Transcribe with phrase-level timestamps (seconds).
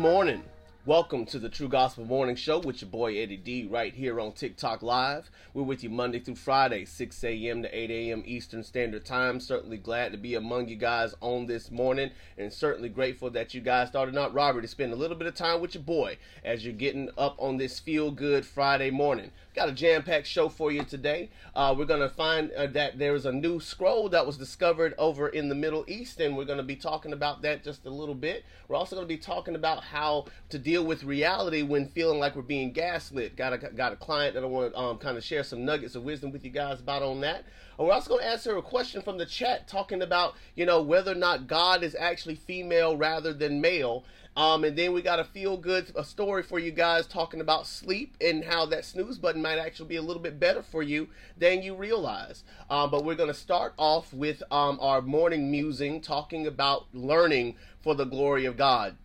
[0.00, 0.42] Morning.
[0.86, 4.32] Welcome to the True Gospel Morning Show with your boy Eddie D right here on
[4.32, 5.30] TikTok Live.
[5.52, 7.60] We're with you Monday through Friday, 6 a.m.
[7.62, 8.22] to 8 a.m.
[8.24, 9.40] Eastern Standard Time.
[9.40, 13.60] Certainly glad to be among you guys on this morning and certainly grateful that you
[13.60, 16.64] guys started out Robert to spend a little bit of time with your boy as
[16.64, 19.32] you're getting up on this feel good Friday morning.
[19.52, 21.28] Got a jam packed show for you today.
[21.56, 24.94] Uh, we're going to find uh, that there is a new scroll that was discovered
[24.96, 27.90] over in the Middle East, and we're going to be talking about that just a
[27.90, 28.44] little bit.
[28.68, 32.36] We're also going to be talking about how to deal with reality when feeling like
[32.36, 33.34] we're being gaslit.
[33.34, 35.96] Got a, got a client that I want to um, kind of share some nuggets
[35.96, 37.44] of wisdom with you guys about on that.
[37.76, 41.12] We're also going to answer a question from the chat talking about, you know, whether
[41.12, 44.04] or not God is actually female rather than male.
[44.36, 47.66] Um, and then we got a feel good a story for you guys talking about
[47.66, 51.08] sleep and how that snooze button might actually be a little bit better for you
[51.36, 52.44] than you realize.
[52.70, 57.56] Um, but we're going to start off with um, our morning musing talking about learning
[57.82, 58.96] for the glory of God.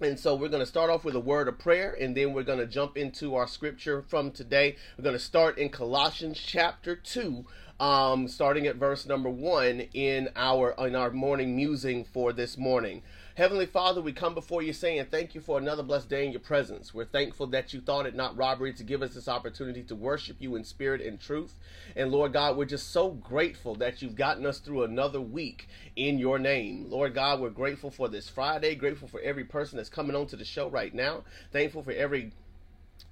[0.00, 2.42] And so we're going to start off with a word of prayer and then we're
[2.42, 4.76] going to jump into our scripture from today.
[4.96, 7.44] We're going to start in Colossians chapter 2
[7.80, 13.02] um, starting at verse number 1 in our in our morning musing for this morning.
[13.40, 16.42] Heavenly Father, we come before you saying thank you for another blessed day in your
[16.42, 16.92] presence.
[16.92, 20.36] We're thankful that you thought it not robbery to give us this opportunity to worship
[20.40, 21.54] you in spirit and truth.
[21.96, 26.18] And Lord God, we're just so grateful that you've gotten us through another week in
[26.18, 26.90] your name.
[26.90, 30.36] Lord God, we're grateful for this Friday, grateful for every person that's coming on to
[30.36, 32.32] the show right now, thankful for every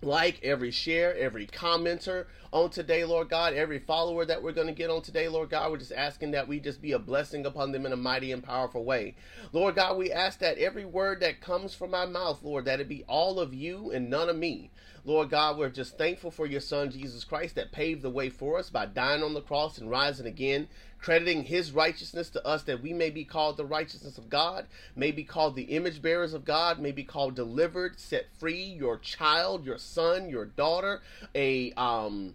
[0.01, 4.73] like, every share, every commenter on today, Lord God, every follower that we're going to
[4.73, 5.71] get on today, Lord God.
[5.71, 8.43] We're just asking that we just be a blessing upon them in a mighty and
[8.43, 9.17] powerful way.
[9.53, 12.89] Lord God, we ask that every word that comes from my mouth, Lord, that it
[12.89, 14.71] be all of you and none of me.
[15.05, 18.59] Lord God, we're just thankful for your Son, Jesus Christ, that paved the way for
[18.59, 22.83] us by dying on the cross and rising again, crediting his righteousness to us that
[22.83, 24.67] we may be called the righteousness of God,
[24.97, 28.99] may be called the image bearers of God, may be called delivered, set free, your
[28.99, 31.01] child, your son, your daughter,
[31.35, 32.35] a, um,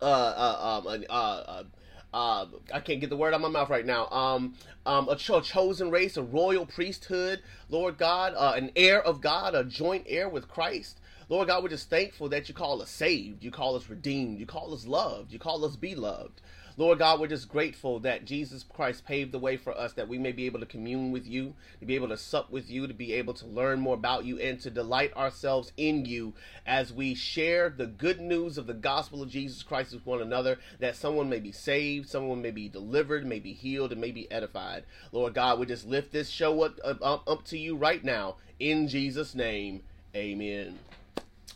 [0.00, 1.62] uh, uh, um, uh, uh,
[2.12, 4.08] uh, I can't get the word out of my mouth right now.
[4.08, 4.54] Um,
[4.86, 9.54] um, a, cho- chosen race, a royal priesthood, Lord God, uh, an heir of God,
[9.54, 11.00] a joint heir with Christ.
[11.28, 14.46] Lord God, we're just thankful that you call us saved, you call us redeemed, you
[14.46, 16.40] call us loved, you call us beloved.
[16.78, 20.16] Lord God, we're just grateful that Jesus Christ paved the way for us that we
[20.16, 22.94] may be able to commune with you, to be able to sup with you, to
[22.94, 26.34] be able to learn more about you, and to delight ourselves in you
[26.64, 30.60] as we share the good news of the gospel of Jesus Christ with one another,
[30.78, 34.30] that someone may be saved, someone may be delivered, may be healed, and may be
[34.30, 34.84] edified.
[35.10, 38.36] Lord God, we just lift this show up, up, up to you right now.
[38.60, 39.82] In Jesus' name,
[40.14, 40.78] amen.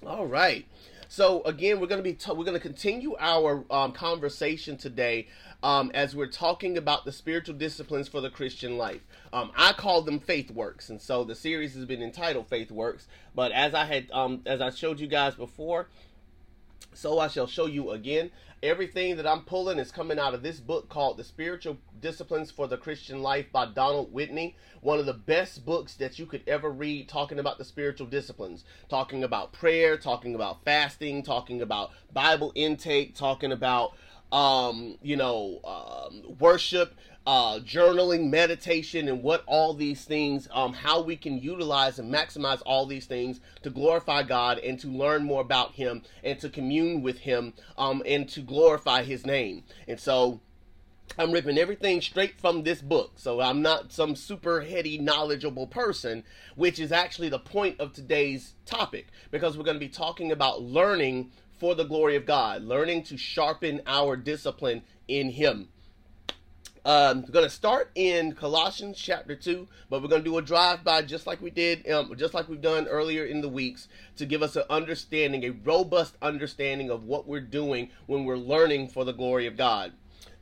[0.04, 0.66] All right.
[1.12, 5.28] So again, we're going to be t- we're going to continue our um, conversation today
[5.62, 9.02] um, as we're talking about the spiritual disciplines for the Christian life.
[9.30, 13.08] Um, I call them faith works, and so the series has been entitled Faith Works.
[13.34, 15.90] But as I had um, as I showed you guys before,
[16.94, 18.30] so I shall show you again.
[18.62, 22.68] Everything that I'm pulling is coming out of this book called The Spiritual Disciplines for
[22.68, 24.54] the Christian Life by Donald Whitney.
[24.82, 28.62] One of the best books that you could ever read talking about the spiritual disciplines,
[28.88, 33.94] talking about prayer, talking about fasting, talking about Bible intake, talking about
[34.32, 36.94] um, you know, um, worship,
[37.26, 42.62] uh, journaling, meditation, and what all these things, um, how we can utilize and maximize
[42.66, 47.02] all these things to glorify God and to learn more about Him and to commune
[47.02, 49.62] with Him um, and to glorify His name.
[49.86, 50.40] And so,
[51.18, 53.12] I'm ripping everything straight from this book.
[53.16, 56.24] So I'm not some super heady, knowledgeable person,
[56.56, 60.62] which is actually the point of today's topic because we're going to be talking about
[60.62, 61.30] learning
[61.62, 65.68] for the glory of God, learning to sharpen our discipline in Him.
[66.84, 70.42] Um, we're going to start in Colossians chapter 2, but we're going to do a
[70.42, 73.86] drive-by just like we did, um, just like we've done earlier in the weeks
[74.16, 78.88] to give us an understanding, a robust understanding of what we're doing when we're learning
[78.88, 79.92] for the glory of God.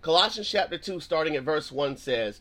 [0.00, 2.40] Colossians chapter 2, starting at verse 1 says,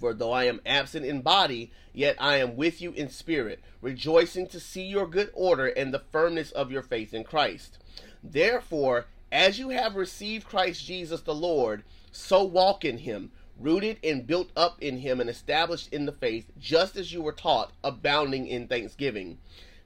[0.00, 4.46] For though I am absent in body, yet I am with you in spirit, rejoicing
[4.48, 7.76] to see your good order and the firmness of your faith in Christ.
[8.22, 14.26] Therefore, as you have received Christ Jesus the Lord, so walk in him, rooted and
[14.26, 18.46] built up in him and established in the faith, just as you were taught, abounding
[18.46, 19.36] in thanksgiving.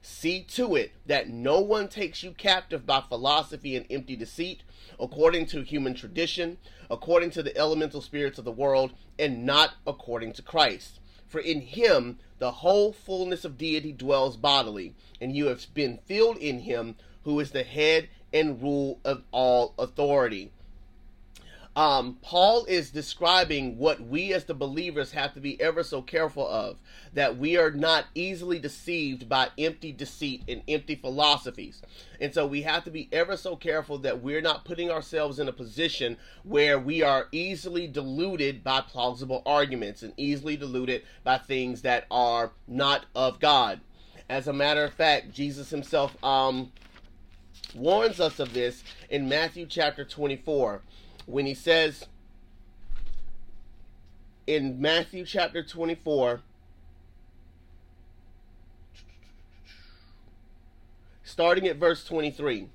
[0.01, 4.63] See to it that no one takes you captive by philosophy and empty deceit,
[4.99, 6.57] according to human tradition,
[6.89, 10.99] according to the elemental spirits of the world, and not according to Christ.
[11.27, 16.37] For in him the whole fullness of deity dwells bodily, and you have been filled
[16.37, 20.51] in him who is the head and rule of all authority
[21.75, 26.47] um, Paul is describing what we as the believers have to be ever so careful
[26.47, 26.77] of
[27.13, 31.81] that we are not easily deceived by empty deceit and empty philosophies.
[32.21, 35.49] And so we have to be ever so careful that we're not putting ourselves in
[35.49, 41.81] a position where we are easily deluded by plausible arguments and easily deluded by things
[41.81, 43.81] that are not of God.
[44.29, 46.71] As a matter of fact, Jesus himself um,
[47.75, 50.81] warns us of this in Matthew chapter 24
[51.25, 52.05] when he says
[54.47, 56.41] in Matthew chapter 24,
[61.23, 62.67] starting at verse 23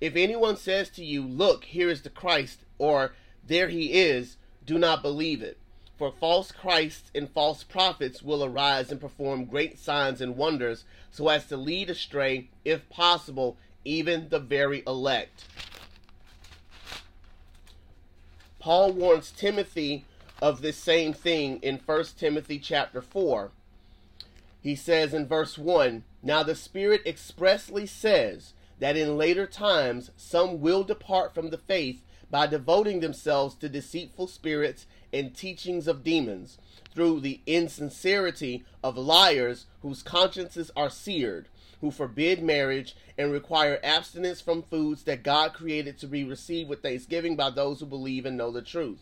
[0.00, 3.14] If anyone says to you, Look, here is the Christ, or
[3.46, 5.58] there he is, do not believe it.
[5.96, 11.28] For false Christs and false prophets will arise and perform great signs and wonders, so
[11.28, 15.44] as to lead astray, if possible, even the very elect.
[18.60, 20.04] Paul warns Timothy
[20.42, 23.50] of this same thing in 1 Timothy chapter 4.
[24.60, 30.60] He says in verse 1 Now the Spirit expressly says that in later times some
[30.60, 36.58] will depart from the faith by devoting themselves to deceitful spirits and teachings of demons,
[36.94, 41.48] through the insincerity of liars whose consciences are seared
[41.80, 46.82] who forbid marriage and require abstinence from foods that God created to be received with
[46.82, 49.00] thanksgiving by those who believe and know the truth.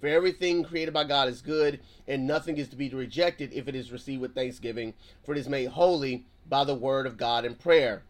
[0.00, 3.74] For everything created by God is good, and nothing is to be rejected if it
[3.74, 7.58] is received with thanksgiving, for it is made holy by the word of God and
[7.58, 8.02] prayer.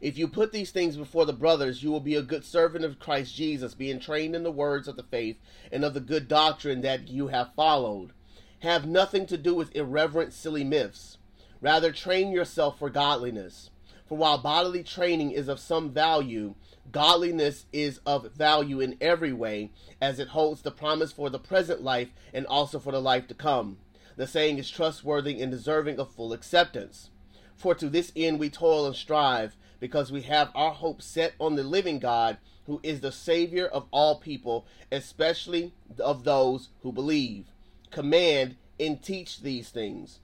[0.00, 2.98] If you put these things before the brothers, you will be a good servant of
[2.98, 5.36] Christ Jesus, being trained in the words of the faith
[5.70, 8.10] and of the good doctrine that you have followed.
[8.60, 11.18] Have nothing to do with irreverent, silly myths
[11.62, 13.70] Rather, train yourself for godliness.
[14.04, 16.56] For while bodily training is of some value,
[16.90, 21.80] godliness is of value in every way, as it holds the promise for the present
[21.80, 23.78] life and also for the life to come.
[24.16, 27.10] The saying is trustworthy and deserving of full acceptance.
[27.56, 31.54] For to this end we toil and strive, because we have our hope set on
[31.54, 37.46] the living God, who is the Savior of all people, especially of those who believe.
[37.90, 40.18] Command and teach these things.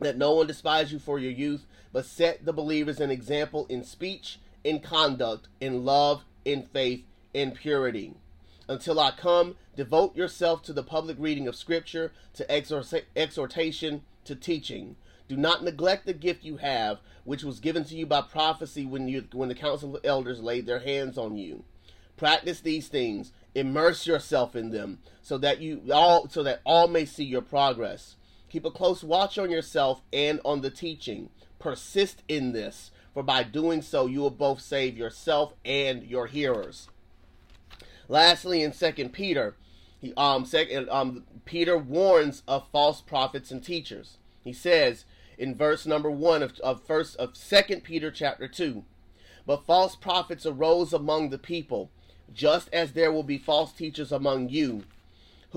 [0.00, 3.82] Let no one despise you for your youth, but set the believers an example in
[3.84, 8.14] speech, in conduct, in love, in faith, in purity.
[8.68, 14.96] Until I come, devote yourself to the public reading of Scripture, to exhortation, to teaching.
[15.26, 19.08] Do not neglect the gift you have, which was given to you by prophecy when
[19.08, 21.64] you when the council of elders laid their hands on you.
[22.16, 27.04] Practice these things, immerse yourself in them, so that you all so that all may
[27.04, 28.16] see your progress.
[28.48, 31.30] Keep a close watch on yourself and on the teaching.
[31.58, 36.88] Persist in this, for by doing so you will both save yourself and your hearers.
[38.08, 39.56] Lastly, in Second Peter,
[40.00, 44.16] he, um, second, um, Peter warns of false prophets and teachers.
[44.44, 45.04] He says
[45.36, 48.84] in verse number one of, of first of Second Peter chapter two,
[49.44, 51.90] but false prophets arose among the people,
[52.32, 54.84] just as there will be false teachers among you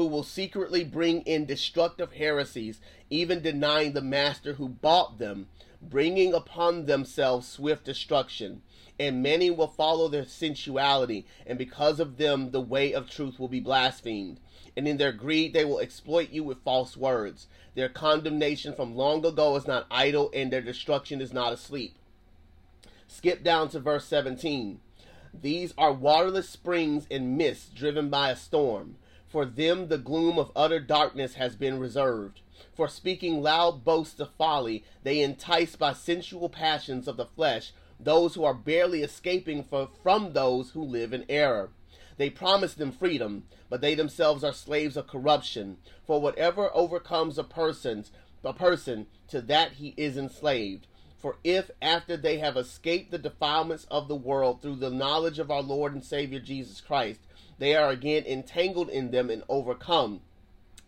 [0.02, 2.82] who will secretly bring in destructive heresies,
[3.12, 5.48] even denying the master who bought them,
[5.80, 8.64] bringing upon themselves swift destruction.
[9.00, 13.48] And many will follow their sensuality, and because of them the way of truth will
[13.48, 14.40] be blasphemed.
[14.76, 17.46] And in their greed they will exploit you with false words.
[17.76, 21.94] Their condemnation from long ago is not idle, and their destruction is not asleep.
[23.08, 24.80] Skip down to verse 17.
[25.32, 28.96] These are waterless springs and mists driven by a storm
[29.32, 32.42] for them the gloom of utter darkness has been reserved.
[32.74, 38.36] For speaking loud boasts of folly, they entice by sensual passions of the flesh those
[38.36, 41.70] who are barely escaping from those who live in error.
[42.18, 45.78] They promise them freedom, but they themselves are slaves of corruption.
[46.06, 48.06] For whatever overcomes a person,
[48.44, 50.88] a person, to that he is enslaved.
[51.18, 55.52] For if after they have escaped the defilements of the world through the knowledge of
[55.52, 57.22] our Lord and Savior Jesus Christ,
[57.62, 60.22] they are again entangled in them and overcome.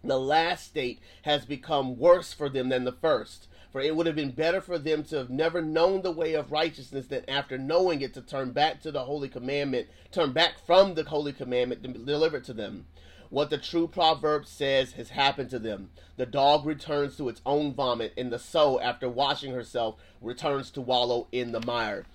[0.04, 3.48] The last state has become worse for them than the first.
[3.72, 6.52] For it would have been better for them to have never known the way of
[6.52, 10.96] righteousness than after knowing it to turn back to the holy commandment, turn back from
[10.96, 12.88] the holy commandment delivered to them.
[13.30, 15.92] What the true proverb says has happened to them.
[16.18, 20.82] The dog returns to its own vomit, and the sow, after washing herself, returns to
[20.82, 22.08] wallow in the mire.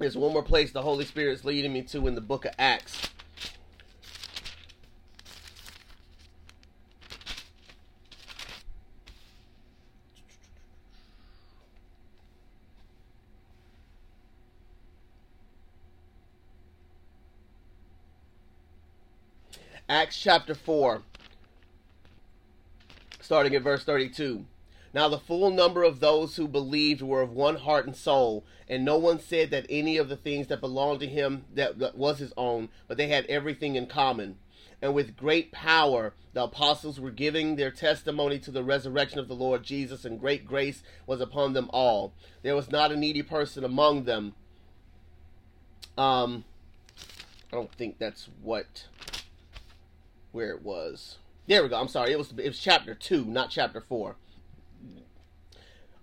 [0.00, 2.54] There's one more place the Holy Spirit is leading me to in the book of
[2.58, 3.10] Acts.
[19.90, 21.02] Acts chapter 4,
[23.20, 24.46] starting at verse 32.
[24.94, 28.84] Now the full number of those who believed were of one heart and soul, and
[28.84, 32.20] no one said that any of the things that belonged to him that, that was
[32.20, 34.38] his own, but they had everything in common.
[34.80, 39.34] And with great power the apostles were giving their testimony to the resurrection of the
[39.34, 42.12] Lord Jesus, and great grace was upon them all.
[42.44, 44.36] There was not a needy person among them.
[45.98, 46.44] Um,
[47.52, 48.86] I don't think that's what
[50.32, 51.18] where it was.
[51.46, 51.80] There we go.
[51.80, 52.12] I'm sorry.
[52.12, 54.16] It was it was chapter two, not chapter four.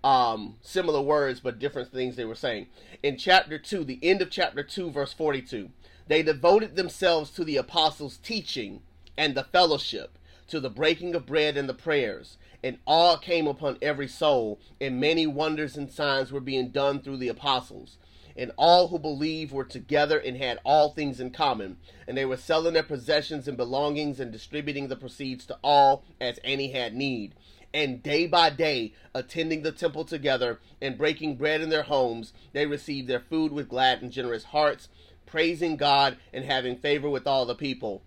[0.04, 2.68] Um, similar words but different things they were saying.
[3.02, 5.70] In chapter two, the end of chapter two, verse forty-two,
[6.06, 8.82] they devoted themselves to the apostles' teaching
[9.16, 10.18] and the fellowship,
[10.48, 12.36] to the breaking of bread and the prayers.
[12.62, 17.18] And awe came upon every soul, and many wonders and signs were being done through
[17.18, 17.98] the apostles
[18.38, 21.76] and all who believed were together and had all things in common.
[22.06, 26.38] And they were selling their possessions and belongings and distributing the proceeds to all as
[26.44, 27.34] any had need.
[27.74, 32.64] And day by day, attending the temple together and breaking bread in their homes, they
[32.64, 34.88] received their food with glad and generous hearts,
[35.26, 38.02] praising God and having favor with all the people.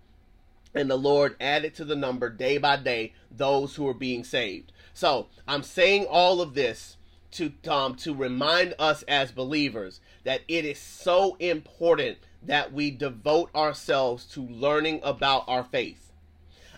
[0.74, 4.72] And the Lord added to the number day by day those who were being saved.
[4.94, 6.96] So I'm saying all of this
[7.32, 13.54] to um, to remind us as believers that it is so important that we devote
[13.54, 16.12] ourselves to learning about our faith.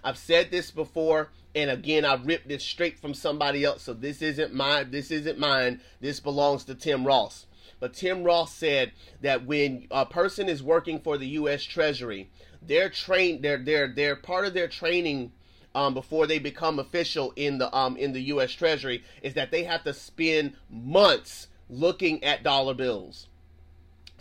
[0.03, 4.21] I've said this before and again I ripped this straight from somebody else so this
[4.21, 7.47] isn't mine this isn't mine this belongs to Tim Ross.
[7.81, 12.91] But Tim Ross said that when a person is working for the US Treasury, they're
[12.91, 15.33] trained they're they're they're part of their training
[15.75, 18.53] um, before they become official in the um, in the U.S.
[18.53, 23.29] Treasury is that they have to spend months looking at dollar bills.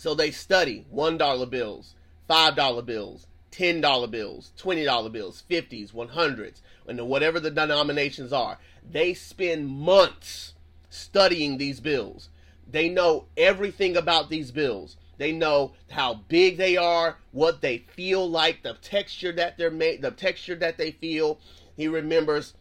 [0.04, 1.96] So they study one dollar bills,
[2.28, 7.50] five dollar bills, ten dollar bills, twenty dollar bills, fifties, one hundreds, and whatever the
[7.50, 8.60] denominations are.
[8.92, 10.56] They spend months
[10.90, 12.28] studying these bills.
[12.70, 14.98] They know everything about these bills.
[15.20, 20.02] They know how big they are, what they feel like, the texture that they're made,
[20.02, 21.40] the texture that they feel.
[21.78, 22.56] He remembers.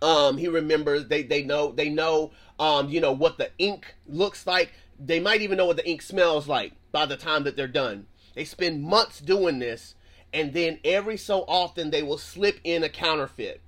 [0.00, 1.08] Um, he remembers.
[1.08, 2.30] They they know they know.
[2.60, 4.72] Um, you know what the ink looks like.
[4.98, 8.06] They might even know what the ink smells like by the time that they're done.
[8.34, 9.94] They spend months doing this,
[10.32, 13.60] and then every so often they will slip in a counterfeit.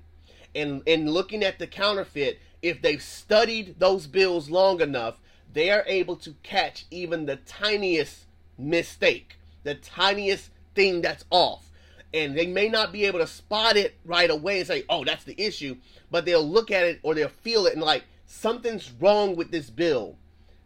[0.54, 5.20] And and looking at the counterfeit, if they've studied those bills long enough,
[5.52, 11.70] they are able to catch even the tiniest mistake, the tiniest thing that's off.
[12.12, 15.24] And they may not be able to spot it right away and say, oh, that's
[15.24, 15.76] the issue,
[16.10, 19.70] but they'll look at it or they'll feel it and like, something's wrong with this
[19.70, 20.16] bill.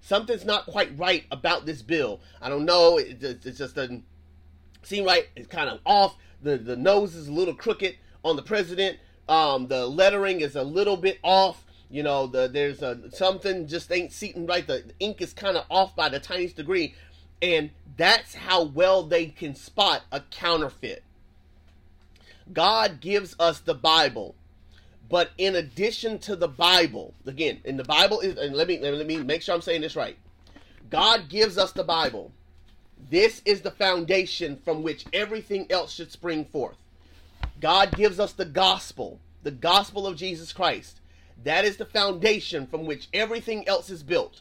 [0.02, 2.20] Something's not quite right about this bill.
[2.40, 2.98] I don't know.
[2.98, 4.04] It, it, it just doesn't
[4.82, 5.28] seem right.
[5.34, 6.16] It's kind of off.
[6.42, 8.98] The, the nose is a little crooked on the president.
[9.28, 13.92] Um, the lettering is a little bit off you know, the, there's a, something just
[13.92, 14.66] ain't seating right.
[14.66, 16.94] The, the ink is kind of off by the tiniest degree.
[17.42, 21.04] And that's how well they can spot a counterfeit.
[22.50, 24.34] God gives us the Bible.
[25.12, 29.06] But in addition to the Bible, again, in the Bible is, and let me let
[29.06, 30.16] me make sure I'm saying this right.
[30.88, 32.32] God gives us the Bible.
[33.10, 36.78] This is the foundation from which everything else should spring forth.
[37.60, 41.00] God gives us the gospel, the gospel of Jesus Christ.
[41.44, 44.40] That is the foundation from which everything else is built.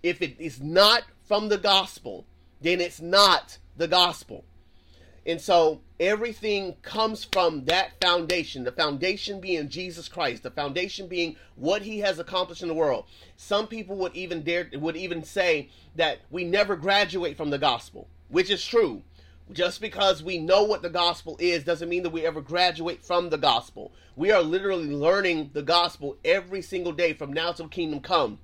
[0.00, 2.24] If it is not from the gospel,
[2.60, 4.44] then it's not the gospel.
[5.26, 11.36] And so everything comes from that foundation, the foundation being Jesus Christ, the foundation being
[11.56, 13.06] what he has accomplished in the world.
[13.36, 18.08] Some people would even dare would even say that we never graduate from the gospel,
[18.28, 19.02] which is true.
[19.52, 23.28] Just because we know what the gospel is doesn't mean that we ever graduate from
[23.28, 23.92] the gospel.
[24.16, 28.38] We are literally learning the gospel every single day from now till kingdom come.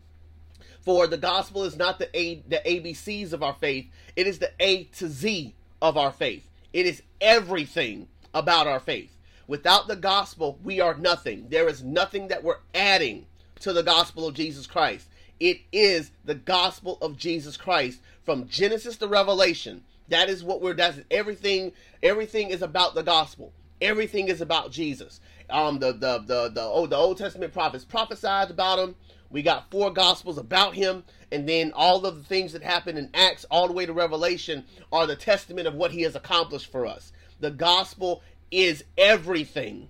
[0.83, 4.53] For the gospel is not the A, the ABCs of our faith, it is the
[4.61, 6.50] A to Z of our faith.
[6.73, 9.17] It is everything about our faith.
[9.47, 11.47] Without the gospel, we are nothing.
[11.49, 13.27] There is nothing that we're adding
[13.61, 15.09] to the gospel of Jesus Christ.
[15.41, 19.83] It is the gospel of Jesus Christ from Genesis to Revelation.
[20.09, 21.73] That is what we're that's everything
[22.03, 23.53] everything is about the gospel.
[23.81, 25.21] Everything is about Jesus.
[25.49, 28.95] Um, the the the the oh, the Old Testament prophets prophesied about him.
[29.31, 33.11] We got four gospels about him, and then all of the things that happen in
[33.15, 36.85] Acts, all the way to Revelation, are the testament of what he has accomplished for
[36.85, 37.13] us.
[37.39, 39.89] The gospel is everything.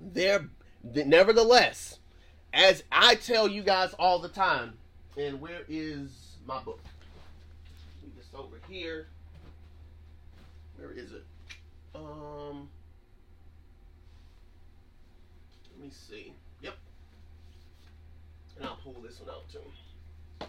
[0.00, 0.48] There,
[0.82, 1.98] nevertheless,
[2.52, 4.74] as I tell you guys all the time,
[5.16, 6.80] and where is my book?
[8.16, 9.08] Just over here.
[10.76, 11.24] Where is it?
[11.94, 12.68] Um,
[15.74, 16.32] let me see.
[18.56, 20.46] And I'll pull this one out too.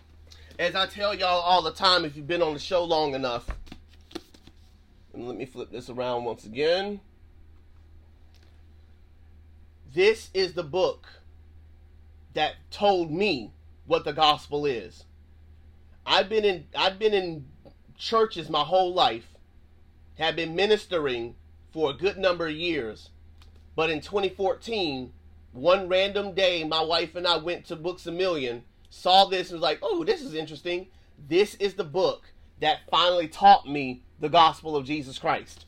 [0.60, 3.48] As I tell y'all all the time, if you've been on the show long enough,
[5.14, 7.00] and let me flip this around once again.
[9.94, 11.08] This is the book
[12.34, 13.52] that told me
[13.88, 15.06] what the gospel is.
[16.06, 17.48] I've been in I've been in
[17.98, 19.28] churches my whole life,
[20.20, 21.36] have been ministering
[21.74, 23.10] for a good number of years.
[23.76, 25.14] But in 2014,
[25.58, 29.60] one random day, my wife and I went to Books a Million, saw this, and
[29.60, 30.88] was like, oh, this is interesting.
[31.28, 35.66] This is the book that finally taught me the gospel of Jesus Christ.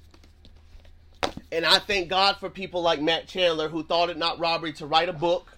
[1.52, 4.86] And I thank God for people like Matt Chandler who thought it not robbery to
[4.86, 5.58] write a book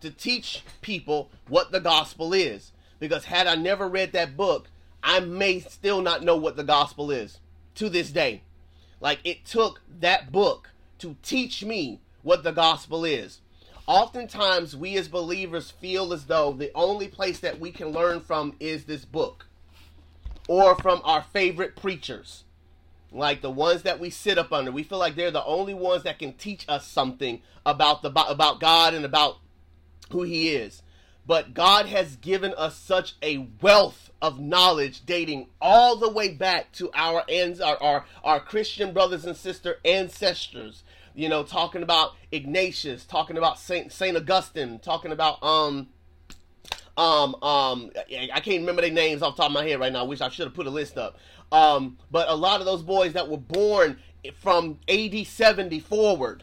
[0.00, 2.72] to teach people what the gospel is.
[3.00, 4.68] Because had I never read that book,
[5.02, 7.40] I may still not know what the gospel is
[7.74, 8.42] to this day.
[9.00, 13.40] Like it took that book to teach me what the gospel is.
[13.86, 18.54] Oftentimes, we as believers feel as though the only place that we can learn from
[18.58, 19.46] is this book
[20.48, 22.44] or from our favorite preachers,
[23.12, 24.72] like the ones that we sit up under.
[24.72, 28.60] We feel like they're the only ones that can teach us something about the about
[28.60, 29.38] God and about
[30.10, 30.82] who He is.
[31.26, 36.72] But God has given us such a wealth of knowledge dating all the way back
[36.72, 40.83] to our ends, our, our, our Christian brothers and sister ancestors.
[41.14, 45.88] You know, talking about Ignatius, talking about Saint Saint Augustine, talking about um
[46.96, 47.90] um um
[48.32, 50.00] I can't remember their names off the top of my head right now.
[50.00, 51.18] I wish I should have put a list up.
[51.52, 53.98] Um, but a lot of those boys that were born
[54.34, 56.42] from AD 70 forward,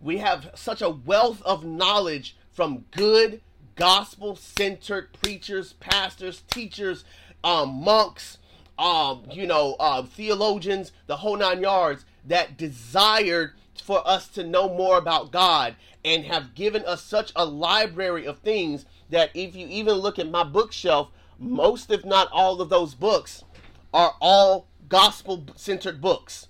[0.00, 3.40] we have such a wealth of knowledge from good
[3.74, 7.04] gospel centered preachers, pastors, teachers,
[7.42, 8.38] um, monks,
[8.78, 14.68] um, you know, uh, theologians, the whole nine yards that desired for us to know
[14.68, 19.66] more about God and have given us such a library of things that if you
[19.68, 23.44] even look at my bookshelf, most, if not all, of those books
[23.92, 26.48] are all gospel centered books.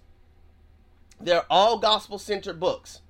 [1.20, 3.00] They're all gospel centered books.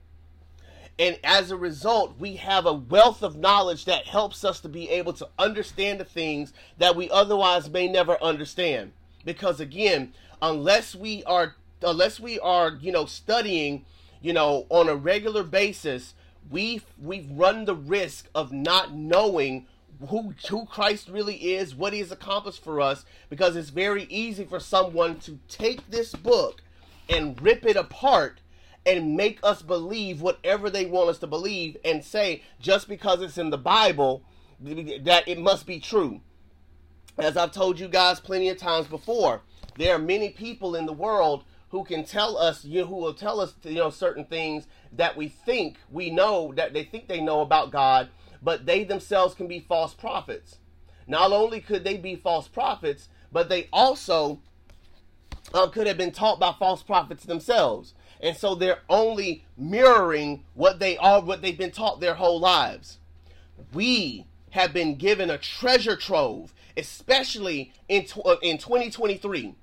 [0.98, 4.88] And as a result, we have a wealth of knowledge that helps us to be
[4.90, 8.92] able to understand the things that we otherwise may never understand.
[9.24, 13.85] Because again, unless we are unless we are, you know, studying,
[14.24, 16.14] you know, on a regular basis,
[16.50, 19.66] we we've run the risk of not knowing
[20.08, 24.46] who who Christ really is, what he has accomplished for us, because it's very easy
[24.46, 26.62] for someone to take this book
[27.06, 28.40] and rip it apart
[28.87, 33.37] and make us believe whatever they want us to believe and say just because it's
[33.37, 34.22] in the Bible
[34.58, 36.22] that it must be true.
[37.18, 39.42] As I've told you guys plenty of times before,
[39.76, 43.14] there are many people in the world who can tell us, you know, who will
[43.14, 47.20] tell us, you know, certain things that we think we know that they think they
[47.20, 48.10] know about God,
[48.40, 50.58] but they themselves can be false prophets.
[51.08, 54.38] Not only could they be false prophets, but they also
[55.52, 57.94] uh, could have been taught by false prophets themselves.
[58.20, 62.98] And so they're only mirroring what they are what they've been taught their whole lives.
[63.72, 69.54] We have been given a treasure trove especially in uh, in 2023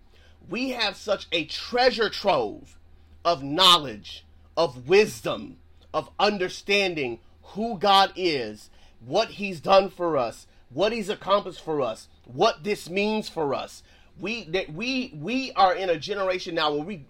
[0.50, 2.78] we have such a treasure trove
[3.24, 4.26] of knowledge
[4.58, 5.58] of wisdom
[5.94, 8.70] of understanding who God is
[9.06, 13.84] what he's done for us what he's accomplished for us what this means for us
[14.20, 17.06] we that we we are in a generation now where we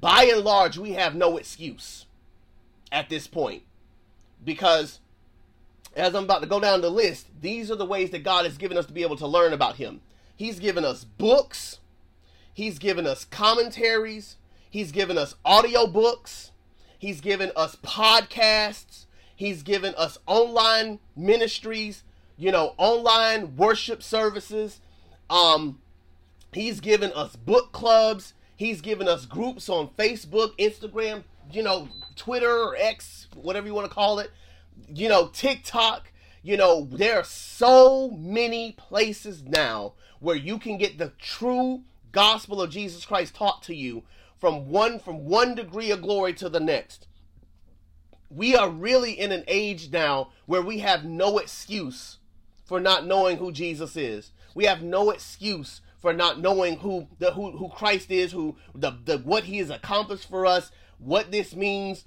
[0.00, 2.06] by and large, we have no excuse
[2.92, 3.62] at this point.
[4.44, 5.00] Because
[5.94, 8.58] as I'm about to go down the list, these are the ways that God has
[8.58, 10.00] given us to be able to learn about Him.
[10.36, 11.80] He's given us books,
[12.56, 14.38] He's given us commentaries,
[14.70, 16.52] He's given us audio books,
[16.98, 22.02] He's given us podcasts, He's given us online ministries,
[22.38, 24.80] you know, online worship services.
[25.28, 25.82] Um,
[26.50, 28.32] he's given us book clubs.
[28.56, 33.86] He's given us groups on Facebook, Instagram, you know, Twitter or X, whatever you want
[33.86, 34.30] to call it,
[34.88, 36.10] you know, TikTok.
[36.42, 41.82] You know, there are so many places now where you can get the true
[42.16, 44.02] gospel of Jesus Christ taught to you
[44.38, 47.06] from one from one degree of glory to the next.
[48.30, 52.16] We are really in an age now where we have no excuse
[52.64, 54.32] for not knowing who Jesus is.
[54.54, 58.92] We have no excuse for not knowing who the who, who Christ is, who the,
[59.04, 62.06] the what he has accomplished for us, what this means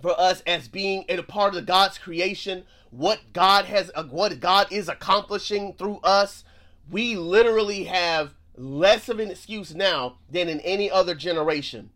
[0.00, 4.88] for us as being a part of God's creation, what God has what God is
[4.88, 6.44] accomplishing through us.
[6.88, 11.90] We literally have less of an excuse now than in any other generation.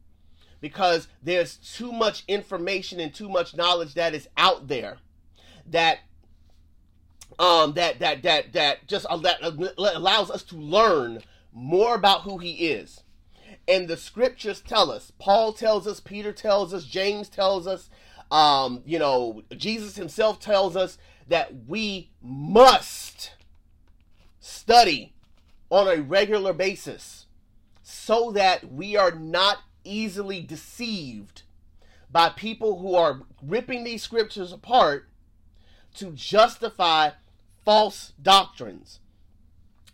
[0.60, 4.98] Because there's too much information and too much knowledge that is out there
[5.66, 5.98] that
[7.38, 9.38] um that that that that just that
[9.78, 11.22] allows us to learn
[11.52, 13.02] more about who he is.
[13.66, 17.88] And the scriptures tell us paul tells us peter tells us james tells us
[18.30, 20.98] um you know jesus himself tells us
[21.28, 23.34] that we must
[24.40, 25.11] study
[25.72, 27.24] on a regular basis
[27.82, 31.42] so that we are not easily deceived
[32.10, 35.08] by people who are ripping these scriptures apart
[35.94, 37.08] to justify
[37.64, 39.00] false doctrines,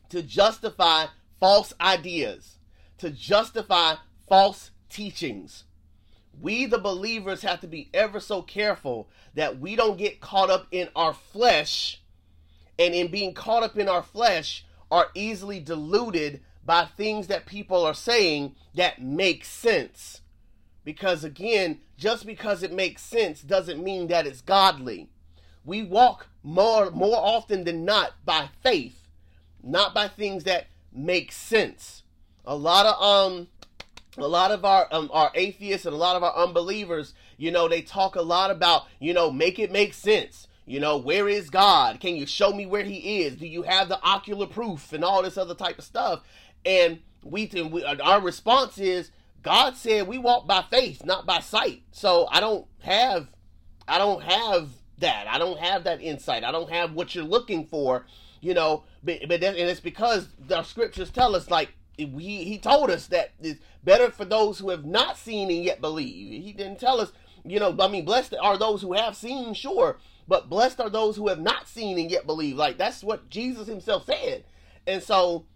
[0.09, 1.07] to justify
[1.39, 2.59] false ideas,
[2.99, 3.95] to justify
[4.29, 5.63] false teachings.
[6.41, 10.67] We, the believers, have to be ever so careful that we don't get caught up
[10.73, 12.03] in our flesh,
[12.81, 17.85] and in being caught up in our flesh, are easily deluded by things that people
[17.85, 20.21] are saying that make sense.
[20.85, 25.09] Because again, just because it makes sense doesn't mean that it's godly.
[25.65, 29.09] We walk more more often than not by faith,
[29.63, 32.03] not by things that make sense.
[32.47, 33.49] A lot of um
[34.17, 37.69] a lot of our um, our atheists and a lot of our unbelievers, you know,
[37.69, 40.48] they talk a lot about, you know, make it make sense.
[40.69, 41.99] You know, where is God?
[41.99, 43.37] Can you show me where He is?
[43.37, 46.23] Do you have the ocular proof and all this other type of stuff?
[46.65, 49.11] And we, we uh, our response is
[49.43, 51.85] God said we walk by faith, not by sight.
[51.93, 53.29] So I don't have,
[53.89, 55.27] I don't have that.
[55.27, 56.45] I don't have that insight.
[56.45, 58.05] I don't have what you're looking for.
[58.41, 62.91] You know, but, but and it's because the scriptures tell us like he he told
[62.91, 66.45] us that it's better for those who have not seen and yet believe.
[66.45, 67.11] He didn't tell us,
[67.45, 71.17] you know, I mean, blessed are those who have seen, sure, but blessed are those
[71.17, 72.57] who have not seen and yet believe.
[72.57, 74.45] Like that's what Jesus himself said.
[74.87, 75.47] And so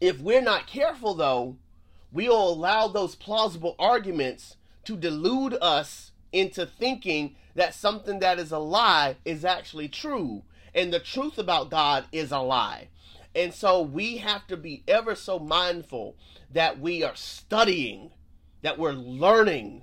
[0.00, 1.56] if we're not careful though,
[2.12, 8.58] we'll allow those plausible arguments to delude us into thinking that something that is a
[8.58, 10.42] lie is actually true.
[10.74, 12.88] And the truth about God is a lie.
[13.34, 16.16] And so we have to be ever so mindful
[16.52, 18.10] that we are studying,
[18.62, 19.82] that we're learning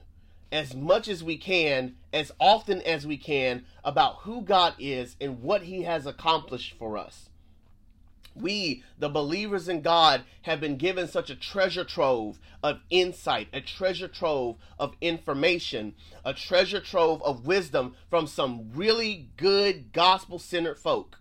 [0.56, 5.42] as much as we can, as often as we can, about who God is and
[5.42, 7.30] what He has accomplished for us.
[8.34, 13.60] We, the believers in God, have been given such a treasure trove of insight, a
[13.60, 20.80] treasure trove of information, a treasure trove of wisdom from some really good gospel centered
[20.80, 21.18] folk.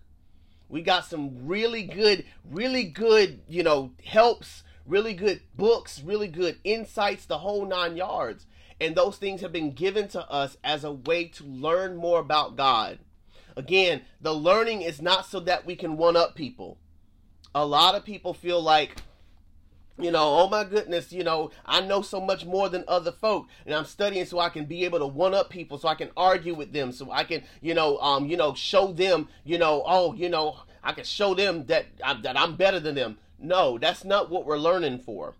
[0.69, 6.57] We got some really good, really good, you know, helps, really good books, really good
[6.63, 8.45] insights, the whole nine yards.
[8.79, 12.57] And those things have been given to us as a way to learn more about
[12.57, 12.99] God.
[13.55, 16.77] Again, the learning is not so that we can one up people.
[17.53, 18.97] A lot of people feel like,
[19.97, 23.47] you know, oh my goodness, you know, I know so much more than other folk,
[23.65, 26.11] and I'm studying so I can be able to one up people, so I can
[26.17, 29.83] argue with them, so I can, you know, um, you know, show them, you know,
[29.85, 33.19] oh, you know, I can show them that I'm, that I'm better than them.
[33.39, 35.35] No, that's not what we're learning for.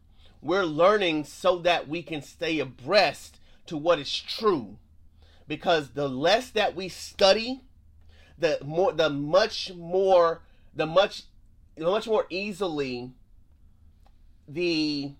[0.45, 4.77] We're learning so that we can stay abreast to what is true.
[5.47, 7.61] Because the less that we study,
[8.37, 10.43] the more the much more
[10.75, 11.23] the much
[11.75, 13.09] the much more easily
[14.47, 15.13] the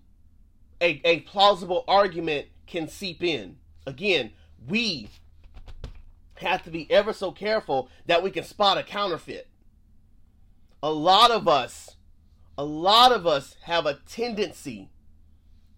[0.80, 3.56] a, a plausible argument can seep in.
[3.84, 4.30] Again,
[4.68, 5.08] we
[6.36, 9.48] have to be ever so careful that we can spot a counterfeit.
[10.84, 11.96] A lot of us,
[12.56, 14.88] a lot of us have a tendency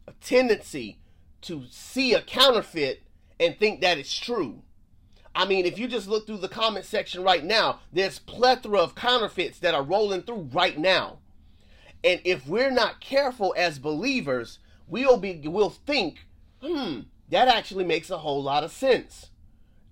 [0.09, 0.99] a tendency
[1.43, 3.03] to see a counterfeit
[3.39, 4.63] and think that it's true.
[5.35, 8.95] I mean, if you just look through the comment section right now, there's plethora of
[8.95, 11.19] counterfeits that are rolling through right now.
[12.03, 16.27] And if we're not careful as believers, we'll be we'll think,
[16.63, 19.31] hmm, that actually makes a whole lot of sense.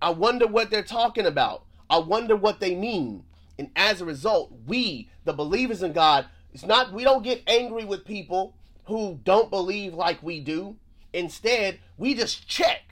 [0.00, 1.64] I wonder what they're talking about.
[1.88, 3.24] I wonder what they mean.
[3.58, 7.84] And as a result, we, the believers in God, it's not we don't get angry
[7.84, 8.55] with people
[8.86, 10.76] who don't believe like we do.
[11.12, 12.82] Instead, we just check.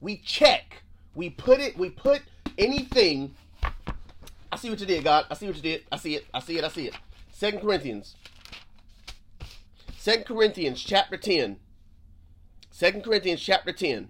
[0.00, 0.82] We check.
[1.14, 2.22] We put it, we put
[2.56, 3.34] anything.
[4.52, 5.26] I see what you did, God.
[5.30, 5.84] I see what you did.
[5.92, 6.26] I see it.
[6.34, 6.64] I see it.
[6.64, 6.94] I see it.
[7.30, 8.16] Second Corinthians.
[9.96, 11.56] Second Corinthians chapter 10.
[12.76, 14.08] 2 Corinthians chapter 10.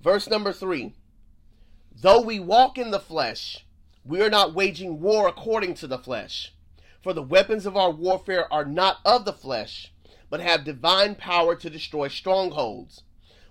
[0.00, 0.94] Verse number 3.
[2.00, 3.66] Though we walk in the flesh,
[4.08, 6.54] we are not waging war according to the flesh.
[7.02, 9.92] For the weapons of our warfare are not of the flesh,
[10.30, 13.02] but have divine power to destroy strongholds.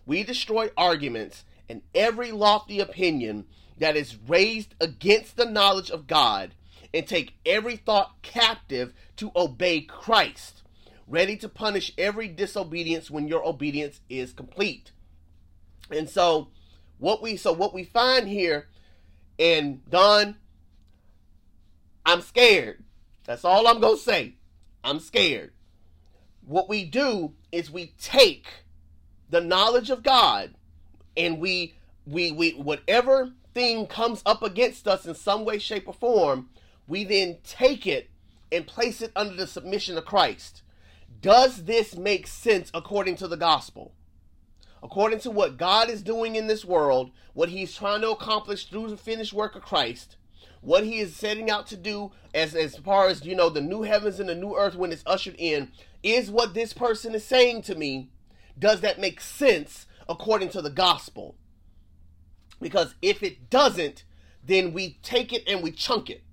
[0.05, 3.45] We destroy arguments and every lofty opinion
[3.77, 6.55] that is raised against the knowledge of God,
[6.93, 10.63] and take every thought captive to obey Christ,
[11.07, 14.91] ready to punish every disobedience when your obedience is complete.
[15.91, 16.47] And so,
[16.97, 18.67] what we so what we find here,
[19.37, 20.37] and Don,
[22.07, 22.85] I'm scared.
[23.25, 24.35] That's all I'm gonna say.
[24.81, 25.51] I'm scared.
[26.45, 28.47] What we do is we take
[29.29, 30.55] the knowledge of God
[31.17, 35.93] and we we we whatever thing comes up against us in some way, shape, or
[35.93, 36.49] form,
[36.87, 38.09] we then take it
[38.53, 40.61] and place it under the submission of Christ.
[41.21, 43.93] Does this make sense according to the gospel?
[44.83, 48.89] according to what God is doing in this world, what He's trying to accomplish through
[48.89, 50.15] the finished work of Christ,
[50.61, 53.83] what He is setting out to do as as far as you know the new
[53.83, 55.71] heavens and the new earth when it's ushered in,
[56.03, 58.09] is what this person is saying to me.
[58.57, 61.35] Does that make sense according to the gospel?
[62.59, 64.03] Because if it doesn't,
[64.43, 66.23] then we take it and we chunk it.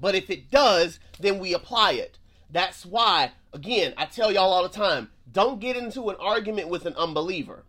[0.00, 2.18] But if it does, then we apply it.
[2.50, 6.86] That's why, again, I tell y'all all the time don't get into an argument with
[6.86, 7.64] an unbeliever.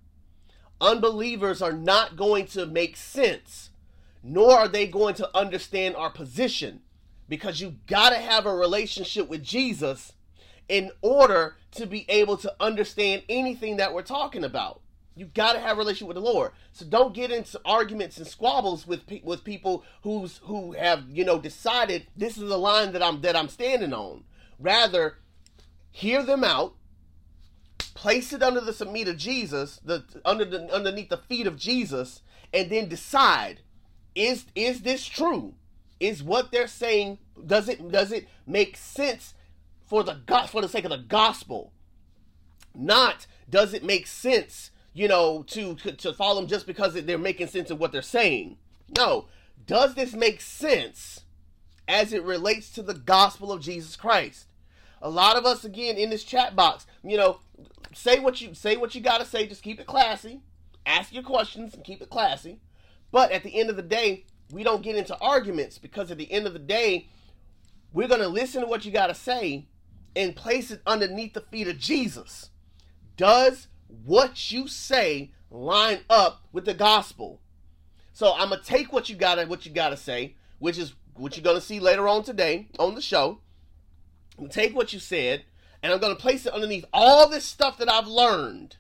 [0.80, 3.72] Unbelievers are not going to make sense,
[4.28, 6.82] nor are they going to understand our position
[7.30, 10.14] because you got to have a relationship with Jesus
[10.68, 14.82] in order to be able to understand anything that we're talking about.
[15.16, 16.54] You got to have a relationship with the Lord.
[16.72, 21.24] So don't get into arguments and squabbles with pe- with people who's who have you
[21.24, 24.24] know decided this is the line that I'm that I'm standing on.
[24.60, 25.20] Rather,
[25.92, 26.74] hear them out,
[27.94, 32.24] place it under the submit of Jesus, the under the underneath the feet of Jesus,
[32.52, 33.62] and then decide
[34.16, 35.54] is is this true?
[36.00, 39.34] Is what they're saying does it does it make sense
[39.86, 41.72] for the for the sake of the gospel?
[42.74, 47.18] Not does it make sense, you know, to to, to follow them just because they're
[47.18, 48.58] making sense of what they're saying?
[48.98, 49.26] No.
[49.68, 51.22] Does this make sense
[51.88, 54.48] as it relates to the gospel of Jesus Christ?
[55.02, 57.40] A lot of us again in this chat box, you know,
[57.94, 59.48] say what you say what you got to say.
[59.48, 60.42] Just keep it classy.
[60.86, 62.60] Ask your questions and keep it classy.
[63.16, 66.30] But at the end of the day, we don't get into arguments because at the
[66.30, 67.08] end of the day,
[67.94, 69.70] we're going to listen to what you got to say
[70.18, 72.50] and place it underneath the feet of Jesus.
[73.16, 77.40] Does what you say line up with the gospel?
[78.12, 81.44] So I'm gonna take what you gotta what you gotta say, which is what you're
[81.44, 83.40] gonna see later on today on the show.
[84.50, 85.46] take what you said
[85.82, 88.76] and I'm going to place it underneath all this stuff that I've learned,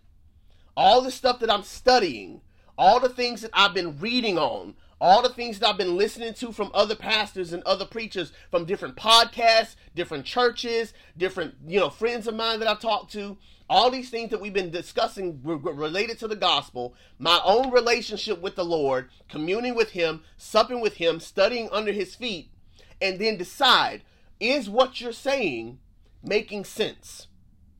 [0.75, 2.41] all the stuff that I'm studying,
[2.77, 6.33] all the things that I've been reading on, all the things that I've been listening
[6.35, 11.89] to from other pastors and other preachers from different podcasts, different churches, different, you know,
[11.89, 13.37] friends of mine that I've talked to,
[13.69, 18.55] all these things that we've been discussing related to the gospel, my own relationship with
[18.55, 22.51] the Lord, communing with Him, supping with Him, studying under His feet,
[23.01, 24.03] and then decide
[24.39, 25.79] is what you're saying
[26.23, 27.27] making sense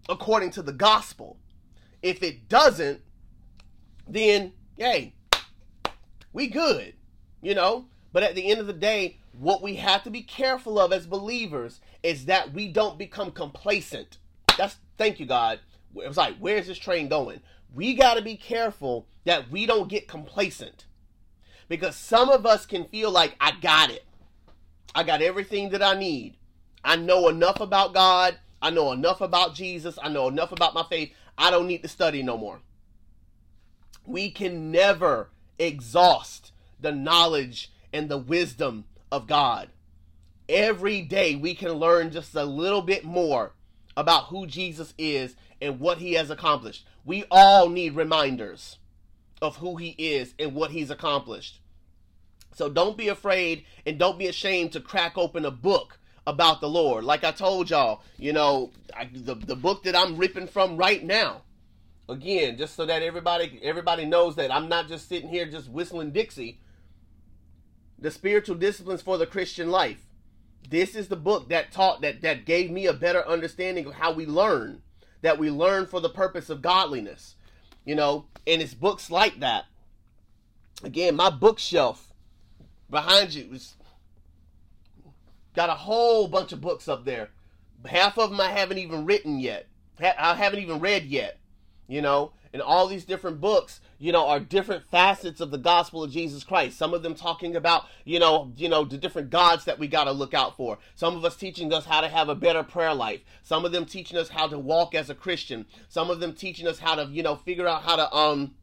[0.07, 1.37] according to the gospel.
[2.01, 3.01] If it doesn't,
[4.07, 5.13] then hey,
[6.33, 6.93] we good,
[7.41, 7.85] you know?
[8.11, 11.05] But at the end of the day, what we have to be careful of as
[11.05, 14.17] believers is that we don't become complacent.
[14.57, 15.59] That's thank you, God.
[15.95, 17.41] It was like, where's this train going?
[17.73, 20.85] We got to be careful that we don't get complacent.
[21.67, 24.05] Because some of us can feel like, I got it.
[24.93, 26.37] I got everything that I need.
[26.83, 28.37] I know enough about God.
[28.61, 29.97] I know enough about Jesus.
[30.01, 31.11] I know enough about my faith.
[31.37, 32.61] I don't need to study no more.
[34.05, 39.69] We can never exhaust the knowledge and the wisdom of God.
[40.47, 43.53] Every day we can learn just a little bit more
[43.97, 46.85] about who Jesus is and what he has accomplished.
[47.03, 48.77] We all need reminders
[49.41, 51.59] of who he is and what he's accomplished.
[52.53, 56.69] So don't be afraid and don't be ashamed to crack open a book about the
[56.69, 57.03] Lord.
[57.03, 61.03] Like I told y'all, you know, I, the the book that I'm ripping from right
[61.03, 61.41] now.
[62.07, 66.11] Again, just so that everybody everybody knows that I'm not just sitting here just whistling
[66.11, 66.59] Dixie.
[67.97, 70.05] The spiritual disciplines for the Christian life.
[70.69, 74.11] This is the book that taught that that gave me a better understanding of how
[74.11, 74.81] we learn,
[75.21, 77.35] that we learn for the purpose of godliness.
[77.85, 79.65] You know, and it's books like that.
[80.83, 82.13] Again, my bookshelf
[82.89, 83.75] behind you is
[85.55, 87.29] Got a whole bunch of books up there
[87.85, 89.67] Half of them I haven't even written yet.
[89.99, 91.39] I haven't even read yet.
[91.87, 96.03] You know, and all these different books, you know, are different facets of the gospel
[96.03, 96.77] of Jesus Christ.
[96.77, 100.05] Some of them talking about, you know, you know, the different gods that we got
[100.05, 100.77] to look out for.
[100.95, 103.19] Some of us teaching us how to have a better prayer life.
[103.43, 105.65] Some of them teaching us how to walk as a Christian.
[105.89, 108.55] Some of them teaching us how to, you know, figure out how to um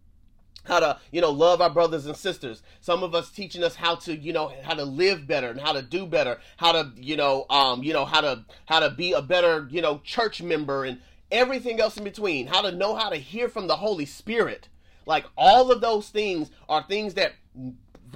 [0.64, 3.96] how to you know love our brothers and sisters some of us teaching us how
[3.96, 7.16] to you know how to live better and how to do better how to you
[7.16, 10.84] know um you know how to how to be a better you know church member
[10.84, 11.00] and
[11.32, 14.68] everything else in between how to know how to hear from the holy spirit
[15.06, 17.32] like all of those things are things that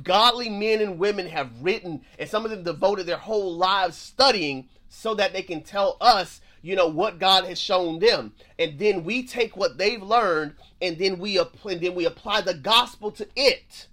[0.05, 4.68] godly men and women have written and some of them devoted their whole lives studying
[4.88, 9.05] so that they can tell us you know what God has shown them, and then
[9.05, 13.12] we take what they've learned, and then we apply, and then we apply the gospel
[13.12, 13.87] to it.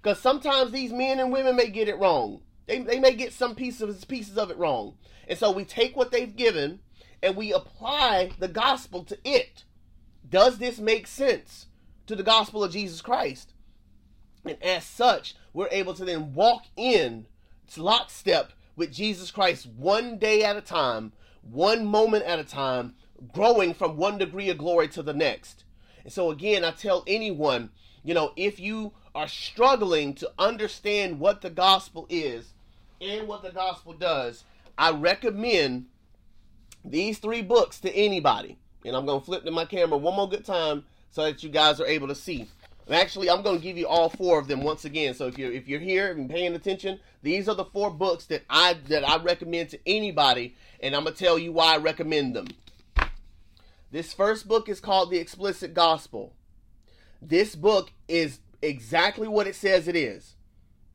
[0.00, 2.40] Because sometimes these men and women may get it wrong.
[2.66, 4.94] They, they may get some pieces pieces of it wrong,
[5.26, 6.78] and so we take what they've given
[7.22, 9.64] and we apply the gospel to it.
[10.28, 11.66] Does this make sense
[12.06, 13.52] to the gospel of Jesus Christ?
[14.44, 17.26] And as such, we're able to then walk in
[17.76, 21.12] lockstep with Jesus Christ one day at a time
[21.50, 22.94] one moment at a time,
[23.32, 25.64] growing from one degree of glory to the next.
[26.04, 27.70] And so, again, I tell anyone,
[28.04, 32.52] you know, if you are struggling to understand what the gospel is
[33.00, 34.44] and what the gospel does,
[34.76, 35.86] I recommend
[36.84, 38.58] these three books to anybody.
[38.84, 41.50] And I'm going to flip to my camera one more good time so that you
[41.50, 42.48] guys are able to see.
[42.86, 45.12] And actually, I'm going to give you all four of them once again.
[45.12, 48.44] So if you're if you're here and paying attention, these are the four books that
[48.48, 52.46] I that I recommend to anybody, and I'm gonna tell you why I recommend them.
[53.90, 56.34] This first book is called The Explicit Gospel.
[57.20, 60.36] This book is exactly what it says it is.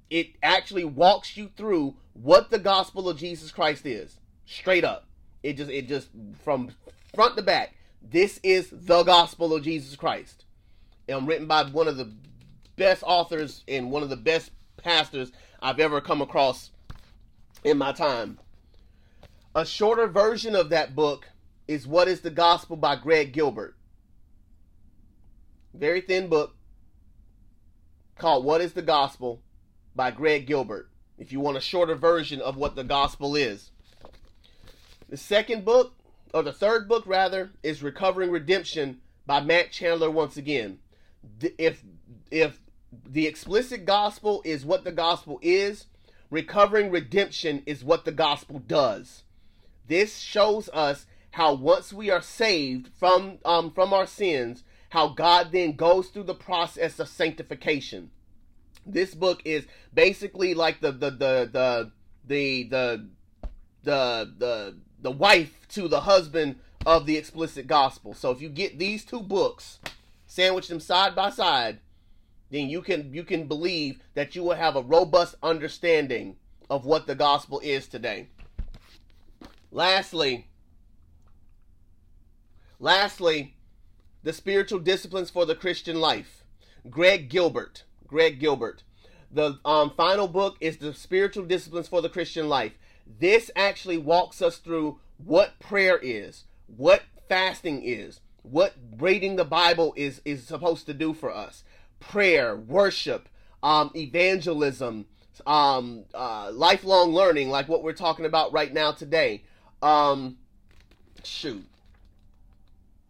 [0.09, 5.07] It actually walks you through what the gospel of Jesus Christ is, straight up.
[5.43, 6.07] It just it just
[6.43, 6.71] from
[7.13, 7.75] front to back.
[8.01, 10.43] This is the gospel of Jesus Christ
[11.07, 12.11] And written by one of the
[12.75, 16.71] best authors and one of the best pastors I've ever come across
[17.63, 18.39] in my time.
[19.55, 21.29] A shorter version of that book
[21.67, 23.75] is What is the Gospel by Greg Gilbert.
[25.73, 26.55] Very thin book
[28.17, 29.41] called What is the Gospel
[29.95, 30.89] by Greg Gilbert.
[31.17, 33.71] If you want a shorter version of what the gospel is.
[35.09, 35.93] The second book,
[36.33, 40.79] or the third book rather, is Recovering Redemption by Matt Chandler once again.
[41.57, 41.83] If
[42.31, 42.59] if
[43.07, 45.85] the explicit gospel is what the gospel is,
[46.29, 49.23] recovering redemption is what the gospel does.
[49.87, 55.51] This shows us how once we are saved from um, from our sins, how God
[55.51, 58.11] then goes through the process of sanctification.
[58.85, 61.91] This book is basically like the the the the
[62.25, 63.07] the the
[63.83, 68.13] the, the the wife to the husband of the explicit gospel.
[68.13, 69.79] So if you get these two books,
[70.25, 71.79] sandwich them side by side,
[72.49, 76.37] then you can you can believe that you will have a robust understanding
[76.69, 78.27] of what the gospel is today.
[79.71, 80.47] Lastly,
[82.79, 83.55] lastly,
[84.23, 86.43] the spiritual disciplines for the Christian life.
[86.89, 87.83] Greg Gilbert.
[88.07, 88.83] Greg Gilbert.
[89.31, 92.73] The um, final book is the spiritual disciplines for the Christian life.
[93.05, 99.93] This actually walks us through what prayer is, what fasting is, what reading the Bible
[99.95, 101.63] is is supposed to do for us.
[101.99, 103.29] Prayer, worship,
[103.61, 105.05] um, evangelism,
[105.47, 109.43] um, uh, lifelong learning, like what we're talking about right now today.
[109.81, 110.37] Um,
[111.23, 111.65] shoot,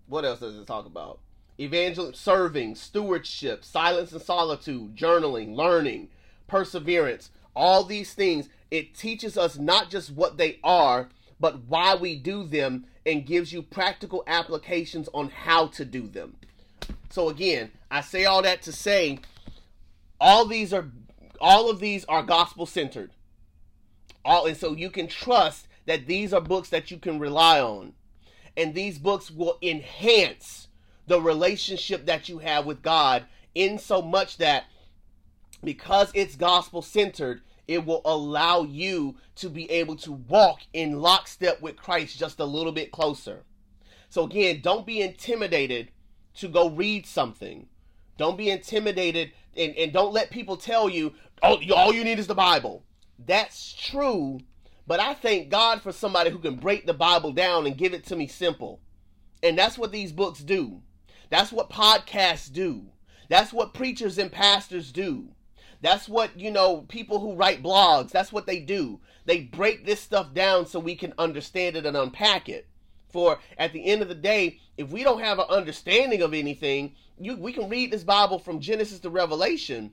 [0.08, 1.20] what else does it talk about?
[1.60, 6.10] Evangel, serving, stewardship, silence and solitude, journaling, learning,
[6.48, 7.32] perseverance.
[7.56, 8.50] All these things.
[8.74, 11.10] It teaches us not just what they are,
[11.40, 16.38] but why we do them and gives you practical applications on how to do them.
[17.12, 19.20] So again, I say all that to say
[20.20, 20.90] all these are
[21.40, 23.12] all of these are gospel centered.
[24.26, 27.94] All and so you can trust that these are books that you can rely on.
[28.58, 30.68] And these books will enhance
[31.06, 34.64] the relationship that you have with God in so much that
[35.64, 41.62] because it's gospel centered, it will allow you to be able to walk in lockstep
[41.62, 43.44] with Christ just a little bit closer.
[44.10, 45.90] So, again, don't be intimidated
[46.36, 47.68] to go read something.
[48.18, 52.28] Don't be intimidated and, and don't let people tell you, oh, all you need is
[52.28, 52.84] the Bible.
[53.18, 54.40] That's true,
[54.86, 58.06] but I thank God for somebody who can break the Bible down and give it
[58.08, 58.82] to me simple.
[59.42, 60.82] And that's what these books do.
[61.30, 62.86] That's what podcasts do.
[63.30, 65.30] That's what preachers and pastors do.
[65.84, 69.02] That's what, you know, people who write blogs, that's what they do.
[69.26, 72.68] They break this stuff down so we can understand it and unpack it.
[73.10, 76.96] For at the end of the day, if we don't have an understanding of anything,
[77.20, 79.92] you we can read this Bible from Genesis to Revelation,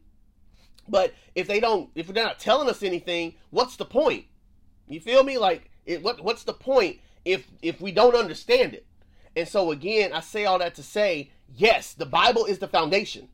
[0.88, 4.26] but if they don't if they're not telling us anything, what's the point?
[4.86, 5.38] You feel me?
[5.38, 8.86] Like it, what what's the point if if we don't understand it?
[9.34, 13.28] And so again, I say all that to say, yes, the Bible is the foundation.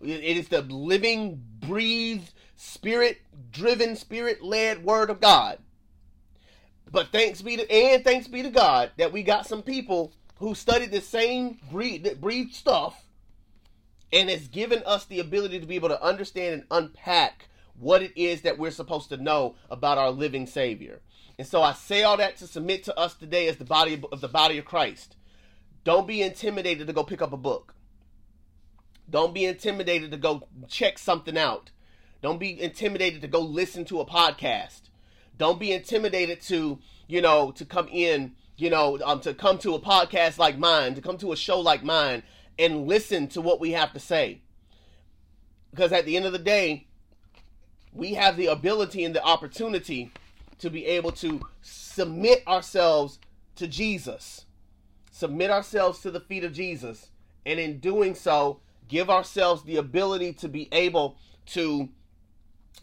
[0.00, 3.18] It is the living, breathed, spirit
[3.50, 5.58] driven, spirit led word of God.
[6.90, 10.54] But thanks be to and thanks be to God that we got some people who
[10.54, 13.04] studied the same breed breed stuff
[14.12, 17.48] and has given us the ability to be able to understand and unpack
[17.78, 21.00] what it is that we're supposed to know about our living Savior.
[21.38, 24.20] And so I say all that to submit to us today as the body of
[24.20, 25.16] the body of Christ.
[25.84, 27.74] Don't be intimidated to go pick up a book.
[29.10, 31.70] Don't be intimidated to go check something out.
[32.22, 34.82] Don't be intimidated to go listen to a podcast.
[35.36, 39.74] Don't be intimidated to, you know, to come in, you know, um, to come to
[39.74, 42.22] a podcast like mine, to come to a show like mine
[42.58, 44.42] and listen to what we have to say.
[45.70, 46.86] Because at the end of the day,
[47.92, 50.12] we have the ability and the opportunity
[50.58, 53.18] to be able to submit ourselves
[53.56, 54.44] to Jesus,
[55.10, 57.08] submit ourselves to the feet of Jesus,
[57.46, 58.60] and in doing so,
[58.90, 61.16] give ourselves the ability to be able
[61.46, 61.88] to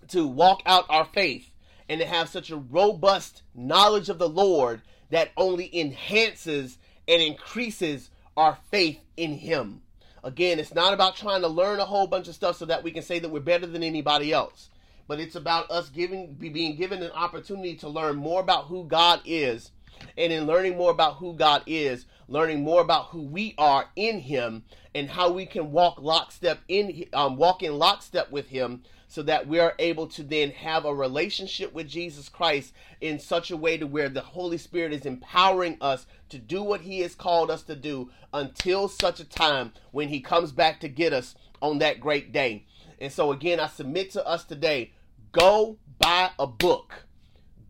[0.08, 1.51] to walk out our faith
[1.89, 6.78] and to have such a robust knowledge of the Lord that only enhances
[7.08, 9.82] and increases our faith in Him.
[10.24, 12.91] Again, it's not about trying to learn a whole bunch of stuff so that we
[12.91, 14.70] can say that we're better than anybody else,
[15.08, 19.22] but it's about us giving, being given an opportunity to learn more about who God
[19.26, 19.72] is,
[20.18, 24.20] and in learning more about who God is, learning more about who we are in
[24.20, 24.66] Him,
[24.98, 29.48] and how we can walk lockstep in, um, walk in lockstep with Him so that
[29.48, 33.78] we are able to then have a relationship with Jesus Christ in such a way
[33.78, 37.62] to where the Holy Spirit is empowering us to do what he has called us
[37.64, 42.00] to do until such a time when he comes back to get us on that
[42.00, 42.66] great day.
[43.00, 44.93] And so again, I submit to us today,
[45.32, 47.06] go buy a book.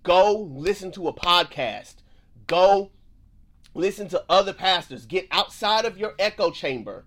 [0.04, 1.96] Go listen to a podcast.
[2.48, 2.92] Go
[3.74, 5.06] listen to other pastors.
[5.06, 7.06] Get outside of your echo chamber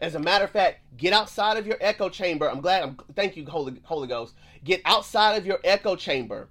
[0.00, 2.50] as a matter of fact, get outside of your echo chamber.
[2.50, 2.82] I'm glad.
[2.82, 4.34] I'm thank you, Holy Holy Ghost.
[4.64, 6.48] Get outside of your echo chamber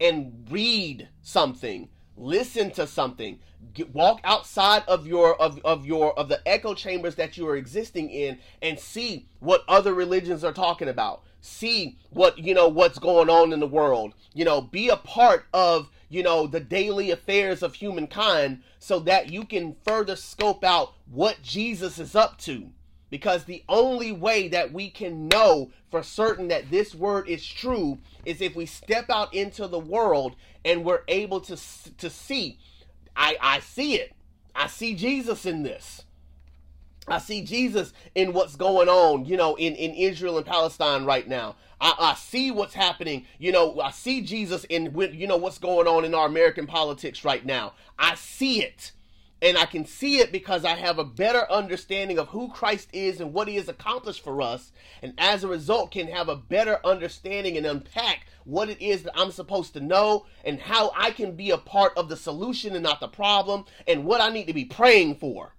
[0.00, 1.88] and read something.
[2.16, 3.38] Listen to something.
[3.74, 7.56] Get, walk outside of your of, of your of the echo chambers that you are
[7.56, 11.22] existing in and see what other religions are talking about.
[11.40, 14.14] See what you know what's going on in the world.
[14.32, 19.30] You know, be a part of you know the daily affairs of humankind so that
[19.30, 22.70] you can further scope out what Jesus is up to
[23.10, 27.98] because the only way that we can know for certain that this word is true
[28.24, 30.34] is if we step out into the world
[30.64, 31.56] and we're able to
[31.98, 32.58] to see
[33.16, 34.12] I I see it.
[34.54, 36.02] I see Jesus in this.
[37.08, 41.28] I see Jesus in what's going on, you know, in, in Israel and Palestine right
[41.28, 41.54] now.
[41.80, 45.86] I, I see what's happening, you know, I see Jesus in, you know, what's going
[45.86, 47.74] on in our American politics right now.
[47.96, 48.90] I see it.
[49.46, 53.20] And I can see it because I have a better understanding of who Christ is
[53.20, 54.72] and what he has accomplished for us.
[55.00, 59.16] And as a result, can have a better understanding and unpack what it is that
[59.16, 62.82] I'm supposed to know and how I can be a part of the solution and
[62.82, 65.54] not the problem and what I need to be praying for.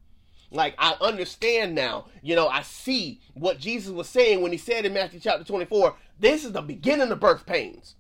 [0.52, 2.08] Like, I understand now.
[2.22, 5.96] You know, I see what Jesus was saying when he said in Matthew chapter 24,
[6.20, 7.96] this is the beginning of birth pains.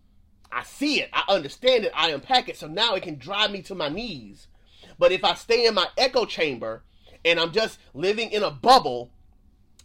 [0.51, 1.09] I see it.
[1.13, 1.93] I understand it.
[1.95, 2.57] I unpack it.
[2.57, 4.47] So now it can drive me to my knees
[4.97, 6.83] but if I stay in my echo chamber
[7.23, 9.11] and I'm just living in a bubble,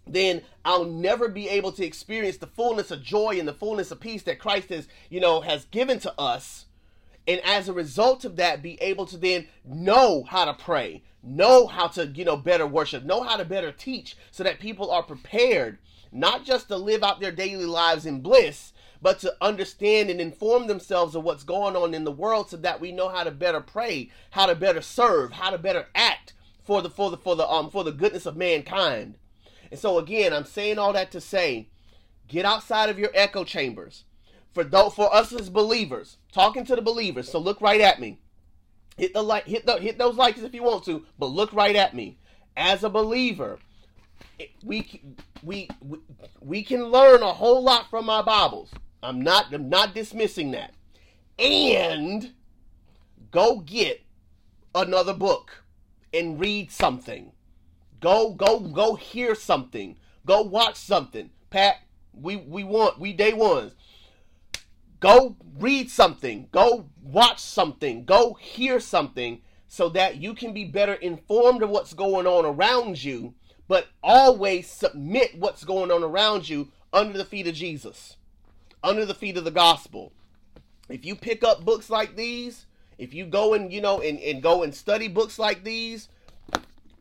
[0.07, 4.01] then I'll never be able to experience the fullness of joy and the fullness of
[4.01, 6.67] peace that Christ has, you know, has given to us.
[7.27, 11.67] And as a result of that, be able to then know how to pray, know
[11.67, 15.03] how to, you know, better worship, know how to better teach so that people are
[15.03, 15.79] prepared
[16.13, 18.72] not just to live out their daily lives in bliss,
[19.03, 22.81] but to understand and inform themselves of what's going on in the world so that
[22.81, 26.33] we know how to better pray, how to better serve, how to better act
[26.63, 29.17] for the for the for the um for the goodness of mankind.
[29.73, 31.69] And so again, I'm saying all that to say,
[32.29, 34.05] get outside of your echo chambers.
[34.55, 38.19] For though for us as believers, talking to the believers, so look right at me.
[38.97, 41.75] Hit the like hit the hit those likes if you want to, but look right
[41.75, 42.19] at me.
[42.57, 43.59] As a believer,
[44.63, 45.01] we
[45.43, 46.01] we we,
[46.41, 48.71] we can learn a whole lot from our Bibles.
[49.03, 50.75] I'm not I'm not dismissing that.
[51.39, 52.33] And
[53.31, 54.03] go get
[54.75, 55.65] another book
[56.15, 57.33] and read something.
[58.01, 59.97] Go go go hear something.
[60.27, 61.31] Go watch something.
[61.51, 61.77] Pat,
[62.13, 63.73] We we want we day ones.
[65.01, 66.49] Go read something.
[66.53, 68.05] Go watch something.
[68.05, 73.03] Go hear something so that you can be better informed of what's going on around
[73.03, 73.35] you,
[73.67, 78.17] but always submit what's going on around you under the feet of Jesus,
[78.83, 80.13] under the feet of the gospel.
[80.89, 82.67] If you pick up books like these,
[82.99, 86.09] if you go and you know and, and go and study books like these,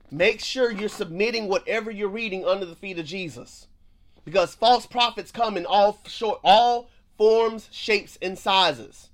[0.09, 3.67] make sure you're submitting whatever you're reading under the feet of Jesus.
[4.23, 9.09] Because false prophets come in all short all forms, shapes, and sizes.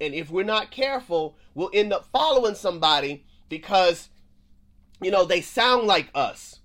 [0.00, 4.08] And if we're not careful, we'll end up following somebody because
[5.00, 6.60] you know they sound like us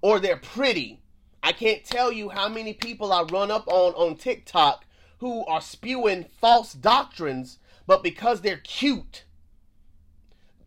[0.00, 1.01] or they're pretty.
[1.42, 4.84] I can't tell you how many people I run up on on TikTok
[5.18, 9.24] who are spewing false doctrines, but because they're cute,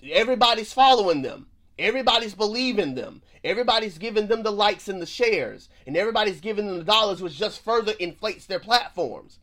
[0.04, 1.48] everybody's following them.
[1.78, 3.22] Everybody's believing them.
[3.44, 5.70] Everybody's giving them the likes and the shares.
[5.86, 9.40] And everybody's giving them the dollars, which just further inflates their platforms.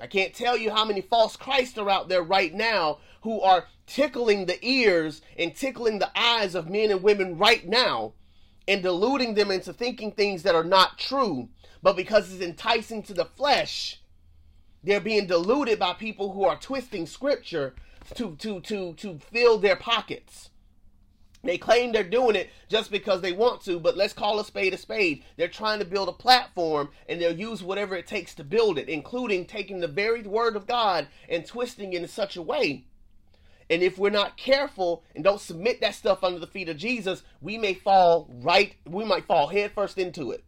[0.00, 3.66] I can't tell you how many false Christs are out there right now who are
[3.86, 8.14] tickling the ears and tickling the eyes of men and women right now
[8.66, 11.48] and deluding them into thinking things that are not true.
[11.82, 14.00] But because it's enticing to the flesh,
[14.82, 17.74] they're being deluded by people who are twisting scripture
[18.14, 20.50] to to to to fill their pockets.
[21.42, 24.72] They claim they're doing it just because they want to, but let's call a spade
[24.72, 25.24] a spade.
[25.36, 28.88] They're trying to build a platform and they'll use whatever it takes to build it,
[28.88, 32.86] including taking the very word of God and twisting it in such a way.
[33.70, 37.22] And if we're not careful and don't submit that stuff under the feet of Jesus,
[37.40, 40.44] we may fall right, we might fall headfirst into it.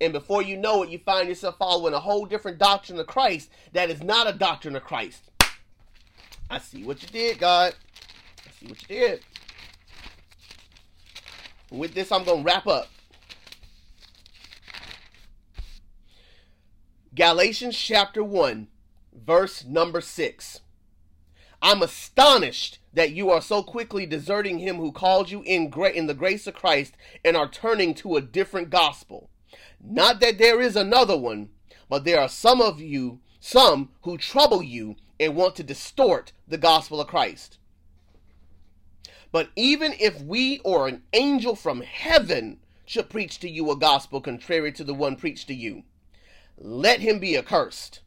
[0.00, 3.50] And before you know it, you find yourself following a whole different doctrine of Christ
[3.72, 5.30] that is not a doctrine of Christ.
[6.50, 7.74] I see what you did, God.
[8.46, 9.20] I see what you did.
[11.70, 12.88] With this, I'm going to wrap up.
[17.14, 18.68] Galatians chapter 1,
[19.14, 20.60] verse number 6.
[21.62, 26.06] I'm astonished that you are so quickly deserting him who called you in, gra- in
[26.06, 26.94] the grace of Christ
[27.24, 29.30] and are turning to a different gospel.
[29.82, 31.50] Not that there is another one,
[31.88, 36.58] but there are some of you, some who trouble you and want to distort the
[36.58, 37.58] gospel of Christ.
[39.32, 44.20] But even if we or an angel from heaven should preach to you a gospel
[44.20, 45.82] contrary to the one preached to you,
[46.56, 48.00] let him be accursed.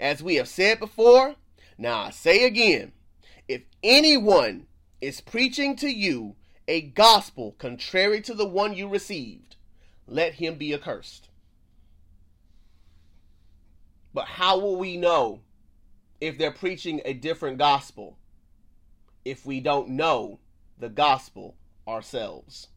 [0.00, 1.36] As we have said before,
[1.82, 2.92] now I say again
[3.48, 4.66] if anyone
[5.00, 9.56] is preaching to you a gospel contrary to the one you received,
[10.06, 11.28] let him be accursed.
[14.14, 15.40] But how will we know
[16.22, 18.16] if they're preaching a different gospel
[19.24, 20.38] if we don't know
[20.78, 21.56] the gospel
[21.88, 22.68] ourselves.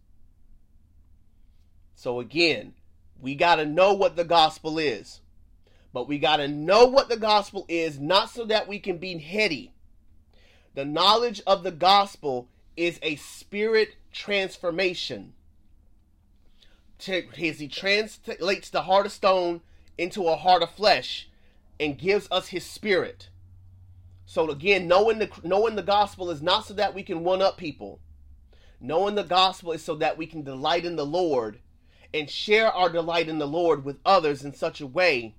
[1.94, 2.74] So again,
[3.20, 5.22] we got to know what the gospel is.
[5.96, 9.18] But we got to know what the gospel is not so that we can be
[9.18, 9.72] heady.
[10.74, 15.32] The knowledge of the gospel is a spirit transformation.
[17.08, 19.62] As he translates the heart of stone
[19.98, 21.30] into a heart of flesh
[21.80, 23.30] and gives us his spirit.
[24.26, 27.56] So again, knowing the knowing the gospel is not so that we can one up
[27.56, 28.02] people.
[28.82, 31.60] Knowing the gospel is so that we can delight in the Lord
[32.14, 35.36] and share our delight in the Lord with others in such a way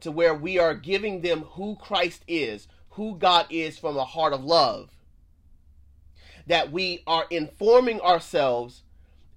[0.00, 4.32] to where we are giving them who Christ is, who God is from a heart
[4.32, 4.90] of love.
[6.46, 8.82] That we are informing ourselves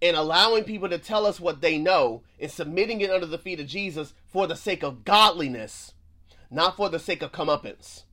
[0.02, 3.60] and allowing people to tell us what they know and submitting it under the feet
[3.60, 5.94] of Jesus for the sake of godliness,
[6.50, 8.04] not for the sake of comeuppance.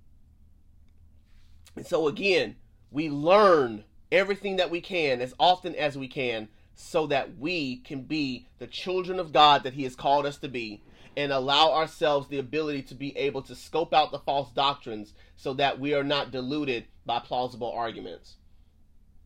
[1.77, 2.57] And so again,
[2.91, 8.03] we learn everything that we can as often as we can so that we can
[8.03, 10.83] be the children of God that He has called us to be
[11.17, 15.55] and allow ourselves the ability to be able to scope out the false doctrines so
[15.55, 18.37] that we are not deluded by plausible arguments.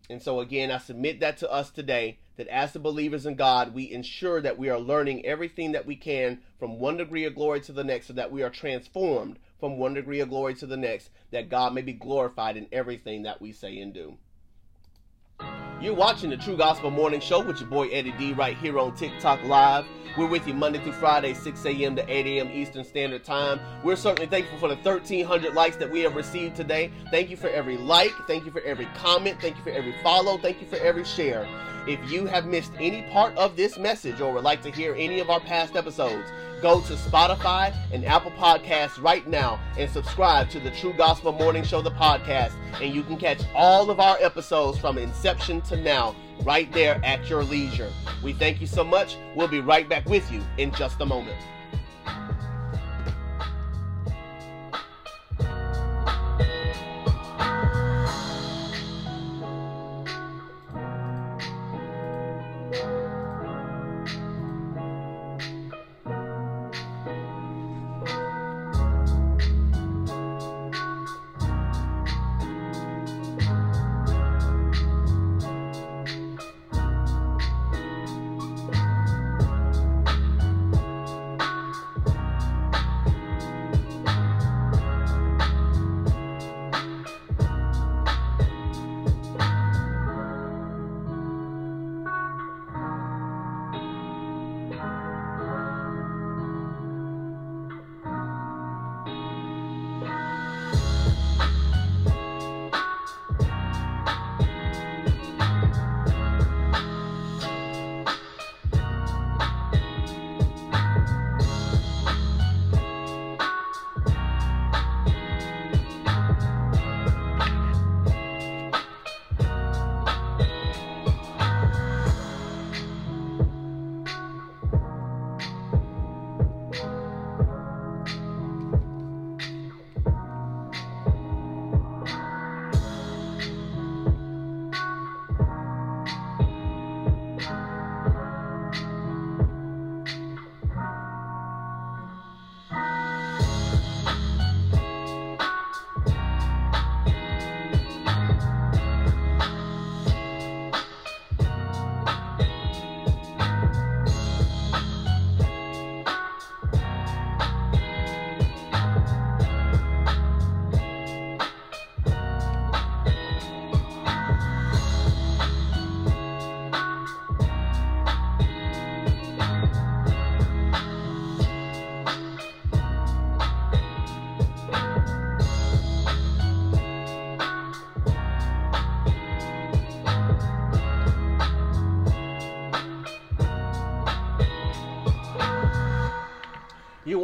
[0.08, 3.74] And so, again, I submit that to us today that as the believers in God,
[3.74, 7.60] we ensure that we are learning everything that we can from one degree of glory
[7.60, 10.76] to the next so that we are transformed from one degree of glory to the
[10.76, 14.16] next, that God may be glorified in everything that we say and do.
[15.80, 18.94] You're watching the True Gospel Morning Show with your boy Eddie D right here on
[18.94, 19.86] TikTok Live.
[20.18, 21.96] We're with you Monday through Friday, 6 a.m.
[21.96, 22.50] to 8 a.m.
[22.50, 23.58] Eastern Standard Time.
[23.82, 26.92] We're certainly thankful for the 1,300 likes that we have received today.
[27.10, 28.12] Thank you for every like.
[28.26, 29.40] Thank you for every comment.
[29.40, 30.36] Thank you for every follow.
[30.36, 31.48] Thank you for every share.
[31.86, 35.18] If you have missed any part of this message or would like to hear any
[35.18, 36.28] of our past episodes,
[36.60, 41.64] go to Spotify and Apple Podcasts right now and subscribe to the True Gospel Morning
[41.64, 42.52] Show, the podcast,
[42.82, 47.30] and you can catch all of our episodes from inception to now right there at
[47.30, 47.92] your leisure.
[48.22, 49.16] We thank you so much.
[49.36, 51.38] We'll be right back with you in just a moment.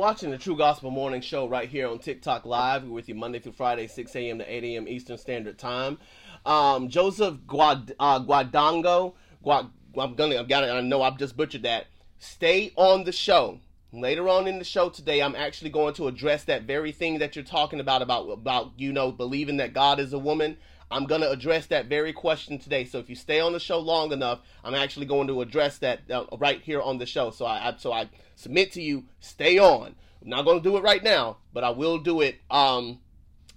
[0.06, 2.84] Watching the True Gospel Morning Show right here on TikTok Live.
[2.84, 4.38] We're with you Monday through Friday, 6 a.m.
[4.38, 4.86] to 8 a.m.
[4.86, 5.98] Eastern Standard Time.
[6.46, 10.68] Um, Joseph Guad, uh, Guadango, Guad, I'm gonna, I've got it.
[10.68, 11.88] I know I've just butchered that.
[12.20, 13.58] Stay on the show.
[13.92, 17.34] Later on in the show today, I'm actually going to address that very thing that
[17.34, 20.56] you're talking about about about you know believing that God is a woman.
[20.90, 22.84] I'm going to address that very question today.
[22.84, 26.08] So if you stay on the show long enough, I'm actually going to address that
[26.10, 27.30] uh, right here on the show.
[27.30, 29.96] So I, I, so I submit to you, stay on.
[30.22, 33.00] I'm not going to do it right now, but I will do it um,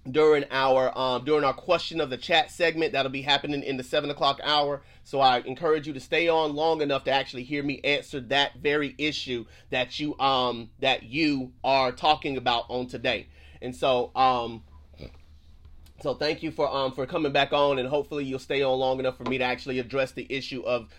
[0.10, 3.84] during our um, during our question of the chat segment that'll be happening in the
[3.84, 4.82] seven o'clock hour.
[5.04, 8.58] So I encourage you to stay on long enough to actually hear me answer that
[8.62, 13.28] very issue that you um that you are talking about on today.
[13.62, 14.64] And so um
[16.02, 19.00] so thank you for um for coming back on, and hopefully you'll stay on long
[19.00, 20.90] enough for me to actually address the issue of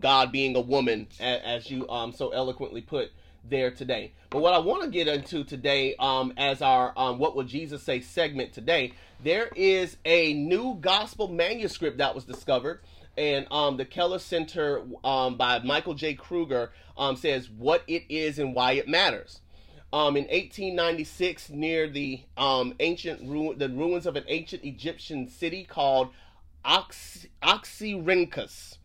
[0.00, 3.10] God being a woman, as, as you um so eloquently put
[3.48, 4.12] there today.
[4.30, 7.82] But what I want to get into today, um, as our um, "What Would Jesus
[7.82, 8.92] Say" segment today,
[9.22, 12.80] there is a new gospel manuscript that was discovered,
[13.16, 16.14] and um, the Keller Center um, by Michael J.
[16.14, 19.40] Kruger um, says what it is and why it matters.
[19.92, 25.64] Um, in 1896, near the um, ancient ru- the ruins of an ancient Egyptian city
[25.64, 26.10] called
[26.64, 28.78] Ox- Oxyrhynchus,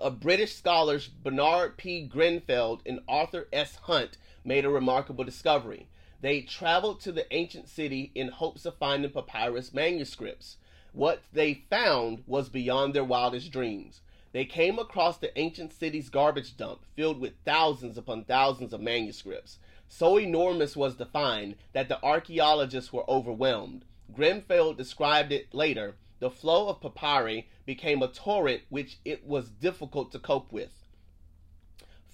[0.00, 2.02] uh, British scholars Bernard P.
[2.02, 3.76] Grenfell and Arthur S.
[3.76, 5.88] Hunt made a remarkable discovery.
[6.20, 10.58] They traveled to the ancient city in hopes of finding papyrus manuscripts.
[10.92, 14.00] What they found was beyond their wildest dreams.
[14.32, 19.58] They came across the ancient city's garbage dump filled with thousands upon thousands of manuscripts.
[19.96, 23.84] So enormous was the find that the archaeologists were overwhelmed.
[24.12, 25.94] Grenfell described it later.
[26.18, 30.72] The flow of papyri became a torrent which it was difficult to cope with.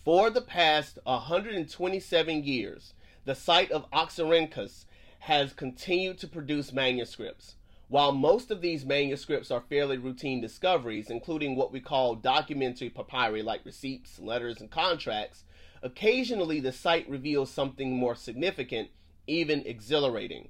[0.04, 2.92] For the past 127 years,
[3.24, 4.84] the site of Oxyrhynchus
[5.20, 7.54] has continued to produce manuscripts.
[7.88, 13.42] While most of these manuscripts are fairly routine discoveries, including what we call documentary papyri
[13.42, 15.44] like receipts, letters, and contracts,
[15.82, 18.90] Occasionally, the site reveals something more significant,
[19.26, 20.48] even exhilarating.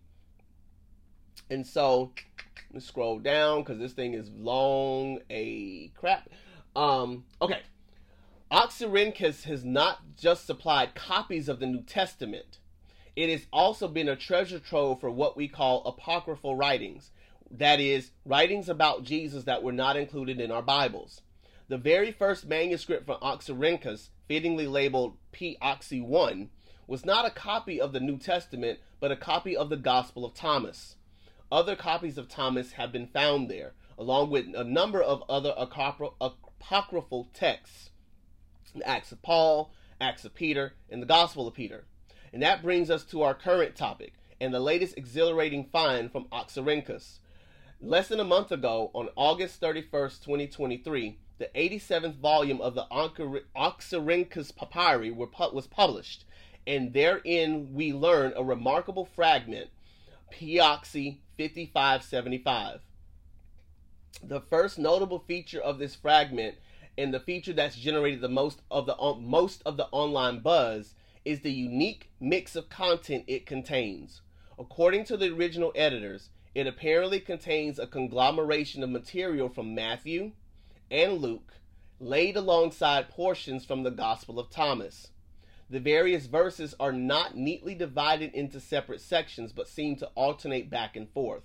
[1.49, 2.13] And so,
[2.73, 6.29] let's scroll down because this thing is long a crap.
[6.75, 7.61] Um, okay.
[8.51, 12.59] Oxyrhynchus has not just supplied copies of the New Testament,
[13.15, 17.11] it has also been a treasure trove for what we call apocryphal writings.
[17.51, 21.21] That is, writings about Jesus that were not included in our Bibles.
[21.71, 26.51] The very first manuscript from Oxyrhynchus fittingly labeled P Oxy 1,
[26.89, 30.35] was not a copy of the New Testament, but a copy of the Gospel of
[30.35, 30.97] Thomas.
[31.53, 37.29] Other copies of Thomas have been found there, along with a number of other apocryphal
[37.33, 37.91] texts
[38.75, 41.85] the Acts of Paul, Acts of Peter, and the Gospel of Peter.
[42.33, 47.21] And that brings us to our current topic and the latest exhilarating find from Oxyrhynchus.
[47.83, 54.55] Less than a month ago, on August 31st, 2023, the 87th volume of the Oxyrhynchus
[54.55, 56.27] Papyri was published,
[56.67, 59.71] and therein we learn a remarkable fragment,
[60.31, 60.61] P.
[60.61, 62.81] Oxy 5575.
[64.23, 66.57] The first notable feature of this fragment,
[66.99, 71.41] and the feature that's generated the most of the most of the online buzz, is
[71.41, 74.21] the unique mix of content it contains.
[74.59, 80.33] According to the original editors, it apparently contains a conglomeration of material from Matthew,
[80.91, 81.55] and Luke,
[82.01, 85.09] laid alongside portions from the Gospel of Thomas.
[85.69, 90.97] The various verses are not neatly divided into separate sections, but seem to alternate back
[90.97, 91.45] and forth.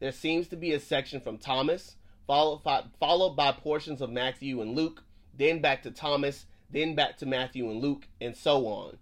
[0.00, 4.60] There seems to be a section from Thomas, followed by, followed by portions of Matthew
[4.60, 8.98] and Luke, then back to Thomas, then back to Matthew and Luke, and so on.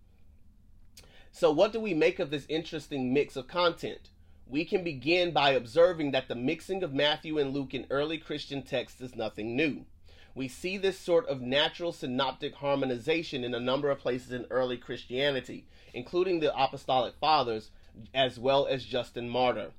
[1.32, 4.10] So, what do we make of this interesting mix of content?
[4.52, 8.62] We can begin by observing that the mixing of Matthew and Luke in early Christian
[8.62, 9.86] texts is nothing new.
[10.34, 14.76] We see this sort of natural synoptic harmonization in a number of places in early
[14.76, 17.70] Christianity, including the Apostolic Fathers
[18.12, 19.70] as well as Justin Martyr.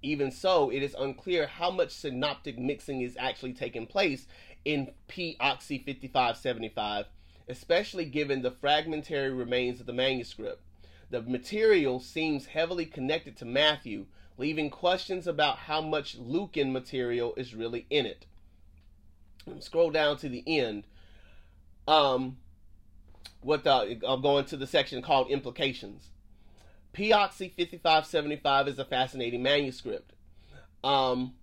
[0.00, 4.26] Even so, it is unclear how much synoptic mixing is actually taking place
[4.64, 5.36] in P.
[5.40, 7.04] Oxy 5575,
[7.50, 10.62] especially given the fragmentary remains of the manuscript.
[11.10, 14.06] The material seems heavily connected to Matthew,
[14.38, 18.26] leaving questions about how much Lucan material is really in it.
[19.60, 20.84] Scroll down to the end.
[21.88, 22.36] Um,
[23.40, 26.08] what the, I'm going to the section called implications.
[26.92, 27.12] P.
[27.12, 30.12] Oxy 5575 is a fascinating manuscript.
[30.84, 31.34] Um,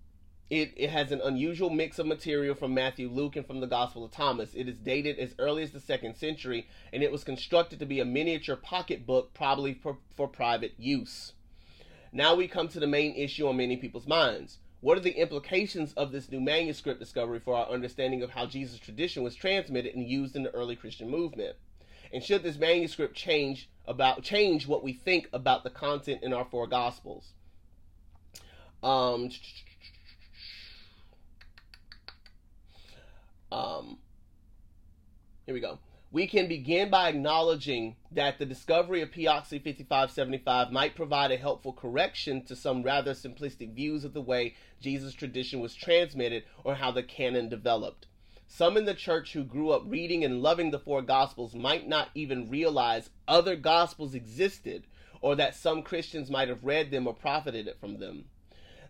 [0.49, 4.03] It, it has an unusual mix of material from Matthew, Luke, and from the Gospel
[4.03, 4.55] of Thomas.
[4.55, 7.99] It is dated as early as the second century, and it was constructed to be
[7.99, 11.33] a miniature pocketbook, probably for, for private use.
[12.11, 14.57] Now we come to the main issue on many people's minds.
[14.81, 18.79] What are the implications of this new manuscript discovery for our understanding of how Jesus'
[18.79, 21.55] tradition was transmitted and used in the early Christian movement?
[22.13, 26.45] And should this manuscript change about change what we think about the content in our
[26.45, 27.33] four gospels?
[28.81, 29.29] Um,
[33.51, 33.97] um,
[35.45, 35.77] here we go.
[36.11, 41.71] We can begin by acknowledging that the discovery of P-Oxy 5575 might provide a helpful
[41.71, 46.89] correction to some rather simplistic views of the way Jesus' tradition was transmitted or how
[46.89, 48.07] the canon developed.
[48.47, 52.09] Some in the church who grew up reading and loving the four gospels might not
[52.15, 54.87] even realize other gospels existed
[55.21, 58.25] or that some Christians might have read them or profited from them.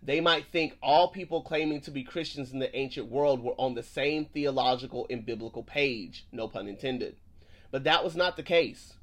[0.01, 3.75] They might think all people claiming to be Christians in the ancient world were on
[3.75, 7.17] the same theological and biblical page, no pun intended.
[7.69, 8.93] But that was not the case.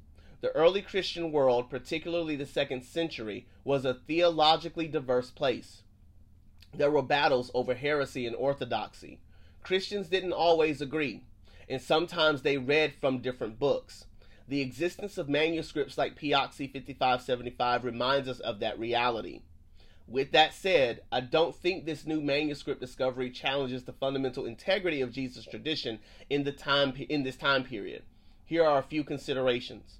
[0.41, 5.83] The early Christian world, particularly the second century, was a theologically diverse place.
[6.73, 9.19] There were battles over heresy and orthodoxy.
[9.63, 11.23] Christians didn't always agree,
[11.69, 14.05] and sometimes they read from different books.
[14.47, 19.41] The existence of manuscripts like P-Oxy 5575 reminds us of that reality.
[20.07, 25.11] With that said, I don't think this new manuscript discovery challenges the fundamental integrity of
[25.11, 25.99] Jesus' tradition
[26.29, 28.03] in the time in this time period.
[28.45, 29.99] Here are a few considerations.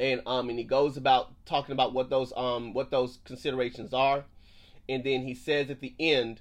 [0.00, 4.24] And um and he goes about talking about what those um what those considerations are.
[4.88, 6.40] And then he says at the end,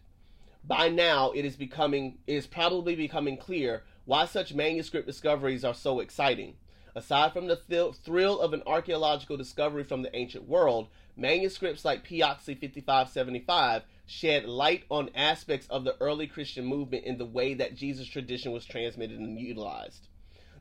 [0.63, 5.75] by now it is becoming it is probably becoming clear why such manuscript discoveries are
[5.75, 6.55] so exciting.
[6.95, 10.87] Aside from the thrill of an archaeological discovery from the ancient world,
[11.19, 17.25] manuscripts like P-Oxy 5575 shed light on aspects of the early Christian movement in the
[17.25, 20.07] way that Jesus' tradition was transmitted and utilized.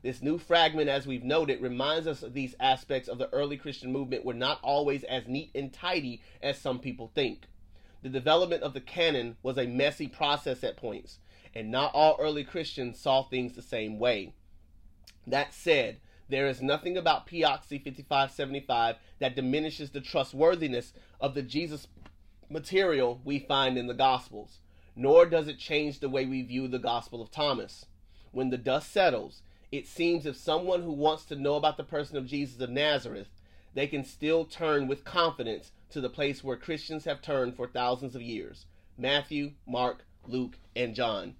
[0.01, 3.91] This new fragment, as we've noted, reminds us of these aspects of the early Christian
[3.91, 7.47] movement were not always as neat and tidy as some people think.
[8.01, 11.19] The development of the canon was a messy process at points,
[11.53, 14.33] and not all early Christians saw things the same way.
[15.27, 15.97] That said,
[16.29, 21.87] there is nothing about P-Oxy 5575 that diminishes the trustworthiness of the Jesus
[22.49, 24.59] material we find in the Gospels,
[24.95, 27.85] nor does it change the way we view the Gospel of Thomas.
[28.31, 32.17] When the dust settles, it seems if someone who wants to know about the person
[32.17, 33.29] of Jesus of Nazareth,
[33.73, 38.15] they can still turn with confidence to the place where Christians have turned for thousands
[38.15, 38.65] of years
[38.97, 41.35] Matthew, Mark, Luke, and John.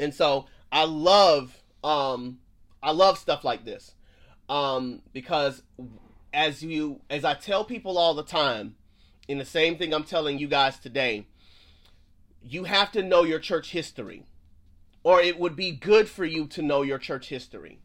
[0.00, 2.38] And so I love um,
[2.82, 3.94] I love stuff like this
[4.48, 5.62] um, because
[6.32, 8.76] as you as I tell people all the time,
[9.28, 11.26] in the same thing I'm telling you guys today,
[12.42, 14.24] you have to know your church history,
[15.02, 17.78] or it would be good for you to know your church history.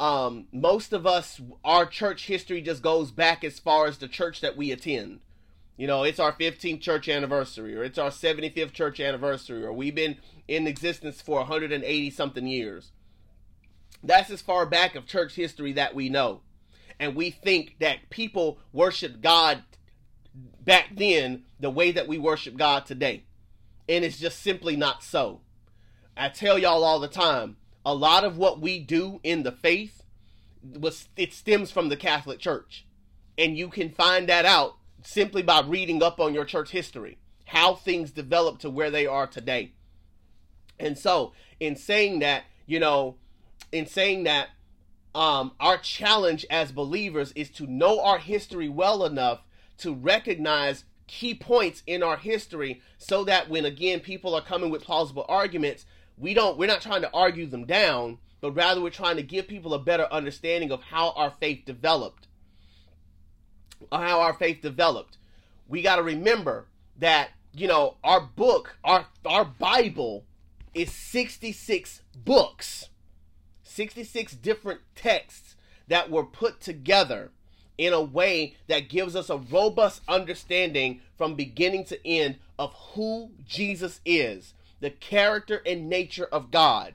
[0.00, 4.40] Um, most of us, our church history just goes back as far as the church
[4.40, 5.20] that we attend.
[5.76, 9.94] You know, it's our 15th church anniversary, or it's our 75th church anniversary, or we've
[9.94, 12.92] been in existence for 180 something years.
[14.04, 16.42] That's as far back of church history that we know.
[17.00, 19.64] And we think that people worship God
[20.64, 23.24] back then the way that we worship God today.
[23.88, 25.40] And it's just simply not so.
[26.16, 30.02] I tell y'all all the time, a lot of what we do in the faith
[30.62, 32.86] was it stems from the Catholic Church.
[33.36, 37.74] And you can find that out simply by reading up on your church history, how
[37.74, 39.72] things developed to where they are today.
[40.78, 43.16] And so, in saying that, you know,
[43.74, 44.48] in saying that
[45.14, 49.40] um, our challenge as believers is to know our history well enough
[49.78, 54.82] to recognize key points in our history so that when again people are coming with
[54.82, 55.84] plausible arguments
[56.16, 59.48] we don't we're not trying to argue them down but rather we're trying to give
[59.48, 62.28] people a better understanding of how our faith developed.
[63.90, 65.16] How our faith developed.
[65.66, 66.66] We got to remember
[66.98, 70.26] that you know our book our our bible
[70.74, 72.90] is 66 books
[73.74, 75.56] 66 different texts
[75.88, 77.32] that were put together
[77.76, 83.32] in a way that gives us a robust understanding from beginning to end of who
[83.44, 86.94] Jesus is, the character and nature of God.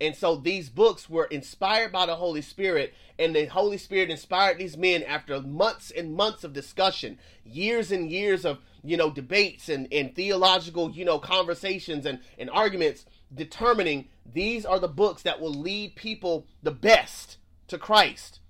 [0.00, 4.58] And so these books were inspired by the Holy Spirit, and the Holy Spirit inspired
[4.58, 9.68] these men after months and months of discussion, years and years of you know debates
[9.68, 13.04] and, and theological you know conversations and, and arguments
[13.34, 18.40] determining these are the books that will lead people the best to Christ.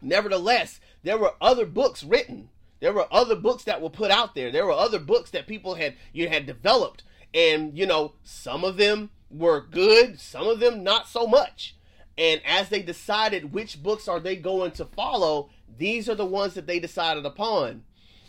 [0.00, 2.50] Nevertheless, there were other books written.
[2.80, 4.52] There were other books that were put out there.
[4.52, 7.02] There were other books that people had you had developed,
[7.34, 11.74] and you know some of them were good, some of them not so much.
[12.16, 16.54] And as they decided which books are they going to follow, these are the ones
[16.54, 17.84] that they decided upon.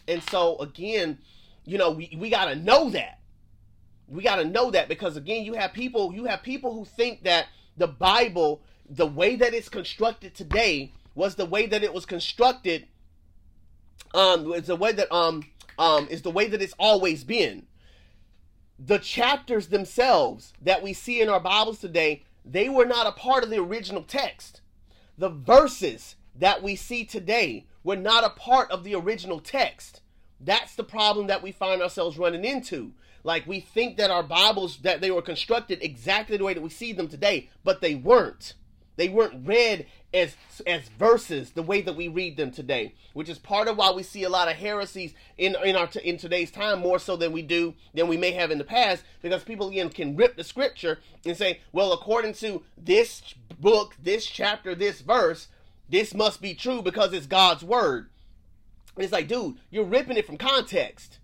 [0.07, 1.19] And so again,
[1.65, 3.18] you know, we, we got to know that.
[4.09, 7.23] We got to know that because again, you have people you have people who think
[7.23, 7.47] that
[7.77, 12.87] the Bible, the way that it's constructed today, was the way that it was constructed.
[14.13, 15.43] Um, it's the way that um
[15.77, 17.67] um is the way that it's always been.
[18.79, 23.43] The chapters themselves that we see in our Bibles today, they were not a part
[23.43, 24.61] of the original text.
[25.17, 30.01] The verses that we see today were not a part of the original text.
[30.39, 32.93] That's the problem that we find ourselves running into.
[33.23, 36.69] Like we think that our Bibles that they were constructed exactly the way that we
[36.69, 38.53] see them today, but they weren't.
[38.95, 40.35] They weren't read as
[40.67, 44.03] as verses the way that we read them today, which is part of why we
[44.03, 47.41] see a lot of heresies in in our in today's time more so than we
[47.41, 50.99] do than we may have in the past because people again can rip the scripture
[51.25, 53.21] and say, well, according to this
[53.59, 55.47] book, this chapter, this verse,
[55.87, 58.09] this must be true because it's God's word.
[58.95, 61.18] And it's like, dude, you're ripping it from context.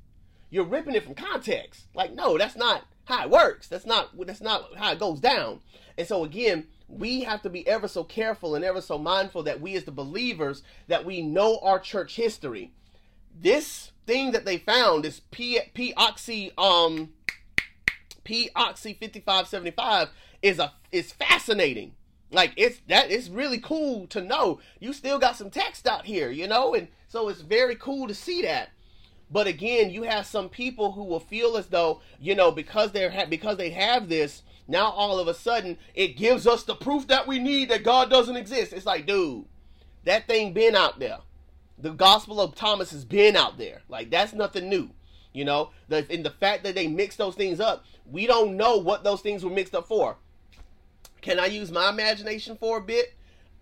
[0.49, 1.85] You're ripping it from context.
[1.93, 3.67] Like, no, that's not how it works.
[3.67, 5.61] That's not that's not how it goes down.
[5.97, 9.61] And so again, we have to be ever so careful and ever so mindful that
[9.61, 12.71] we as the believers that we know our church history.
[13.39, 17.13] This thing that they found is P P oxy um
[18.23, 20.09] P oxy 5575
[20.41, 21.93] is a is fascinating.
[22.31, 26.29] Like it's that it's really cool to know you still got some text out here,
[26.29, 28.69] you know, and so it's very cool to see that.
[29.29, 33.11] But again, you have some people who will feel as though you know because they're
[33.11, 37.07] ha- because they have this now all of a sudden it gives us the proof
[37.07, 38.73] that we need that God doesn't exist.
[38.73, 39.45] It's like, dude,
[40.03, 41.19] that thing been out there.
[41.77, 43.81] The Gospel of Thomas has been out there.
[43.89, 44.91] Like that's nothing new.
[45.33, 48.77] You know, the in the fact that they mix those things up, we don't know
[48.77, 50.17] what those things were mixed up for.
[51.21, 53.14] Can I use my imagination for a bit?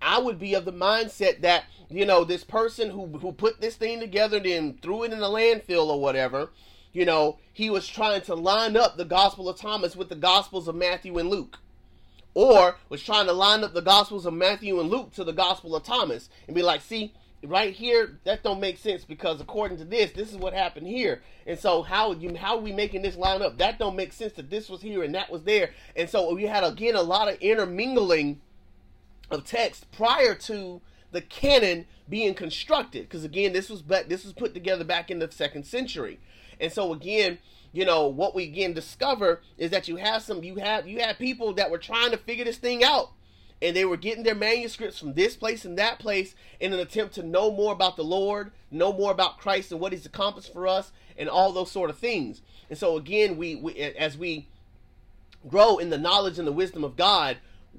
[0.03, 3.75] I would be of the mindset that, you know, this person who who put this
[3.75, 6.49] thing together and then threw it in the landfill or whatever,
[6.91, 10.67] you know, he was trying to line up the Gospel of Thomas with the Gospels
[10.67, 11.59] of Matthew and Luke.
[12.35, 15.75] Or was trying to line up the Gospels of Matthew and Luke to the Gospel
[15.75, 17.13] of Thomas and be like, see,
[17.45, 21.21] right here, that don't make sense because according to this, this is what happened here.
[21.45, 23.57] And so how you how are we making this line up?
[23.57, 25.71] That don't make sense that this was here and that was there.
[25.95, 28.41] And so we had again a lot of intermingling
[29.29, 33.03] of text prior to the canon being constructed.
[33.03, 36.19] Because again, this was but this was put together back in the second century.
[36.59, 37.39] And so again,
[37.71, 41.17] you know, what we again discover is that you have some you have you have
[41.17, 43.11] people that were trying to figure this thing out.
[43.61, 47.15] And they were getting their manuscripts from this place and that place in an attempt
[47.15, 50.67] to know more about the Lord, know more about Christ and what He's accomplished for
[50.67, 52.41] us, and all those sort of things.
[52.69, 54.49] And so again, we, we as we
[55.47, 57.37] grow in the knowledge and the wisdom of God,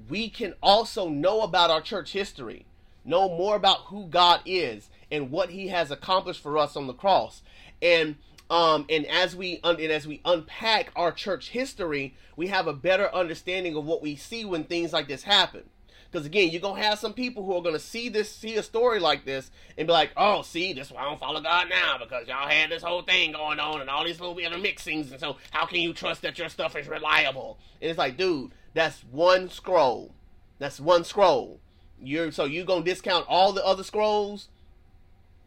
[0.09, 2.65] we can also know about our church history,
[3.03, 6.93] know more about who God is and what He has accomplished for us on the
[6.93, 7.41] cross.
[7.81, 8.15] And
[8.49, 12.73] um, and as we un- and as we unpack our church history, we have a
[12.73, 15.63] better understanding of what we see when things like this happen.
[16.11, 18.99] Because again, you're gonna have some people who are gonna see this, see a story
[18.99, 22.27] like this, and be like, "Oh, see, this why I don't follow God now because
[22.27, 25.37] y'all had this whole thing going on and all these little other mixings, and so
[25.51, 29.49] how can you trust that your stuff is reliable?" And it's like, dude, that's one
[29.49, 30.13] scroll.
[30.59, 31.59] That's one scroll.
[31.99, 34.49] You're so you gonna discount all the other scrolls?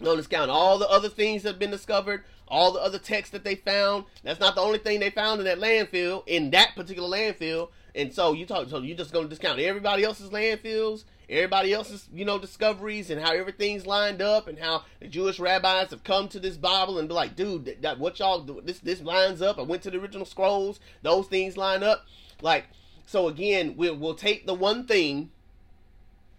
[0.01, 2.25] You gonna discount all the other things that have been discovered?
[2.51, 4.05] all the other texts that they found.
[4.25, 7.69] That's not the only thing they found in that landfill, in that particular landfill.
[7.95, 12.25] And so you talk, so you're just to discount everybody else's landfills, everybody else's, you
[12.25, 16.39] know, discoveries, and how everything's lined up, and how the Jewish rabbis have come to
[16.39, 19.59] this Bible and be like, dude, that, that what y'all do, this this lines up.
[19.59, 22.07] I went to the original scrolls; those things line up.
[22.41, 22.67] Like,
[23.09, 25.31] so again, we'll we'll take the one thing.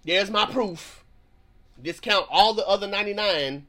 [0.06, 1.04] There's my proof.
[1.82, 3.66] Discount all the other 99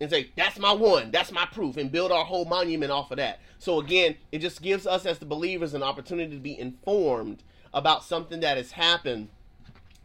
[0.00, 3.18] and say that's my one that's my proof and build our whole monument off of
[3.18, 7.42] that so again it just gives us as the believers an opportunity to be informed
[7.74, 9.28] about something that has happened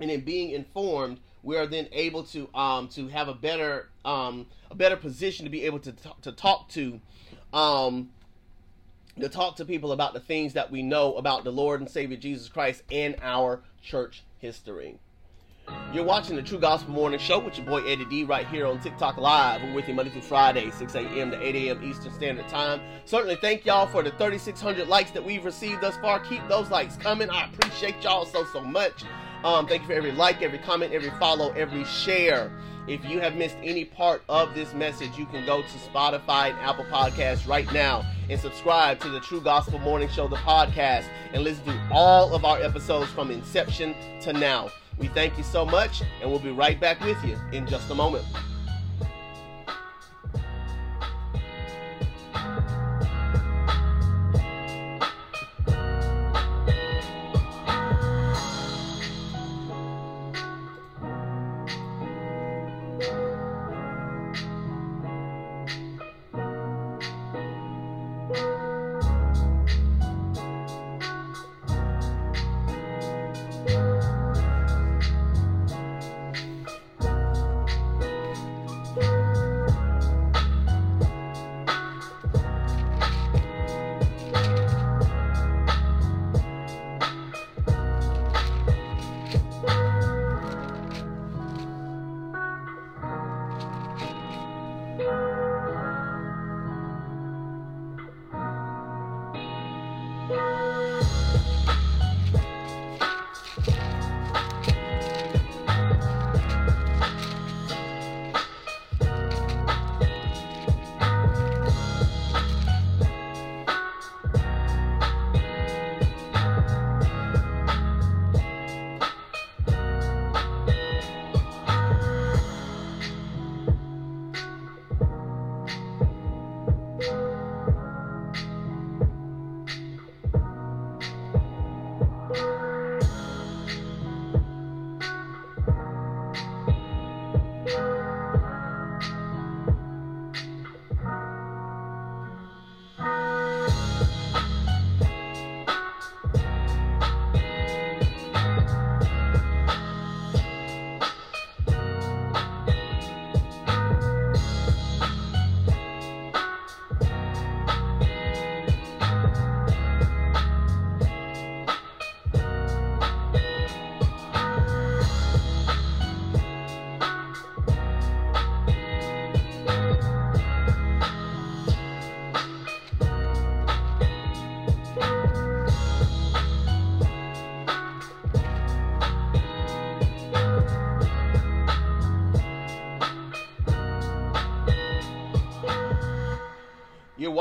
[0.02, 4.46] and in being informed we are then able to um to have a better um
[4.70, 7.00] a better position to be able to t- to talk to
[7.54, 8.10] um
[9.20, 12.18] to talk to people about the things that we know about the Lord and Savior
[12.18, 15.00] Jesus Christ in our church history.
[15.94, 18.80] You're watching the True Gospel Morning Show with your boy Eddie D right here on
[18.80, 19.64] TikTok Live.
[19.64, 21.32] We're with you Monday through Friday, 6 a.m.
[21.32, 21.84] to 8 a.m.
[21.84, 22.82] Eastern Standard Time.
[23.06, 26.20] Certainly thank y'all for the 3,600 likes that we've received thus far.
[26.20, 27.30] Keep those likes coming.
[27.30, 29.06] I appreciate y'all so, so much.
[29.44, 32.52] Um, thank you for every like, every comment, every follow, every share.
[32.88, 36.60] If you have missed any part of this message, you can go to Spotify and
[36.60, 41.44] Apple Podcasts right now and subscribe to the True Gospel Morning Show, the podcast, and
[41.44, 44.70] listen to all of our episodes from inception to now.
[45.00, 47.96] We thank you so much, and we'll be right back with you in just a
[47.96, 48.24] moment.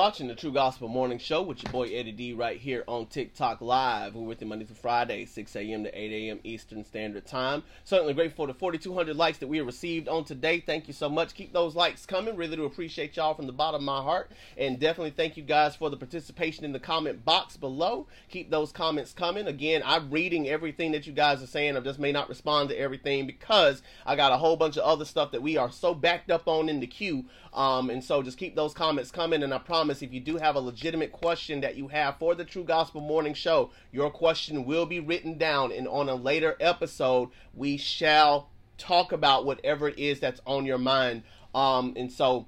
[0.05, 3.63] Watching the True Gospel Morning Show with your boy Eddie D right here on TikTok
[3.63, 4.15] Live.
[4.15, 5.85] We're with you Monday through Friday, 6 a.m.
[5.85, 6.41] to 8 a.m.
[6.45, 7.63] Eastern Standard Time.
[7.85, 10.61] Certainly grateful for the 4,200 likes that we received on today.
[10.61, 11.33] Thank you so much.
[11.33, 12.37] Keep those likes coming.
[12.37, 14.31] Really do appreciate y'all from the bottom of my heart.
[14.59, 18.07] And definitely thank you guys for the participation in the comment box below.
[18.29, 19.47] Keep those comments coming.
[19.47, 21.79] Again, I'm reading everything that you guys are saying.
[21.79, 25.07] I just may not respond to everything because I got a whole bunch of other
[25.07, 27.25] stuff that we are so backed up on in the queue.
[27.55, 29.43] Um, and so just keep those comments coming.
[29.43, 32.45] And I promise if you do have a legitimate question that you have for the
[32.45, 37.31] True Gospel Morning Show, your question will be written down, and on a later episode,
[37.55, 41.23] we shall talk about whatever it is that's on your mind.
[41.55, 42.47] Um, and so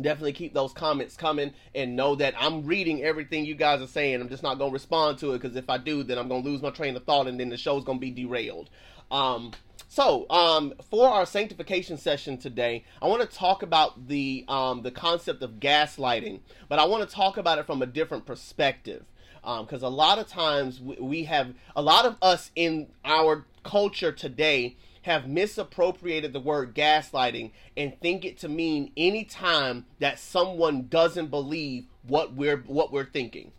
[0.00, 4.20] definitely keep those comments coming and know that I'm reading everything you guys are saying.
[4.20, 6.42] I'm just not going to respond to it because if I do, then I'm going
[6.42, 8.70] to lose my train of thought and then the show's going to be derailed.
[9.10, 9.52] Um,
[9.94, 14.90] so, um, for our sanctification session today, I want to talk about the um, the
[14.90, 19.04] concept of gaslighting, but I want to talk about it from a different perspective.
[19.40, 23.44] Because um, a lot of times we, we have a lot of us in our
[23.62, 30.18] culture today have misappropriated the word gaslighting and think it to mean any time that
[30.18, 33.52] someone doesn't believe what we're what we're thinking.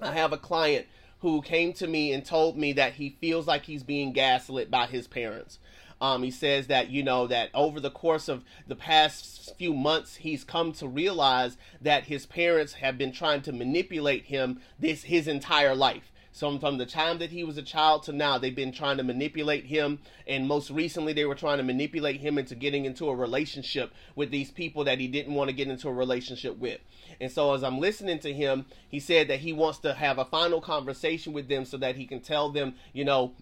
[0.00, 0.86] I have a client
[1.20, 4.86] who came to me and told me that he feels like he's being gaslit by
[4.86, 5.58] his parents.
[6.00, 10.16] Um, he says that you know that over the course of the past few months,
[10.16, 15.28] he's come to realize that his parents have been trying to manipulate him this his
[15.28, 16.09] entire life.
[16.40, 19.02] So from the time that he was a child to now, they've been trying to
[19.02, 23.14] manipulate him, and most recently, they were trying to manipulate him into getting into a
[23.14, 26.80] relationship with these people that he didn't want to get into a relationship with.
[27.20, 30.24] And so, as I'm listening to him, he said that he wants to have a
[30.24, 33.34] final conversation with them so that he can tell them, you know,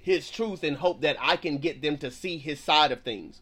[0.00, 3.40] his truth and hope that I can get them to see his side of things.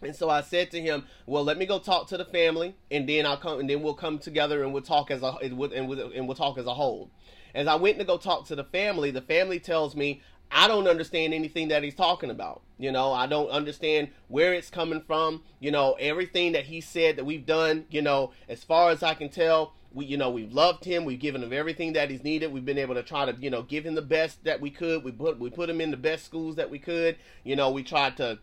[0.00, 3.08] And so I said to him, "Well, let me go talk to the family, and
[3.08, 5.72] then I'll come, and then we'll come together and we'll talk as a and we'll,
[5.72, 7.10] and we'll, and we'll talk as a whole."
[7.54, 10.22] As I went to go talk to the family, the family tells me
[10.52, 12.62] I don't understand anything that he's talking about.
[12.78, 15.42] You know, I don't understand where it's coming from.
[15.60, 19.14] You know, everything that he said that we've done, you know, as far as I
[19.14, 22.52] can tell, we you know, we've loved him, we've given him everything that he's needed.
[22.52, 25.04] We've been able to try to, you know, give him the best that we could.
[25.04, 27.16] We put we put him in the best schools that we could.
[27.44, 28.38] You know, we tried to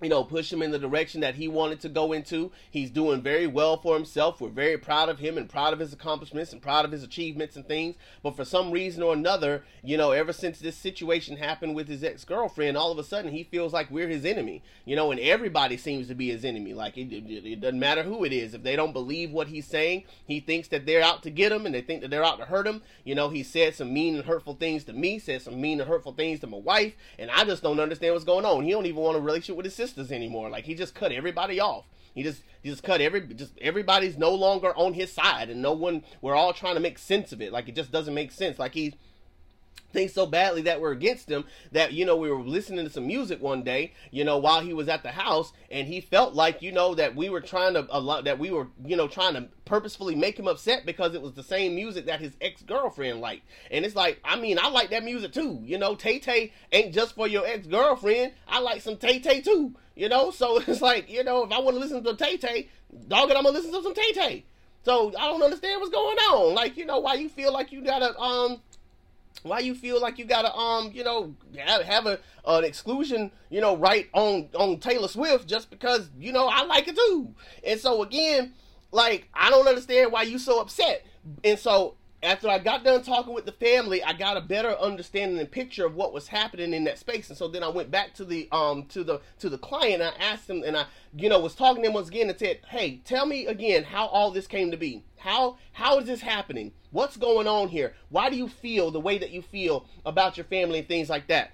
[0.00, 2.50] you know, push him in the direction that he wanted to go into.
[2.70, 4.40] He's doing very well for himself.
[4.40, 7.56] We're very proud of him and proud of his accomplishments and proud of his achievements
[7.56, 7.96] and things.
[8.22, 12.02] But for some reason or another, you know, ever since this situation happened with his
[12.02, 15.20] ex girlfriend, all of a sudden he feels like we're his enemy, you know, and
[15.20, 16.72] everybody seems to be his enemy.
[16.72, 18.54] Like it, it, it doesn't matter who it is.
[18.54, 21.66] If they don't believe what he's saying, he thinks that they're out to get him
[21.66, 22.82] and they think that they're out to hurt him.
[23.04, 25.88] You know, he said some mean and hurtful things to me, said some mean and
[25.88, 28.64] hurtful things to my wife, and I just don't understand what's going on.
[28.64, 30.48] He don't even want a relationship with his sister sisters anymore.
[30.50, 31.86] Like he just cut everybody off.
[32.14, 35.72] He just he just cut every just everybody's no longer on his side, and no
[35.72, 36.04] one.
[36.20, 37.52] We're all trying to make sense of it.
[37.52, 38.58] Like it just doesn't make sense.
[38.58, 38.94] Like he
[39.92, 43.06] thinks so badly that we're against him that you know we were listening to some
[43.06, 46.62] music one day you know while he was at the house and he felt like
[46.62, 49.34] you know that we were trying to a lot that we were you know trying
[49.34, 53.44] to purposefully make him upset because it was the same music that his ex-girlfriend liked.
[53.70, 56.94] And it's like i mean i like that music too you know tay tay ain't
[56.94, 58.32] just for your ex-girlfriend.
[58.48, 60.30] I like some tay tay too you know?
[60.30, 62.68] So it's like you know if i want to listen to tay tay
[63.08, 64.44] dog it i'm gonna listen to some tay tay.
[64.82, 66.54] So i don't understand what's going on.
[66.54, 68.60] Like you know why you feel like you gotta um
[69.42, 73.76] why you feel like you gotta um you know have, a an exclusion you know
[73.76, 77.34] right on on Taylor Swift just because you know I like it too.
[77.64, 78.52] And so again
[78.92, 81.06] like I don't understand why you so upset.
[81.44, 85.38] And so after I got done talking with the family, I got a better understanding
[85.38, 87.30] and picture of what was happening in that space.
[87.30, 90.02] And so then I went back to the um to the to the client.
[90.02, 90.86] I asked him, and I
[91.16, 94.06] you know was talking to him once again and said, "Hey, tell me again how
[94.06, 95.02] all this came to be.
[95.18, 96.72] How how is this happening?
[96.90, 97.94] What's going on here?
[98.10, 101.26] Why do you feel the way that you feel about your family and things like
[101.28, 101.52] that?"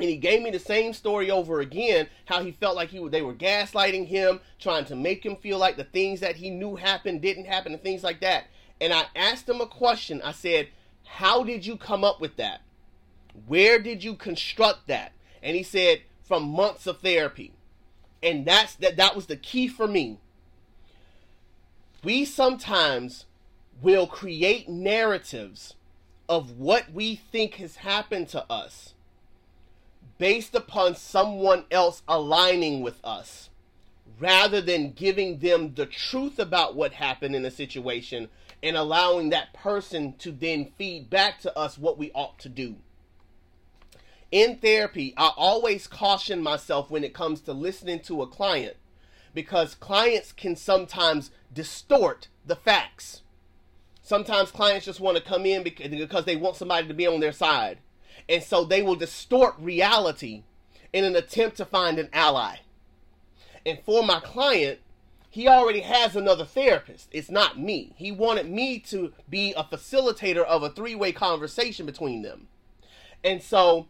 [0.00, 3.20] and he gave me the same story over again how he felt like he they
[3.20, 7.20] were gaslighting him trying to make him feel like the things that he knew happened
[7.20, 8.44] didn't happen and things like that
[8.80, 10.20] and I asked him a question.
[10.22, 10.68] I said,
[11.04, 12.60] How did you come up with that?
[13.46, 15.12] Where did you construct that?
[15.42, 17.52] And he said, From months of therapy.
[18.22, 20.18] And that's that that was the key for me.
[22.04, 23.26] We sometimes
[23.80, 25.74] will create narratives
[26.28, 28.94] of what we think has happened to us
[30.18, 33.50] based upon someone else aligning with us
[34.18, 38.28] rather than giving them the truth about what happened in a situation
[38.62, 42.76] and allowing that person to then feed back to us what we ought to do.
[44.30, 48.76] In therapy, I always caution myself when it comes to listening to a client
[49.32, 53.22] because clients can sometimes distort the facts.
[54.02, 57.32] Sometimes clients just want to come in because they want somebody to be on their
[57.32, 57.78] side.
[58.28, 60.42] And so they will distort reality
[60.92, 62.56] in an attempt to find an ally.
[63.64, 64.80] And for my client,
[65.38, 67.08] he already has another therapist.
[67.12, 67.92] It's not me.
[67.94, 72.48] He wanted me to be a facilitator of a three way conversation between them.
[73.22, 73.86] And so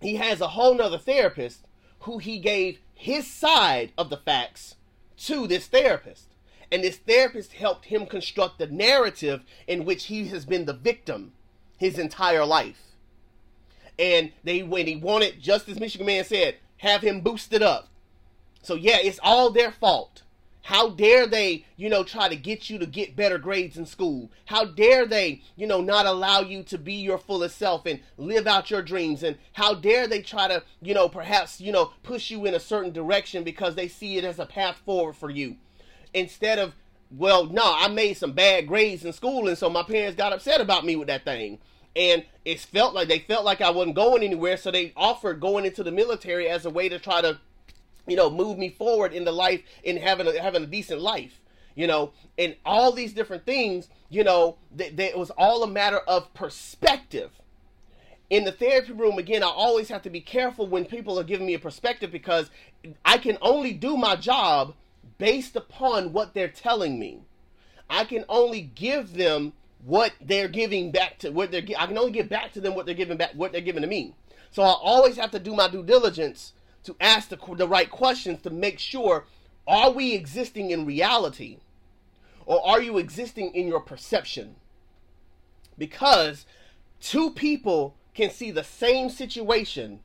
[0.00, 1.66] he has a whole nother therapist
[2.02, 4.76] who he gave his side of the facts
[5.24, 6.36] to this therapist.
[6.70, 11.32] And this therapist helped him construct the narrative in which he has been the victim
[11.78, 12.94] his entire life.
[13.98, 17.88] And they when he wanted, just as Michigan Man said, have him boosted up.
[18.62, 20.22] So yeah, it's all their fault.
[20.62, 24.30] How dare they, you know, try to get you to get better grades in school?
[24.46, 28.46] How dare they, you know, not allow you to be your fullest self and live
[28.46, 29.22] out your dreams?
[29.22, 32.60] And how dare they try to, you know, perhaps, you know, push you in a
[32.60, 35.56] certain direction because they see it as a path forward for you?
[36.12, 36.74] Instead of,
[37.10, 40.60] well, no, I made some bad grades in school and so my parents got upset
[40.60, 41.58] about me with that thing.
[41.96, 45.64] And it felt like they felt like I wasn't going anywhere, so they offered going
[45.64, 47.40] into the military as a way to try to
[48.06, 51.40] you know, move me forward in the life in having a, having a decent life,
[51.74, 55.98] you know, and all these different things, you know, that it was all a matter
[55.98, 57.30] of perspective.
[58.28, 61.46] In the therapy room, again, I always have to be careful when people are giving
[61.46, 62.48] me a perspective because
[63.04, 64.74] I can only do my job
[65.18, 67.22] based upon what they're telling me.
[67.88, 69.52] I can only give them
[69.84, 71.62] what they're giving back to what they're.
[71.76, 73.88] I can only give back to them what they're giving back, what they're giving to
[73.88, 74.14] me.
[74.50, 76.52] So I always have to do my due diligence
[76.84, 79.26] to ask the, the right questions to make sure
[79.66, 81.58] are we existing in reality
[82.46, 84.56] or are you existing in your perception?
[85.78, 86.46] Because
[87.00, 90.00] two people can see the same situation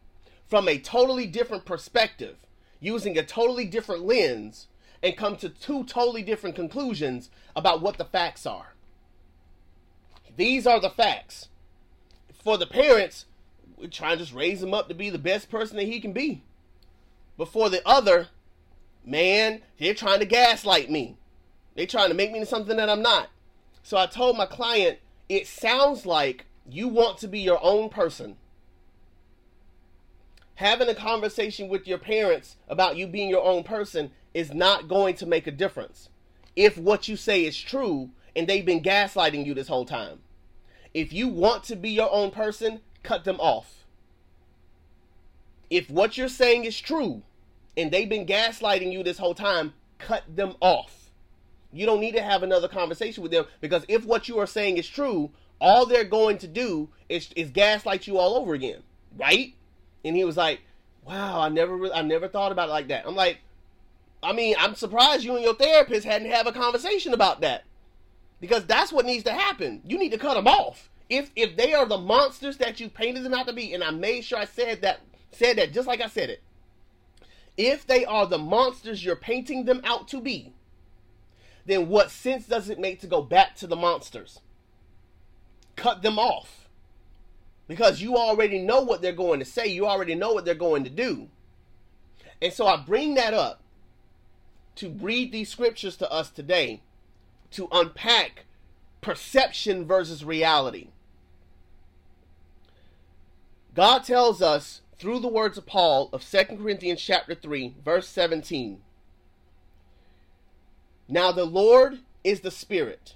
[0.47, 2.37] from a totally different perspective,
[2.79, 4.67] using a totally different lens,
[5.01, 8.75] and come to two totally different conclusions about what the facts are.
[10.37, 11.47] These are the facts.
[12.43, 13.25] For the parents,
[13.77, 16.13] we're trying to just raise him up to be the best person that he can
[16.13, 16.43] be
[17.37, 18.29] before the other,
[19.05, 21.17] man, they're trying to gaslight me.
[21.75, 23.29] They're trying to make me into something that I'm not.
[23.83, 24.99] So I told my client,
[25.29, 28.37] it sounds like you want to be your own person.
[30.55, 35.15] having a conversation with your parents about you being your own person is not going
[35.15, 36.09] to make a difference
[36.55, 40.19] if what you say is true and they've been gaslighting you this whole time.
[40.93, 43.84] If you want to be your own person, cut them off.
[45.69, 47.23] If what you're saying is true
[47.77, 51.09] and they've been gaslighting you this whole time, cut them off.
[51.71, 54.77] You don't need to have another conversation with them because if what you are saying
[54.77, 58.81] is true, all they're going to do is, is gaslight you all over again,
[59.17, 59.53] right?
[60.03, 60.61] And he was like,
[61.05, 63.39] "Wow, I never, really, I never thought about it like that." I'm like,
[64.21, 67.63] I mean, I'm surprised you and your therapist hadn't have a conversation about that
[68.39, 69.81] because that's what needs to happen.
[69.85, 70.89] You need to cut them off.
[71.09, 73.91] If if they are the monsters that you painted them out to be, and I
[73.91, 75.01] made sure I said that
[75.35, 76.41] said that just like I said it.
[77.57, 80.53] If they are the monsters you're painting them out to be,
[81.65, 84.39] then what sense does it make to go back to the monsters?
[85.75, 86.69] Cut them off.
[87.67, 90.83] Because you already know what they're going to say, you already know what they're going
[90.83, 91.29] to do.
[92.41, 93.61] And so I bring that up
[94.75, 96.81] to read these scriptures to us today
[97.51, 98.45] to unpack
[99.01, 100.89] perception versus reality.
[103.73, 108.81] God tells us through the words of Paul of 2 Corinthians chapter 3 verse 17
[111.07, 113.15] Now the Lord is the spirit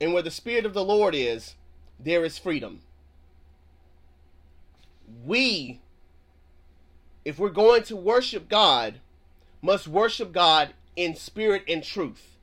[0.00, 1.54] and where the spirit of the Lord is
[1.98, 2.80] there is freedom.
[5.24, 5.80] We
[7.24, 9.00] if we're going to worship God
[9.60, 12.36] must worship God in spirit and truth.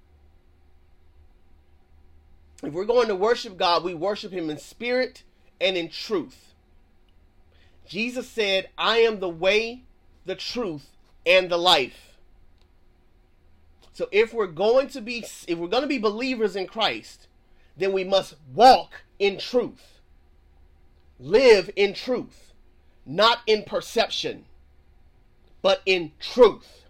[2.62, 5.24] If we're going to worship God we worship him in spirit
[5.60, 6.53] and in truth
[7.94, 9.84] Jesus said, I am the way,
[10.26, 10.98] the truth,
[11.28, 12.18] and the life.
[13.92, 17.28] So if we're going to be if we're going to be believers in Christ,
[17.78, 20.00] then we must walk in truth.
[21.20, 22.54] Live in truth,
[23.06, 24.46] not in perception,
[25.62, 26.86] but in truth.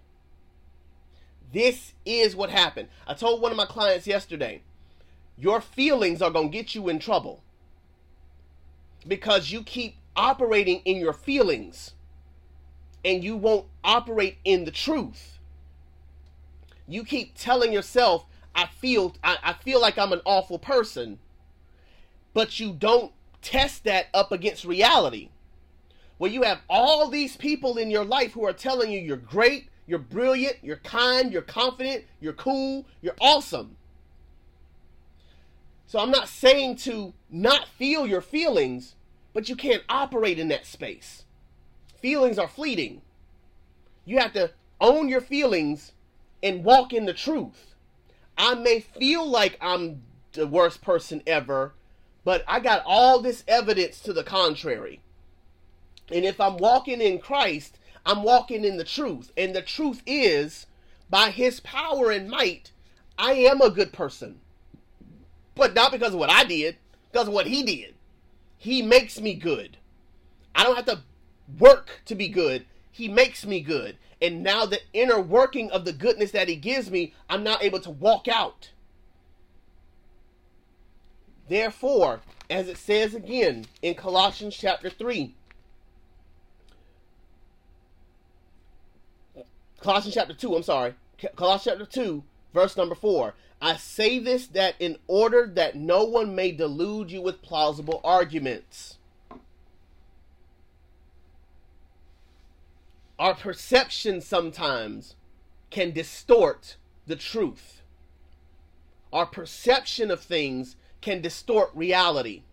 [1.52, 2.88] This is what happened.
[3.06, 4.62] I told one of my clients yesterday,
[5.38, 7.44] your feelings are going to get you in trouble
[9.06, 11.94] because you keep operating in your feelings
[13.06, 15.40] and you won't operate in the truth.
[16.88, 18.26] You keep telling yourself,
[18.56, 21.20] I feel I, I feel like I'm an awful person,
[22.34, 23.12] but you don't
[23.42, 25.30] test that up against reality.
[26.18, 29.70] Where you have all these people in your life who are telling you you're great,
[29.88, 33.76] you're brilliant, you're kind, you're confident, you're cool, you're awesome.
[35.88, 38.96] So I'm not saying to not feel your feelings,
[39.34, 41.24] but you can't operate in that space.
[42.02, 43.02] Feelings are fleeting.
[44.06, 45.94] You have to own your feelings
[46.42, 47.76] and walk in the truth.
[48.38, 50.04] I may feel like I'm
[50.34, 51.74] the worst person ever,
[52.24, 55.02] but I got all this evidence to the contrary.
[56.12, 59.32] And if I'm walking in Christ, I'm walking in the truth.
[59.38, 60.68] And the truth is,
[61.10, 62.72] by his power and might,
[63.18, 64.42] I am a good person.
[65.56, 66.78] But not because of what I did,
[67.12, 67.94] because of what he did.
[68.64, 69.76] He makes me good.
[70.56, 71.02] I don't have to
[71.60, 72.66] work to be good.
[72.90, 73.98] He makes me good.
[74.22, 77.82] And now the inner working of the goodness that he gives me, I'm not able
[77.82, 78.72] to walk out.
[81.50, 85.36] Therefore, as it says again in Colossians chapter 3,
[89.82, 90.94] Colossians chapter 2, I'm sorry,
[91.36, 92.24] Colossians chapter 2,
[92.54, 93.34] verse number 4.
[93.64, 98.98] I say this that in order that no one may delude you with plausible arguments.
[103.18, 105.16] Our perception sometimes
[105.70, 106.76] can distort
[107.08, 107.82] the truth.
[109.14, 112.44] Our perception of things can distort reality.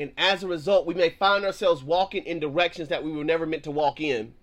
[0.00, 3.46] And as a result, we may find ourselves walking in directions that we were never
[3.46, 4.34] meant to walk in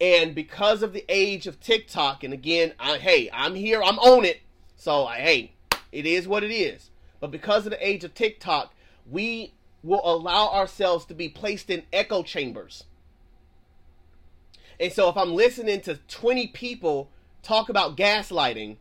[0.00, 4.24] and because of the age of TikTok, and again, I, hey, I'm here, I'm on
[4.24, 4.40] it.
[4.76, 5.52] So, I, hey,
[5.90, 6.90] it is what it is.
[7.18, 8.74] But because of the age of TikTok,
[9.10, 12.84] we will allow ourselves to be placed in echo chambers.
[14.78, 17.10] And so, if I'm listening to 20 people
[17.42, 18.76] talk about gaslighting,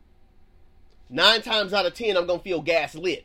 [1.09, 3.23] nine times out of 10, I'm going to feel gaslit.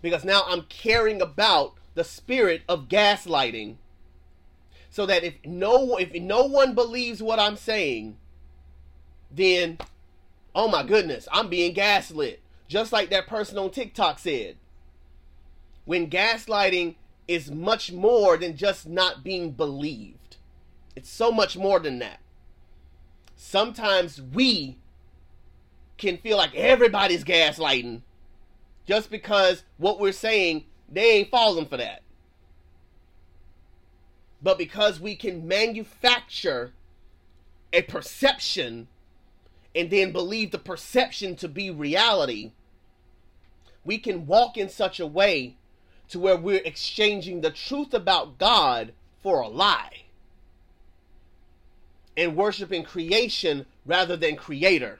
[0.00, 3.76] Because now I'm caring about the spirit of gaslighting
[4.90, 8.16] so that if no if no one believes what I'm saying,
[9.30, 9.78] then
[10.54, 12.40] oh my goodness, I'm being gaslit.
[12.66, 14.56] Just like that person on TikTok said.
[15.84, 16.96] When gaslighting
[17.26, 20.36] is much more than just not being believed.
[20.96, 22.20] It's so much more than that.
[23.36, 24.78] Sometimes we
[25.96, 28.02] can feel like everybody's gaslighting
[28.86, 32.02] just because what we're saying, they ain't falling for that.
[34.42, 36.72] But because we can manufacture
[37.72, 38.88] a perception
[39.74, 42.52] and then believe the perception to be reality,
[43.84, 45.56] we can walk in such a way
[46.08, 48.92] to where we're exchanging the truth about God
[49.22, 50.04] for a lie
[52.16, 54.98] and worshiping creation rather than creator.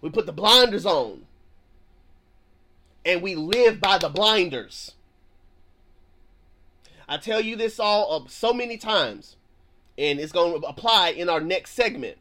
[0.00, 1.26] We put the blinders on
[3.04, 4.95] and we live by the blinders.
[7.08, 9.36] I tell you this all uh, so many times,
[9.96, 12.18] and it's going to apply in our next segment.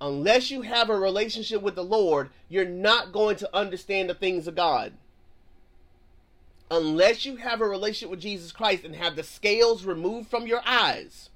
[0.00, 4.46] Unless you have a relationship with the Lord, you're not going to understand the things
[4.46, 4.94] of God.
[6.70, 10.62] Unless you have a relationship with Jesus Christ and have the scales removed from your
[10.66, 11.30] eyes,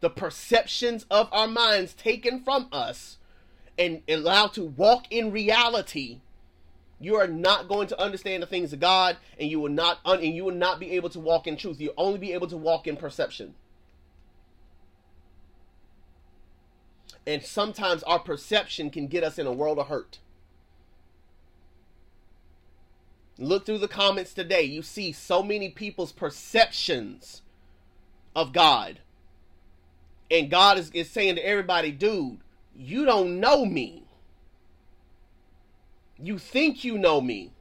[0.00, 3.18] the perceptions of our minds taken from us,
[3.78, 6.20] and allowed to walk in reality,
[6.98, 10.22] you are not going to understand the things of God, and you will not un-
[10.22, 11.80] and you will not be able to walk in truth.
[11.80, 13.54] You'll only be able to walk in perception.
[17.26, 20.20] And sometimes our perception can get us in a world of hurt.
[23.38, 24.62] Look through the comments today.
[24.62, 27.42] You see so many people's perceptions
[28.34, 29.00] of God.
[30.30, 32.38] And God is, is saying to everybody, dude,
[32.74, 34.05] you don't know me.
[36.18, 37.52] You think you know me,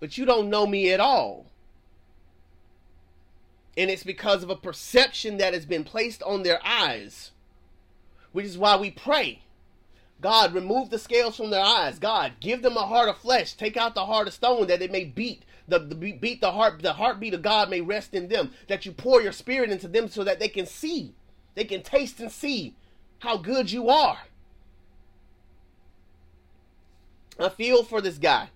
[0.00, 1.46] but you don't know me at all.
[3.76, 7.32] And it's because of a perception that has been placed on their eyes,
[8.32, 9.42] which is why we pray.
[10.20, 11.98] God, remove the scales from their eyes.
[11.98, 13.52] God, give them a heart of flesh.
[13.52, 16.80] Take out the heart of stone that it may beat the, the beat the heart
[16.80, 18.52] the heartbeat of God may rest in them.
[18.68, 21.14] That you pour your spirit into them so that they can see,
[21.54, 22.74] they can taste and see
[23.18, 24.18] how good you are.
[27.38, 28.50] I feel for this guy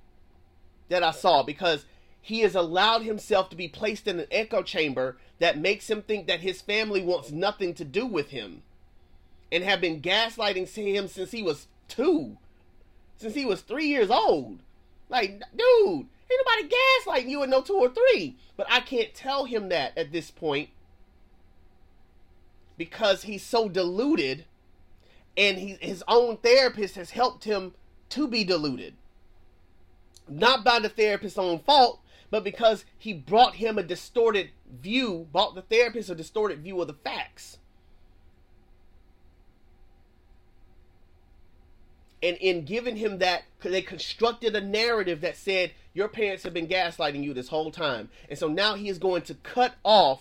[0.89, 1.85] that I saw because
[2.21, 6.27] he has allowed himself to be placed in an echo chamber that makes him think
[6.27, 8.63] that his family wants nothing to do with him
[9.51, 12.37] and have been gaslighting him since he was two,
[13.17, 14.61] since he was three years old.
[15.09, 18.37] Like, dude, ain't nobody gaslighting you at no two or three.
[18.57, 20.71] But I can't tell him that at this point
[22.77, 24.45] because he's so deluded
[25.37, 27.75] and he, his own therapist has helped him
[28.11, 28.95] to be deluded.
[30.29, 32.01] Not by the therapist's own fault,
[32.31, 36.87] but because he brought him a distorted view, brought the therapist a distorted view of
[36.87, 37.59] the facts.
[42.23, 46.69] And in giving him that, they constructed a narrative that said, Your parents have been
[46.69, 48.11] gaslighting you this whole time.
[48.29, 50.21] And so now he is going to cut off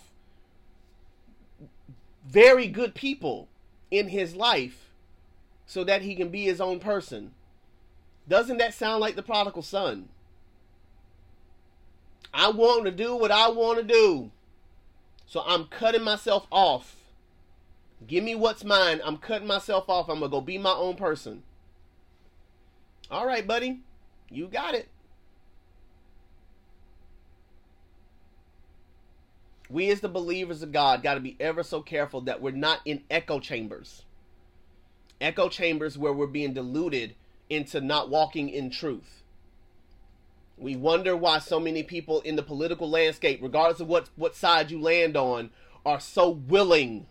[2.25, 3.49] very good people
[3.91, 4.91] in his life
[5.65, 7.33] so that he can be his own person.
[8.29, 10.07] Doesn't that sound like the prodigal son?
[12.31, 14.31] I want to do what I want to do.
[15.25, 16.95] So I'm cutting myself off.
[18.05, 19.01] Give me what's mine.
[19.03, 20.09] I'm cutting myself off.
[20.09, 21.41] I'm going to go be my own person.
[23.09, 23.79] All right, buddy.
[24.29, 24.87] You got it.
[29.71, 32.81] We, as the believers of God, got to be ever so careful that we're not
[32.85, 34.03] in echo chambers.
[35.19, 37.15] Echo chambers where we're being deluded
[37.49, 39.23] into not walking in truth.
[40.57, 44.71] We wonder why so many people in the political landscape, regardless of what, what side
[44.71, 45.51] you land on,
[45.85, 47.07] are so willing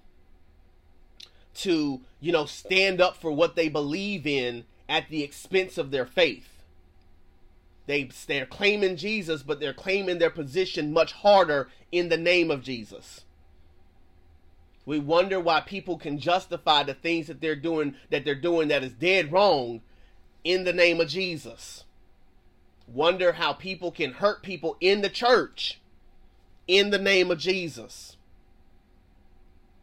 [1.55, 6.07] to, you know, stand up for what they believe in at the expense of their
[6.07, 6.63] faith.
[7.87, 12.63] They, they're claiming Jesus, but they're claiming their position much harder in the name of
[12.63, 13.25] Jesus.
[14.85, 18.83] We wonder why people can justify the things that they're doing that they're doing that
[18.83, 19.81] is dead wrong
[20.49, 21.85] in the name of Jesus.
[22.87, 25.79] Wonder how people can hurt people in the church
[26.67, 28.17] in the name of Jesus.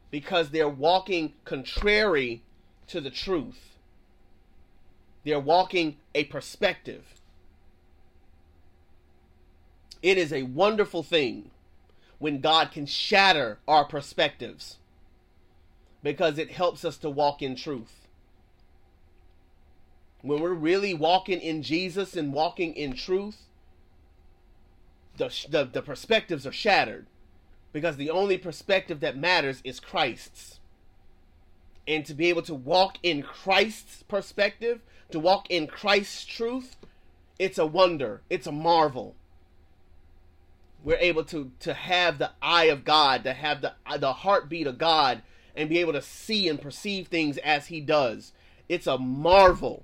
[0.10, 2.42] Because they're walking contrary
[2.88, 3.78] to the truth.
[5.24, 7.04] They're walking a perspective.
[10.02, 11.52] It is a wonderful thing
[12.18, 14.78] when God can shatter our perspectives
[16.02, 18.05] because it helps us to walk in truth
[20.26, 23.38] when we're really walking in Jesus and walking in truth,
[25.18, 27.06] the, the, the perspectives are shattered
[27.72, 30.60] because the only perspective that matters is Christ's.
[31.88, 34.82] And to be able to walk in Christ's perspective,
[35.12, 36.76] to walk in Christ's truth,
[37.38, 39.16] it's a wonder, it's a marvel.
[40.84, 44.78] We're able to to have the eye of God, to have the the heartbeat of
[44.78, 45.22] God,
[45.56, 48.32] and be able to see and perceive things as He does.
[48.68, 49.84] It's a marvel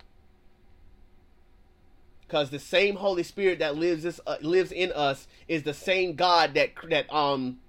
[2.31, 6.15] because the same Holy Spirit that lives this uh, lives in us is the same
[6.15, 7.59] God that that um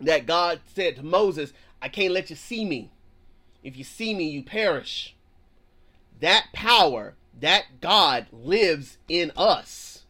[0.00, 1.52] that God said to Moses,
[1.82, 2.92] I can't let you see me.
[3.64, 5.16] If you see me, you perish.
[6.20, 10.04] That power, that God lives in us.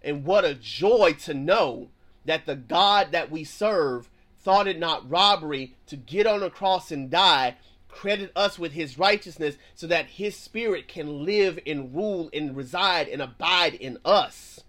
[0.00, 1.88] And what a joy to know
[2.24, 4.08] that the God that we serve
[4.40, 7.56] thought it not robbery to get on a cross and die,
[7.96, 13.08] credit us with his righteousness so that his spirit can live and rule and reside
[13.08, 14.60] and abide in us.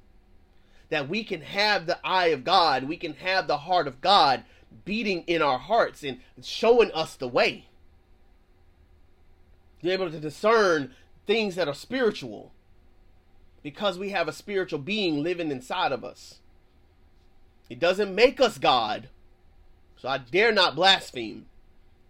[0.89, 4.45] That we can have the eye of God, we can have the heart of God
[4.85, 7.67] beating in our hearts and showing us the way.
[9.81, 10.93] Be able to discern
[11.25, 12.53] things that are spiritual
[13.61, 16.39] because we have a spiritual being living inside of us.
[17.69, 19.09] It doesn't make us God,
[19.97, 21.47] so I dare not blaspheme.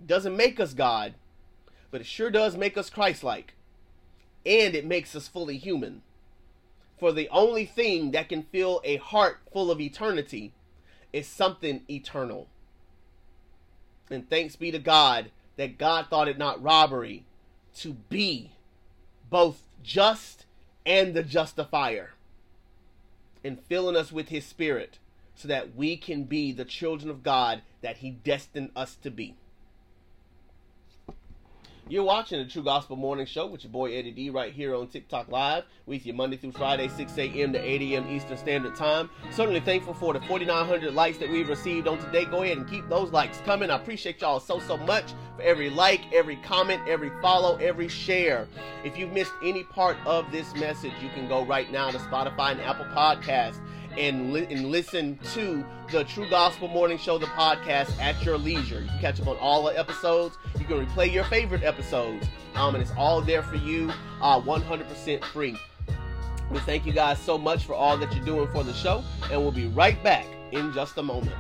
[0.06, 1.16] Doesn't make us God,
[1.92, 3.54] but it sure does make us Christ like.
[4.46, 6.04] And it makes us fully human.
[7.00, 10.54] For the only thing that can fill a heart full of eternity
[11.14, 12.48] is something eternal.
[14.10, 17.26] And thanks be to God that God thought it not robbery
[17.78, 18.52] to be
[19.30, 20.46] both just
[20.86, 22.12] and the justifier
[23.44, 25.00] and filling us with his spirit
[25.36, 29.36] so that we can be the children of God that he destined us to be.
[31.90, 34.88] You're watching the True Gospel Morning Show with your boy Eddie D right here on
[34.88, 37.54] TikTok Live with you Monday through Friday, 6 a.m.
[37.54, 38.10] to 8 a.m.
[38.10, 39.10] Eastern Standard Time.
[39.32, 42.26] Certainly thankful for the 4,900 likes that we've received on today.
[42.26, 43.70] Go ahead and keep those likes coming.
[43.70, 48.50] I appreciate y'all so, so much for every like, every comment, every follow, every share.
[48.84, 52.52] If you've missed any part of this message, you can go right now to Spotify
[52.52, 53.62] and Apple Podcasts
[53.98, 58.82] and, li- and listen to the True Gospel Morning Show, the podcast, at your leisure.
[58.82, 60.38] You can catch up on all the episodes.
[60.60, 63.92] You can replay your favorite episodes, um, and it's all there for you,
[64.22, 65.58] uh, 100% free.
[66.52, 69.42] We thank you guys so much for all that you're doing for the show, and
[69.42, 71.36] we'll be right back in just a moment.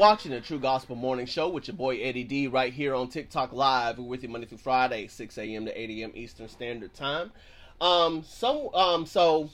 [0.00, 3.52] Watching the True Gospel Morning Show with your boy Eddie D right here on TikTok
[3.52, 3.98] Live.
[3.98, 5.66] We're with you Monday through Friday, 6 a.m.
[5.66, 6.12] to 8 a.m.
[6.14, 7.30] Eastern Standard Time.
[7.82, 9.50] Um, so, um, so,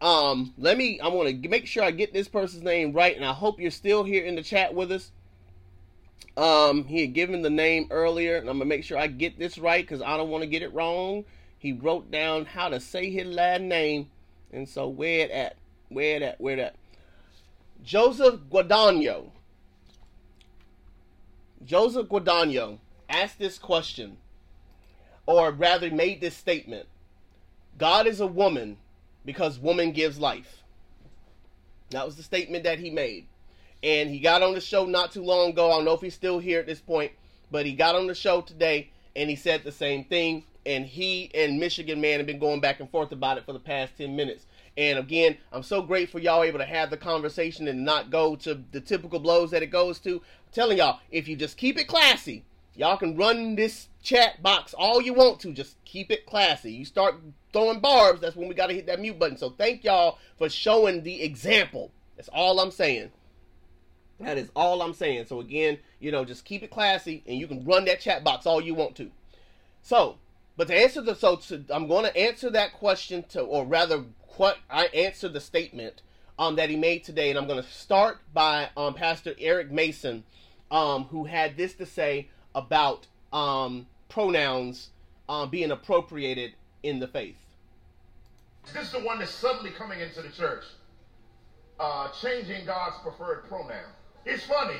[0.00, 3.24] um, let me, I want to make sure I get this person's name right, and
[3.24, 5.12] I hope you're still here in the chat with us.
[6.36, 9.58] Um, he had given the name earlier, and I'm gonna make sure I get this
[9.58, 11.24] right because I don't want to get it wrong.
[11.56, 14.10] He wrote down how to say his last name,
[14.52, 15.54] and so where it at?
[15.88, 16.40] Where it at?
[16.40, 16.74] Where it at?
[17.84, 19.30] Joseph Guadagno.
[21.64, 22.78] Joseph Guadagno
[23.08, 24.18] asked this question,
[25.26, 26.86] or rather made this statement
[27.78, 28.78] God is a woman
[29.24, 30.62] because woman gives life.
[31.90, 33.26] That was the statement that he made.
[33.82, 35.70] and he got on the show not too long ago.
[35.70, 37.12] I don't know if he's still here at this point,
[37.50, 40.44] but he got on the show today and he said the same thing.
[40.66, 43.60] And he and Michigan Man have been going back and forth about it for the
[43.60, 44.46] past 10 minutes.
[44.78, 48.62] And again, I'm so grateful y'all able to have the conversation and not go to
[48.70, 50.14] the typical blows that it goes to.
[50.14, 52.44] I'm telling y'all, if you just keep it classy,
[52.76, 55.52] y'all can run this chat box all you want to.
[55.52, 56.70] Just keep it classy.
[56.70, 57.16] You start
[57.52, 59.36] throwing barbs, that's when we got to hit that mute button.
[59.36, 61.90] So thank y'all for showing the example.
[62.16, 63.10] That's all I'm saying.
[64.20, 65.26] That is all I'm saying.
[65.26, 68.46] So again, you know, just keep it classy and you can run that chat box
[68.46, 69.10] all you want to.
[69.82, 70.18] So,
[70.56, 74.04] but to answer the so to, I'm going to answer that question to or rather
[74.38, 76.02] what I answered the statement
[76.38, 80.24] um, that he made today, and I'm going to start by um, Pastor Eric Mason,
[80.70, 84.90] um, who had this to say about um, pronouns
[85.28, 86.52] um, being appropriated
[86.82, 87.36] in the faith.
[88.72, 90.64] This is the one that's suddenly coming into the church,
[91.80, 93.90] uh, changing God's preferred pronoun.
[94.24, 94.78] It's funny,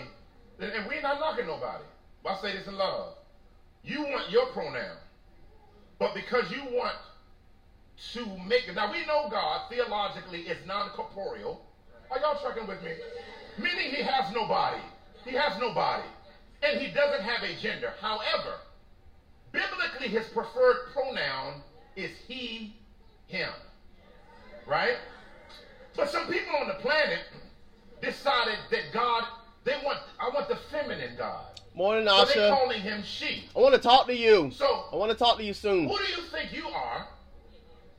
[0.60, 1.85] and we're not knocking nobody.
[2.26, 3.14] I say this in love.
[3.82, 4.98] You want your pronoun,
[5.98, 6.94] but because you want
[8.12, 8.74] to make it.
[8.74, 11.64] Now we know God theologically is non-corporeal.
[12.10, 12.92] Are y'all tracking with me?
[13.58, 14.80] Meaning he has no body.
[15.24, 16.04] He has no body.
[16.62, 17.92] And he doesn't have a gender.
[18.00, 18.58] However,
[19.52, 21.62] biblically his preferred pronoun
[21.96, 22.74] is he,
[23.26, 23.50] him.
[24.66, 24.96] Right?
[25.96, 27.20] But some people on the planet
[28.00, 29.24] decided that God,
[29.64, 31.44] they want, I want the feminine God.
[31.74, 32.34] Morning, So Asha.
[32.34, 33.44] they're calling him she.
[33.56, 34.50] I want to talk to you.
[34.52, 35.88] So I want to talk to you soon.
[35.88, 37.06] who do you think you are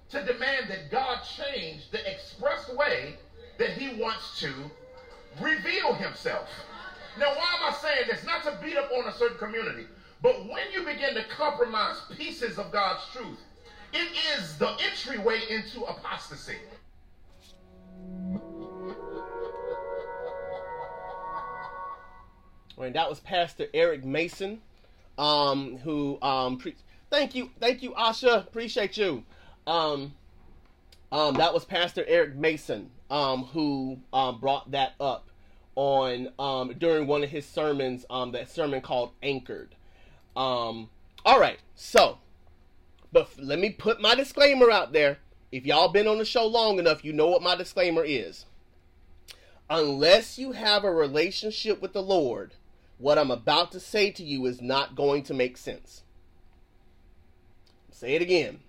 [0.10, 3.15] to demand that God change the express way
[3.57, 4.53] that He wants to
[5.41, 6.49] reveal Himself?
[7.18, 8.23] Now, why am I saying this?
[8.26, 9.86] Not to beat up on a certain community,
[10.22, 13.40] but when you begin to compromise pieces of God's truth,
[13.94, 14.07] it
[14.38, 16.57] is the entryway into apostasy.
[22.77, 24.61] Right, that was Pastor Eric Mason,
[25.18, 26.76] um, who um, pre-
[27.10, 29.23] thank you, thank you, Asha, appreciate you.
[29.70, 30.16] Um,
[31.12, 35.30] um, that was Pastor Eric Mason, um, who um, brought that up
[35.76, 39.76] on um, during one of his sermons, um, that sermon called Anchored.
[40.36, 40.90] Um,
[41.24, 42.18] all right, so,
[43.12, 45.20] but f- let me put my disclaimer out there.
[45.52, 48.46] If y'all been on the show long enough, you know what my disclaimer is.
[49.70, 52.56] Unless you have a relationship with the Lord,
[52.98, 56.02] what I'm about to say to you is not going to make sense.
[57.91, 58.62] Say it again.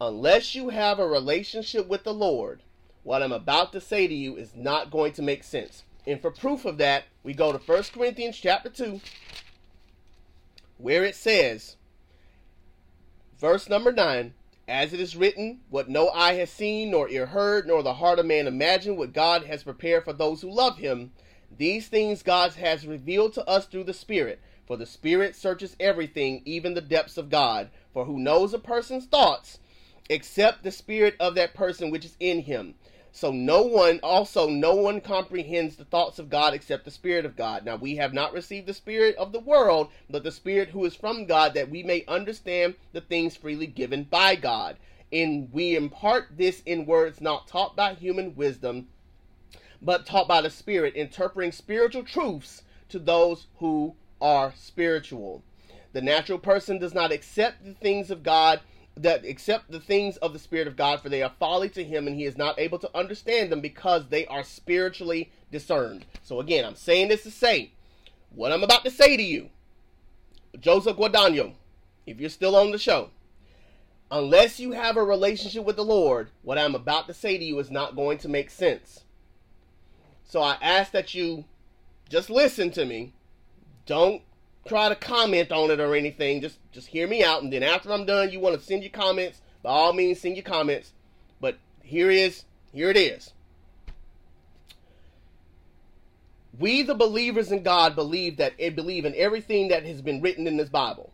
[0.00, 2.62] Unless you have a relationship with the Lord,
[3.04, 5.84] what I'm about to say to you is not going to make sense.
[6.06, 9.00] And for proof of that, we go to 1 Corinthians chapter 2,
[10.78, 11.76] where it says,
[13.38, 14.34] verse number 9,
[14.66, 18.18] as it is written, what no eye has seen, nor ear heard, nor the heart
[18.18, 21.12] of man imagined, what God has prepared for those who love him.
[21.56, 24.40] These things God has revealed to us through the Spirit.
[24.66, 27.70] For the Spirit searches everything, even the depths of God.
[27.92, 29.58] For who knows a person's thoughts,
[30.08, 32.74] except the spirit of that person which is in him?
[33.16, 37.36] So no one, also no one comprehends the thoughts of God except the Spirit of
[37.36, 37.64] God.
[37.64, 40.96] Now we have not received the Spirit of the world, but the Spirit who is
[40.96, 44.78] from God, that we may understand the things freely given by God.
[45.12, 48.88] And we impart this in words not taught by human wisdom,
[49.80, 55.44] but taught by the Spirit, interpreting spiritual truths to those who are spiritual.
[55.92, 58.60] The natural person does not accept the things of God
[58.96, 62.06] that accept the things of the Spirit of God, for they are folly to him,
[62.06, 66.06] and he is not able to understand them because they are spiritually discerned.
[66.22, 67.72] So again, I'm saying this to say
[68.34, 69.50] what I'm about to say to you,
[70.60, 71.54] Joseph Guadagno,
[72.06, 73.10] if you're still on the show,
[74.10, 77.58] unless you have a relationship with the Lord, what I'm about to say to you
[77.58, 79.04] is not going to make sense.
[80.24, 81.44] So I ask that you
[82.08, 83.12] just listen to me.
[83.86, 84.22] Don't
[84.66, 86.40] try to comment on it or anything.
[86.40, 88.90] Just just hear me out, and then after I'm done, you want to send your
[88.90, 89.40] comments.
[89.62, 90.92] By all means, send your comments.
[91.40, 93.32] But here is here it is.
[96.58, 100.46] We, the believers in God, believe that and believe in everything that has been written
[100.46, 101.12] in this Bible,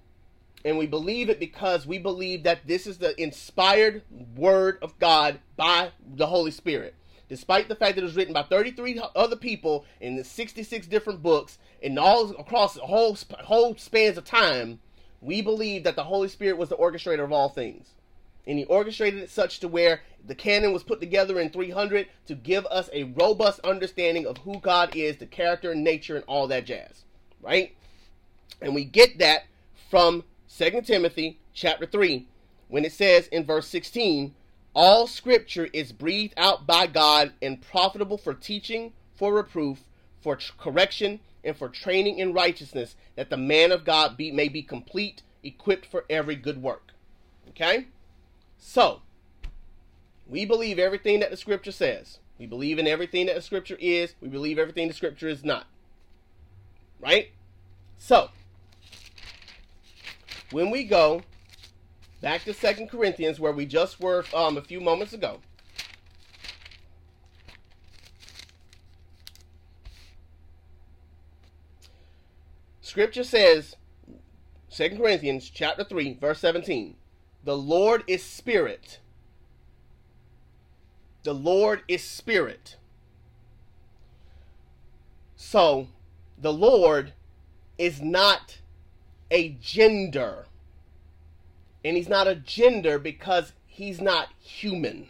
[0.64, 4.02] and we believe it because we believe that this is the inspired
[4.36, 6.94] word of God by the Holy Spirit
[7.30, 11.22] despite the fact that it was written by 33 other people in the 66 different
[11.22, 14.80] books and all across the whole whole spans of time,
[15.22, 17.94] we believe that the Holy Spirit was the orchestrator of all things.
[18.46, 22.34] And he orchestrated it such to where the canon was put together in 300 to
[22.34, 26.48] give us a robust understanding of who God is, the character and nature and all
[26.48, 27.04] that jazz,
[27.40, 27.76] right?
[28.60, 29.44] And we get that
[29.88, 30.24] from
[30.56, 32.26] 2 Timothy chapter 3
[32.66, 34.34] when it says in verse 16,
[34.74, 39.80] all scripture is breathed out by God and profitable for teaching, for reproof,
[40.20, 44.48] for tr- correction, and for training in righteousness, that the man of God be, may
[44.48, 46.92] be complete, equipped for every good work.
[47.48, 47.88] Okay?
[48.58, 49.02] So,
[50.28, 52.18] we believe everything that the scripture says.
[52.38, 54.14] We believe in everything that the scripture is.
[54.20, 55.66] We believe everything the scripture is not.
[57.00, 57.30] Right?
[57.98, 58.30] So,
[60.50, 61.22] when we go
[62.20, 65.40] back to Second Corinthians, where we just were um, a few moments ago,
[72.80, 73.76] Scripture says,
[74.68, 76.96] Second Corinthians chapter 3, verse 17,
[77.44, 78.98] the Lord is spirit.
[81.22, 82.76] The Lord is spirit.
[85.36, 85.88] So,
[86.36, 87.12] the Lord
[87.78, 88.58] is not
[89.30, 90.46] a gender.
[91.84, 95.08] And he's not a gender because he's not human.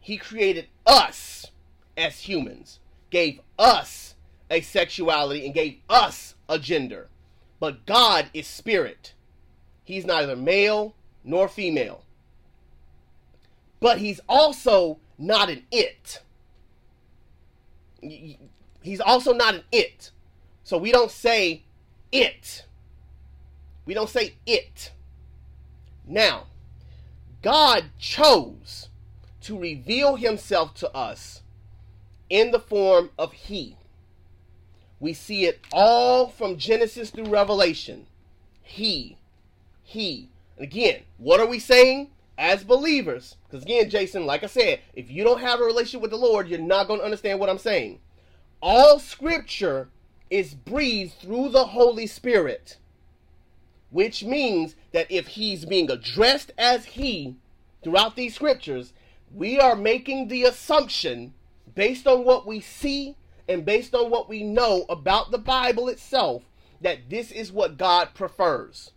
[0.00, 1.46] He created us
[1.96, 2.78] as humans,
[3.10, 4.14] gave us
[4.50, 7.08] a sexuality, and gave us a gender.
[7.60, 9.14] But God is spirit.
[9.84, 12.04] He's neither male nor female.
[13.80, 16.22] But he's also not an it.
[18.00, 20.10] He's also not an it.
[20.62, 21.64] So we don't say
[22.12, 22.64] it.
[23.86, 24.92] We don't say it.
[26.06, 26.46] Now,
[27.42, 28.88] God chose
[29.42, 31.42] to reveal himself to us
[32.30, 33.76] in the form of He.
[35.00, 38.06] We see it all from Genesis through Revelation.
[38.62, 39.18] He.
[39.82, 40.30] He.
[40.56, 43.36] And again, what are we saying as believers?
[43.46, 46.48] Because again, Jason, like I said, if you don't have a relationship with the Lord,
[46.48, 48.00] you're not going to understand what I'm saying.
[48.62, 49.88] All scripture
[50.30, 52.78] is breathed through the Holy Spirit,
[53.94, 57.36] which means that if he's being addressed as he
[57.80, 58.92] throughout these scriptures,
[59.32, 61.32] we are making the assumption
[61.76, 63.14] based on what we see
[63.48, 66.42] and based on what we know about the Bible itself
[66.80, 68.90] that this is what God prefers.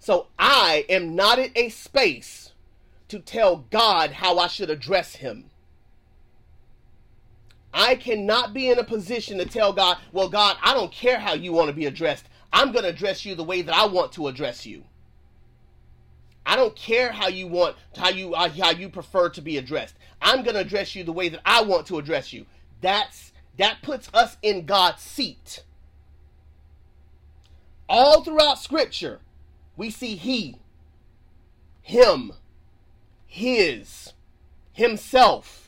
[0.00, 2.52] So I am not in a space
[3.06, 5.50] to tell God how I should address him.
[7.72, 11.34] I cannot be in a position to tell God, well, God, I don't care how
[11.34, 12.24] you want to be addressed.
[12.56, 14.84] I'm going to address you the way that I want to address you.
[16.46, 19.96] I don't care how you want, how you, uh, how you prefer to be addressed.
[20.22, 22.46] I'm going to address you the way that I want to address you.
[22.80, 25.64] That's, that puts us in God's seat.
[27.88, 29.20] All throughout scripture,
[29.76, 30.56] we see he,
[31.82, 32.32] him,
[33.26, 34.14] his,
[34.72, 35.66] himself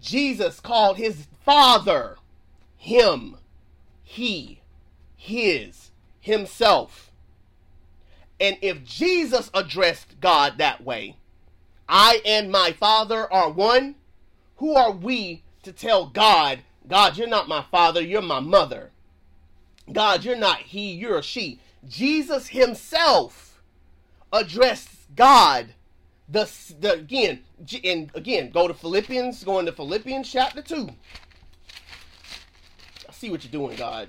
[0.00, 2.16] Jesus called his father
[2.76, 3.36] him,
[4.02, 4.59] he,
[5.20, 7.10] his, himself.
[8.40, 11.16] And if Jesus addressed God that way,
[11.86, 13.96] I and my father are one,
[14.56, 18.92] who are we to tell God, God, you're not my father, you're my mother?
[19.92, 21.60] God, you're not he, you're she.
[21.86, 23.62] Jesus himself
[24.32, 25.74] addressed God
[26.28, 26.48] the,
[26.78, 27.40] the again
[27.84, 30.88] and again go to Philippians, go into Philippians chapter two.
[33.06, 34.08] I see what you're doing, God.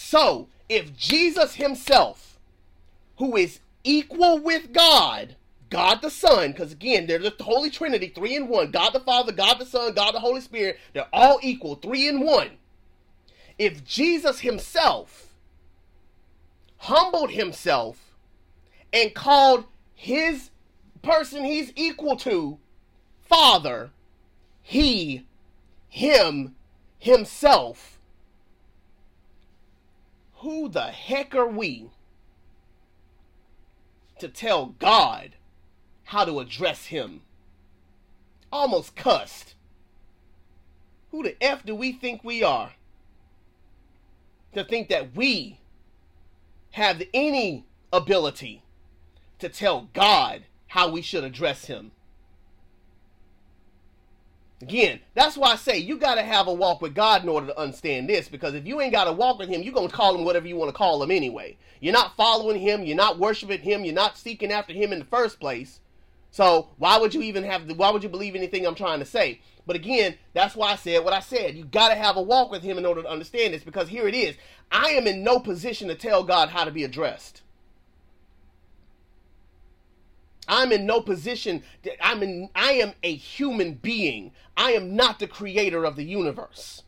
[0.00, 2.38] so if jesus himself
[3.18, 5.36] who is equal with god
[5.68, 8.72] God the Son, because again, they're the Holy Trinity, three in one.
[8.72, 12.18] God the Father, God the Son, God the Holy Spirit, they're all equal, three in
[12.18, 12.50] one
[13.60, 15.34] if Jesus himself
[16.78, 18.16] humbled himself
[18.90, 20.48] and called his
[21.02, 22.56] person he's equal to
[23.20, 23.90] Father,
[24.62, 25.26] he,
[25.90, 26.56] him,
[26.98, 27.99] himself,
[30.40, 31.90] who the heck are we
[34.18, 35.36] to tell God
[36.04, 37.22] how to address him?
[38.52, 39.54] Almost cussed.
[41.10, 42.72] Who the F do we think we are?
[44.54, 45.58] to think that we
[46.72, 48.62] have any ability
[49.38, 51.92] to tell God how we should address him.
[54.62, 57.46] Again, that's why I say you got to have a walk with God in order
[57.46, 58.28] to understand this.
[58.28, 60.46] Because if you ain't got a walk with Him, you're going to call Him whatever
[60.46, 61.56] you want to call Him anyway.
[61.80, 62.84] You're not following Him.
[62.84, 63.84] You're not worshiping Him.
[63.84, 65.80] You're not seeking after Him in the first place.
[66.30, 69.04] So why would you even have the, why would you believe anything I'm trying to
[69.04, 69.40] say?
[69.66, 71.56] But again, that's why I said what I said.
[71.56, 74.06] You got to have a walk with him in order to understand this because here
[74.06, 74.36] it is.
[74.70, 77.42] I am in no position to tell God how to be addressed.
[80.50, 81.62] I'm in no position
[82.02, 84.32] I'm in I am a human being.
[84.56, 86.82] I am not the creator of the universe.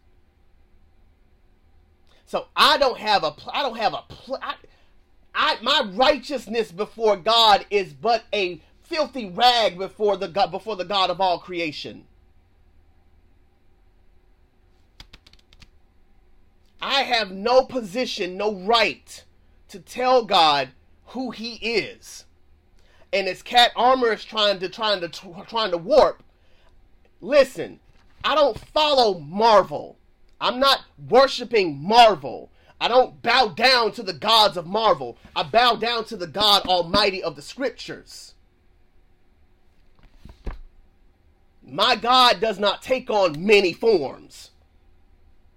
[2.26, 4.02] So I don't have a I don't have a
[4.42, 4.54] I,
[5.34, 10.84] I my righteousness before God is but a filthy rag before the God before the
[10.84, 12.06] God of all creation.
[16.80, 19.22] I have no position, no right
[19.68, 20.70] to tell God
[21.06, 22.24] who he is.
[23.12, 25.08] And as Cat Armor is trying to trying to
[25.48, 26.22] trying to warp,
[27.20, 27.80] listen,
[28.24, 29.96] I don't follow Marvel.
[30.40, 32.50] I'm not worshiping Marvel.
[32.80, 35.16] I don't bow down to the gods of Marvel.
[35.36, 38.34] I bow down to the God Almighty of the scriptures.
[41.64, 44.50] My God does not take on many forms.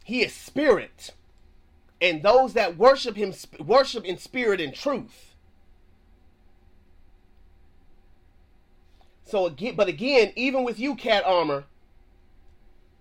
[0.03, 1.11] He is spirit.
[1.99, 5.34] And those that worship him worship in spirit and truth.
[9.35, 11.65] So again, but again, even with you, Cat Armor,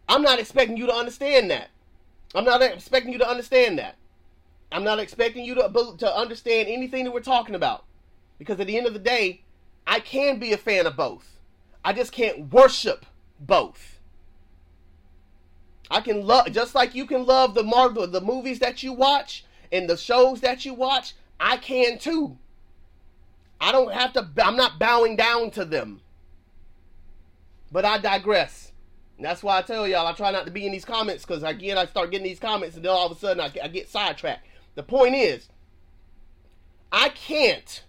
[0.09, 1.69] I'm not expecting you to understand that.
[2.35, 3.95] I'm not expecting you to understand that.
[4.73, 7.85] I'm not expecting you to, to understand anything that we're talking about.
[8.37, 9.43] Because at the end of the day,
[9.87, 11.39] I can be a fan of both.
[11.85, 13.07] I just can't worship
[13.39, 14.01] both.
[15.89, 19.45] I can love just like you can love the Marvel the movies that you watch
[19.71, 22.37] and the shows that you watch, I can too.
[23.61, 26.01] I don't have to I'm not bowing down to them.
[27.73, 28.73] But I digress.
[29.17, 31.43] And that's why I tell y'all I try not to be in these comments because
[31.43, 33.89] again I start getting these comments and then all of a sudden I, I get
[33.89, 34.47] sidetracked.
[34.75, 35.49] The point is,
[36.91, 37.85] I can't.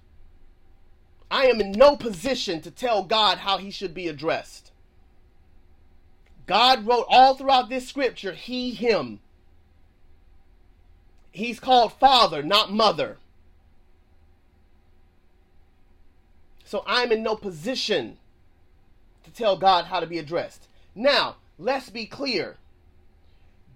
[1.31, 4.71] I am in no position to tell God how he should be addressed.
[6.45, 9.19] God wrote all throughout this scripture, he, him.
[11.31, 13.17] He's called father, not mother.
[16.63, 18.17] So I'm in no position
[19.35, 20.67] tell God how to be addressed.
[20.93, 22.57] Now, let's be clear.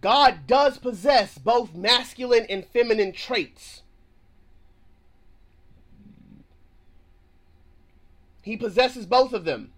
[0.01, 3.81] God does possess both masculine and feminine traits.
[8.41, 9.71] He possesses both of them.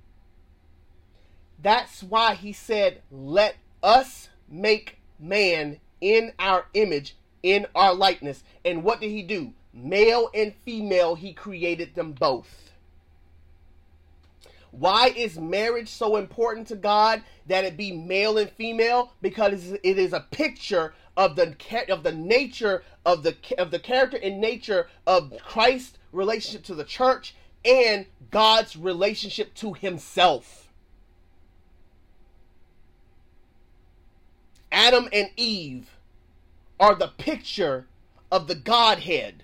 [1.62, 8.44] That's why he said, Let us make man in our image, in our likeness.
[8.64, 9.54] And what did he do?
[9.74, 12.71] Male and female, he created them both.
[14.72, 19.14] Why is marriage so important to God that it be male and female?
[19.22, 21.56] Because it is a picture of the
[21.90, 26.86] of the nature of the of the character and nature of Christ's relationship to the
[26.86, 27.36] church
[27.66, 30.70] and God's relationship to himself.
[34.72, 35.98] Adam and Eve
[36.80, 37.88] are the picture
[38.32, 39.44] of the Godhead.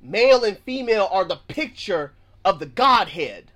[0.00, 2.12] Male and female are the picture
[2.44, 3.52] of the Godhead.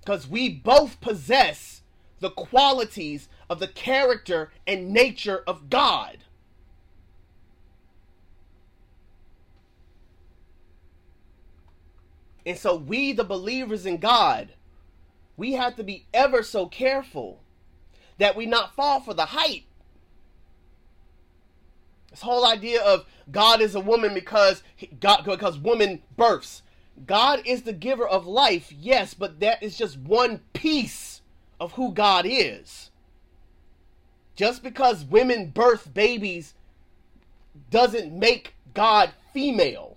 [0.00, 1.82] Because we both possess
[2.20, 6.18] the qualities of the character and nature of God.
[12.44, 14.54] And so, we, the believers in God,
[15.36, 17.40] we have to be ever so careful
[18.18, 19.62] that we not fall for the hype
[22.12, 24.62] this whole idea of God is a woman because
[25.00, 26.62] God because woman births.
[27.06, 31.22] God is the giver of life, yes, but that is just one piece
[31.58, 32.90] of who God is.
[34.36, 36.52] Just because women birth babies
[37.70, 39.96] doesn't make God female.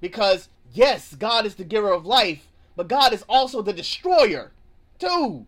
[0.00, 4.50] Because yes, God is the giver of life, but God is also the destroyer
[4.98, 5.46] too.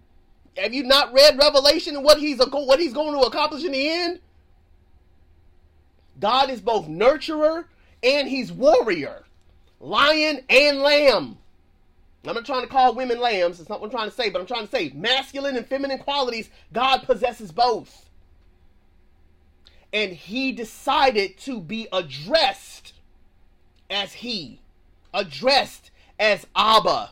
[0.56, 3.88] Have you not read Revelation and what he's what he's going to accomplish in the
[3.88, 4.20] end?
[6.18, 7.66] God is both nurturer
[8.02, 9.24] and he's warrior,
[9.80, 11.38] lion and lamb.
[12.26, 13.60] I'm not trying to call women lambs.
[13.60, 15.98] It's not what I'm trying to say, but I'm trying to say masculine and feminine
[15.98, 18.08] qualities, God possesses both.
[19.92, 22.94] And he decided to be addressed
[23.88, 24.60] as he,
[25.14, 27.10] addressed as Abba.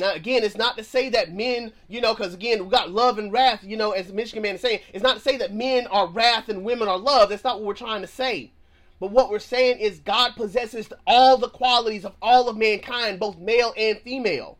[0.00, 3.18] Now, again, it's not to say that men, you know, because again, we got love
[3.18, 4.80] and wrath, you know, as Michigan man is saying.
[4.92, 7.28] It's not to say that men are wrath and women are love.
[7.28, 8.52] That's not what we're trying to say.
[8.98, 13.38] But what we're saying is God possesses all the qualities of all of mankind, both
[13.38, 14.58] male and female.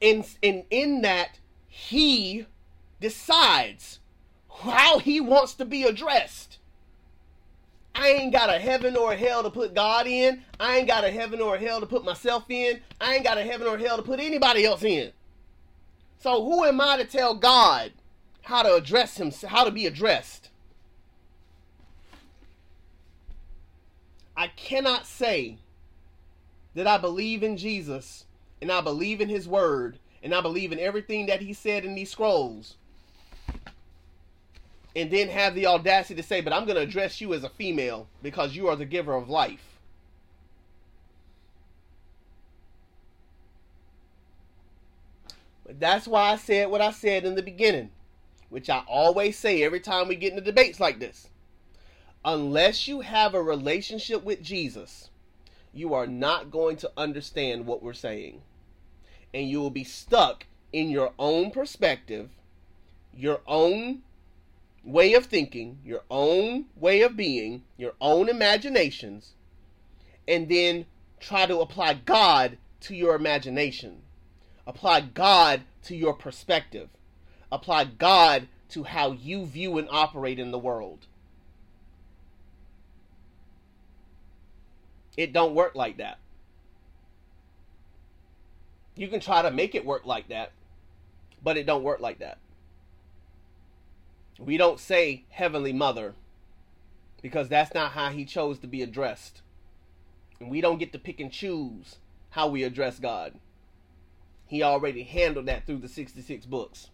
[0.00, 2.46] And, in, in that, He
[3.00, 3.98] decides
[4.62, 6.57] how he wants to be addressed.
[8.00, 10.44] I ain't got a heaven or a hell to put God in.
[10.60, 12.80] I ain't got a heaven or a hell to put myself in.
[13.00, 15.10] I ain't got a heaven or a hell to put anybody else in.
[16.20, 17.90] So who am I to tell God
[18.42, 20.50] how to address him, how to be addressed?
[24.36, 25.58] I cannot say
[26.76, 28.26] that I believe in Jesus
[28.62, 31.96] and I believe in his word and I believe in everything that he said in
[31.96, 32.76] these scrolls
[34.98, 37.48] and then have the audacity to say, but I'm going to address you as a
[37.50, 39.78] female because you are the giver of life.
[45.64, 47.90] But that's why I said what I said in the beginning,
[48.50, 51.28] which I always say every time we get into debates like this.
[52.24, 55.10] Unless you have a relationship with Jesus,
[55.72, 58.42] you are not going to understand what we're saying.
[59.32, 62.30] And you will be stuck in your own perspective,
[63.14, 64.02] your own
[64.88, 69.34] way of thinking, your own way of being, your own imaginations,
[70.26, 70.86] and then
[71.20, 74.02] try to apply God to your imagination.
[74.66, 76.88] Apply God to your perspective.
[77.52, 81.06] Apply God to how you view and operate in the world.
[85.16, 86.18] It don't work like that.
[88.94, 90.52] You can try to make it work like that,
[91.42, 92.38] but it don't work like that.
[94.38, 96.14] We don't say Heavenly Mother
[97.20, 99.42] because that's not how he chose to be addressed.
[100.40, 101.96] And we don't get to pick and choose
[102.30, 103.34] how we address God.
[104.46, 106.88] He already handled that through the 66 books.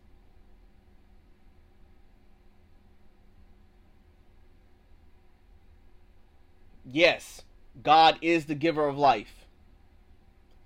[6.84, 7.42] Yes,
[7.82, 9.46] God is the giver of life.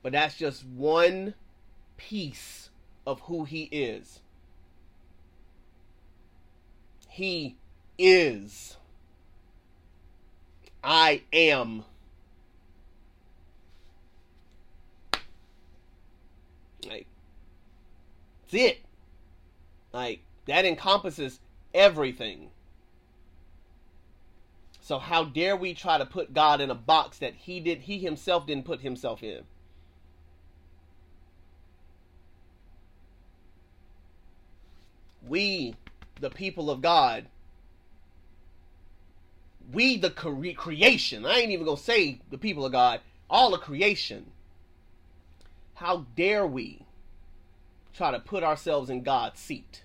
[0.02, 1.34] But that's just one
[1.96, 2.70] piece
[3.06, 4.20] of who he is.
[7.18, 7.56] He
[7.98, 8.76] is.
[10.84, 11.82] I am.
[16.86, 17.08] Like,
[18.42, 18.78] that's it.
[19.92, 21.40] Like, that encompasses
[21.74, 22.50] everything.
[24.80, 27.98] So how dare we try to put God in a box that he did he
[27.98, 29.42] himself didn't put himself in?
[35.26, 35.74] We,
[36.20, 37.26] the people of God,
[39.72, 41.26] we the cre- creation.
[41.26, 44.32] I ain't even gonna say the people of God, all the creation.
[45.74, 46.82] How dare we
[47.94, 49.82] try to put ourselves in God's seat?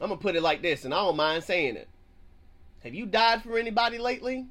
[0.00, 1.88] I'm gonna put it like this, and I don't mind saying it.
[2.82, 4.46] Have you died for anybody lately?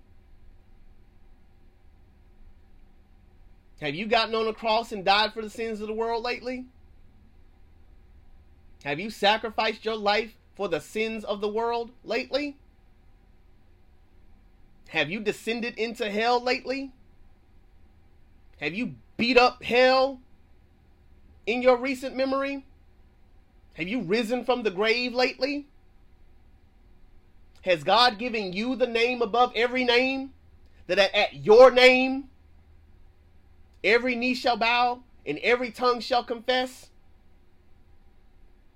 [3.81, 6.65] Have you gotten on a cross and died for the sins of the world lately?
[8.85, 12.55] Have you sacrificed your life for the sins of the world lately?
[14.89, 16.91] Have you descended into hell lately?
[18.61, 20.21] Have you beat up hell
[21.47, 22.63] in your recent memory?
[23.73, 25.65] Have you risen from the grave lately?
[27.63, 30.31] Has God given you the name above every name?
[30.85, 32.25] That at your name,
[33.83, 36.91] every knee shall bow and every tongue shall confess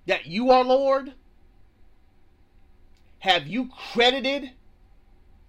[0.10, 1.14] that you are Lord?
[3.20, 4.50] Have you credited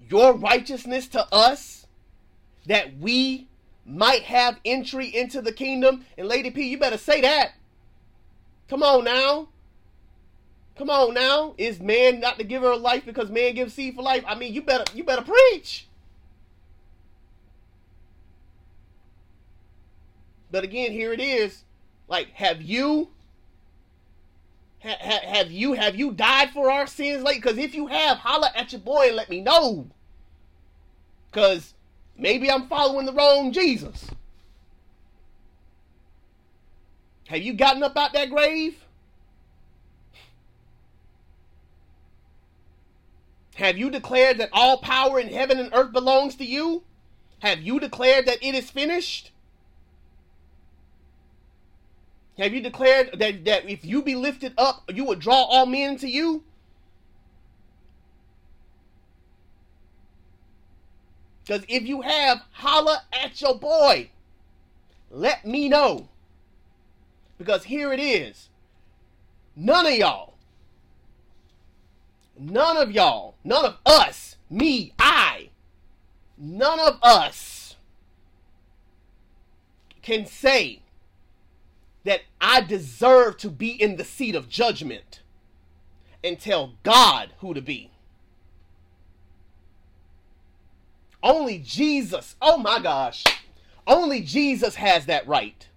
[0.07, 1.87] your righteousness to us
[2.67, 3.49] that we
[3.87, 6.05] might have entry into the kingdom?
[6.19, 7.53] And Lady P, you better say that.
[8.69, 9.49] Come on now.
[10.77, 11.55] Come on now.
[11.57, 14.25] Is man not the giver of life because man gives seed for life?
[14.27, 15.89] I mean, you better you better preach.
[20.51, 21.65] But again, here it is.
[22.09, 23.09] Like, have you
[24.83, 27.43] ha, ha, have you have you died for our sins late?
[27.43, 29.89] Because if you have, holla at your boy and let me know.
[31.31, 31.75] Because
[32.17, 34.07] maybe I'm following the wrong Jesus.
[37.29, 38.77] Have you gotten up out that grave?
[43.55, 46.83] Have you declared that all power in heaven and earth belongs to you?
[47.41, 49.33] Have you declared that it is finished?
[52.41, 55.97] Have you declared that, that if you be lifted up, you would draw all men
[55.99, 56.43] to you?
[61.45, 64.11] Because if you have, holla at your boy.
[65.11, 66.09] Let me know.
[67.39, 68.49] Because here it is.
[69.57, 70.31] None of y'all
[72.41, 75.51] none of y'all, none of us, me, I,
[76.39, 77.77] none of us
[80.03, 80.81] can say
[82.11, 85.21] that I deserve to be in the seat of judgment
[86.25, 87.93] and tell God who to be.
[91.23, 93.23] Only Jesus, oh my gosh,
[93.87, 95.69] only Jesus has that right.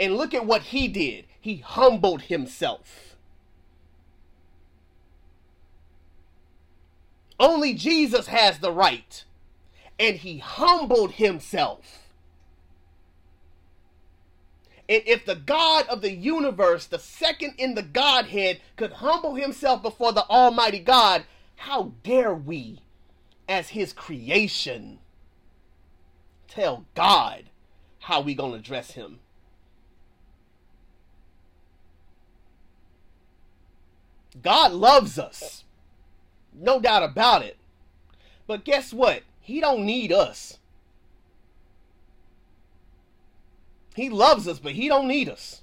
[0.00, 1.26] And look at what he did.
[1.38, 3.14] He humbled himself.
[7.38, 9.22] Only Jesus has the right.
[10.00, 12.05] And he humbled himself.
[14.88, 19.82] And if the God of the universe, the second in the Godhead, could humble himself
[19.82, 21.24] before the Almighty God,
[21.56, 22.80] how dare we,
[23.48, 24.98] as his creation,
[26.46, 27.44] tell God
[28.00, 29.18] how we going to address him?
[34.42, 35.64] God loves us.
[36.54, 37.56] No doubt about it.
[38.46, 39.22] But guess what?
[39.40, 40.58] He don't need us.
[43.96, 45.62] He loves us, but he don't need us.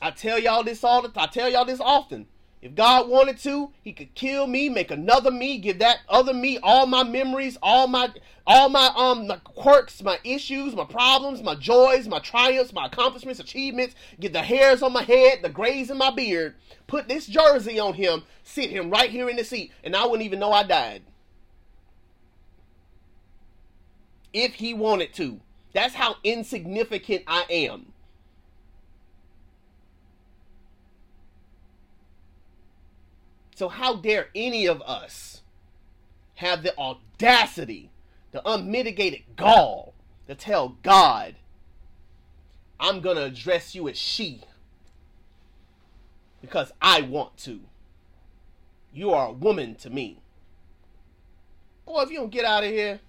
[0.00, 2.26] I tell y'all this all the I tell y'all this often.
[2.62, 6.58] If God wanted to, he could kill me, make another me, give that other me
[6.62, 8.10] all my memories, all my
[8.46, 13.40] all my um my quirks, my issues, my problems, my joys, my triumphs, my accomplishments,
[13.40, 16.54] achievements, get the hairs on my head, the grays in my beard,
[16.86, 20.24] put this jersey on him, sit him right here in the seat, and I wouldn't
[20.24, 21.02] even know I died.
[24.32, 25.40] If he wanted to.
[25.74, 27.92] That's how insignificant I am.
[33.56, 35.42] So, how dare any of us
[36.36, 37.90] have the audacity,
[38.32, 39.94] the unmitigated gall
[40.26, 41.36] to tell God,
[42.80, 44.42] I'm going to address you as she
[46.40, 47.60] because I want to.
[48.92, 50.18] You are a woman to me.
[51.86, 53.00] Boy, if you don't get out of here.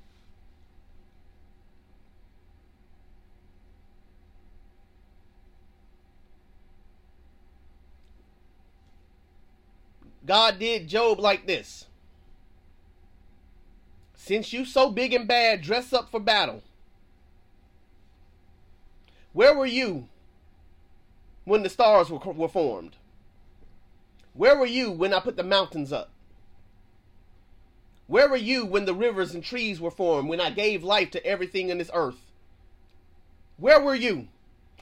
[10.26, 11.86] God did Job like this.
[14.16, 16.64] Since you so big and bad, dress up for battle.
[19.34, 20.08] Where were you
[21.44, 22.96] when the stars were, were formed?
[24.34, 26.10] Where were you when I put the mountains up?
[28.08, 31.26] Where were you when the rivers and trees were formed, when I gave life to
[31.26, 32.32] everything in this earth?
[33.58, 34.28] Where were you?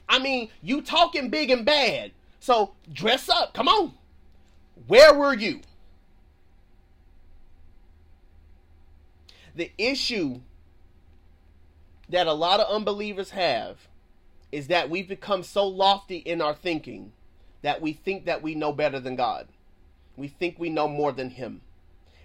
[0.08, 2.12] I mean, you talking big and bad.
[2.40, 3.54] So dress up.
[3.54, 3.94] Come on.
[4.86, 5.60] Where were you?
[9.54, 10.40] The issue
[12.08, 13.88] that a lot of unbelievers have
[14.50, 17.12] is that we've become so lofty in our thinking
[17.62, 19.48] that we think that we know better than God.
[20.16, 21.62] We think we know more than Him.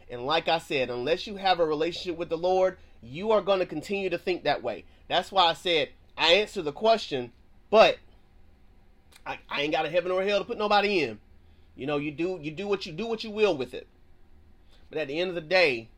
[0.09, 3.59] And like I said, unless you have a relationship with the Lord, you are going
[3.59, 4.85] to continue to think that way.
[5.07, 7.31] That's why I said I answer the question,
[7.69, 7.97] but
[9.25, 11.19] I, I ain't got a heaven or a hell to put nobody in.
[11.75, 13.87] You know, you do you do what you do what you will with it.
[14.89, 15.89] But at the end of the day,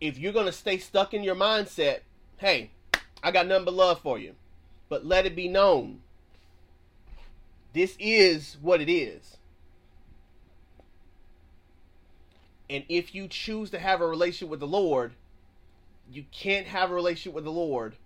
[0.00, 2.00] if you're gonna stay stuck in your mindset,
[2.38, 2.70] hey,
[3.22, 4.34] I got nothing but love for you.
[4.88, 6.00] But let it be known.
[7.72, 9.36] This is what it is.
[12.68, 15.12] And if you choose to have a relationship with the Lord,
[16.10, 17.96] you can't have a relationship with the Lord,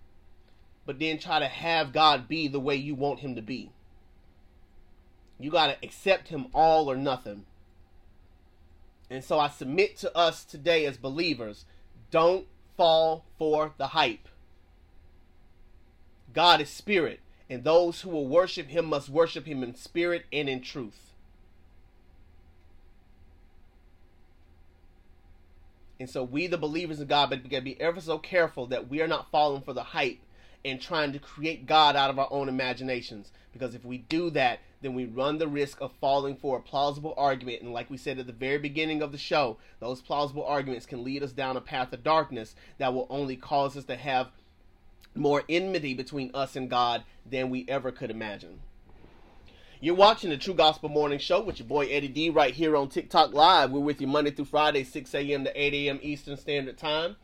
[0.85, 3.71] but then try to have God be the way you want him to be.
[5.39, 7.45] You got to accept him all or nothing.
[9.09, 11.65] And so I submit to us today as believers
[12.11, 12.47] don't
[12.77, 14.27] fall for the hype.
[16.33, 20.49] God is spirit, and those who will worship him must worship him in spirit and
[20.49, 21.13] in truth.
[25.99, 28.89] And so we, the believers of God, but we gotta be ever so careful that
[28.89, 30.19] we are not falling for the hype
[30.65, 33.31] and trying to create God out of our own imaginations.
[33.53, 37.15] Because if we do that, then we run the risk of falling for a plausible
[37.17, 37.63] argument.
[37.63, 41.03] And like we said at the very beginning of the show, those plausible arguments can
[41.03, 44.27] lead us down a path of darkness that will only cause us to have
[45.15, 48.59] more enmity between us and God than we ever could imagine.
[49.81, 52.87] You're watching the True Gospel Morning Show with your boy Eddie D right here on
[52.87, 53.71] TikTok Live.
[53.71, 55.43] We're with you Monday through Friday, 6 a.m.
[55.43, 55.99] to 8 a.m.
[56.01, 57.15] Eastern Standard Time.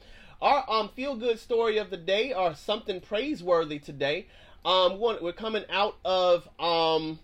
[0.42, 4.28] Our um, feel good story of the day, or something praiseworthy today.
[4.66, 7.20] Um, we're coming out of um,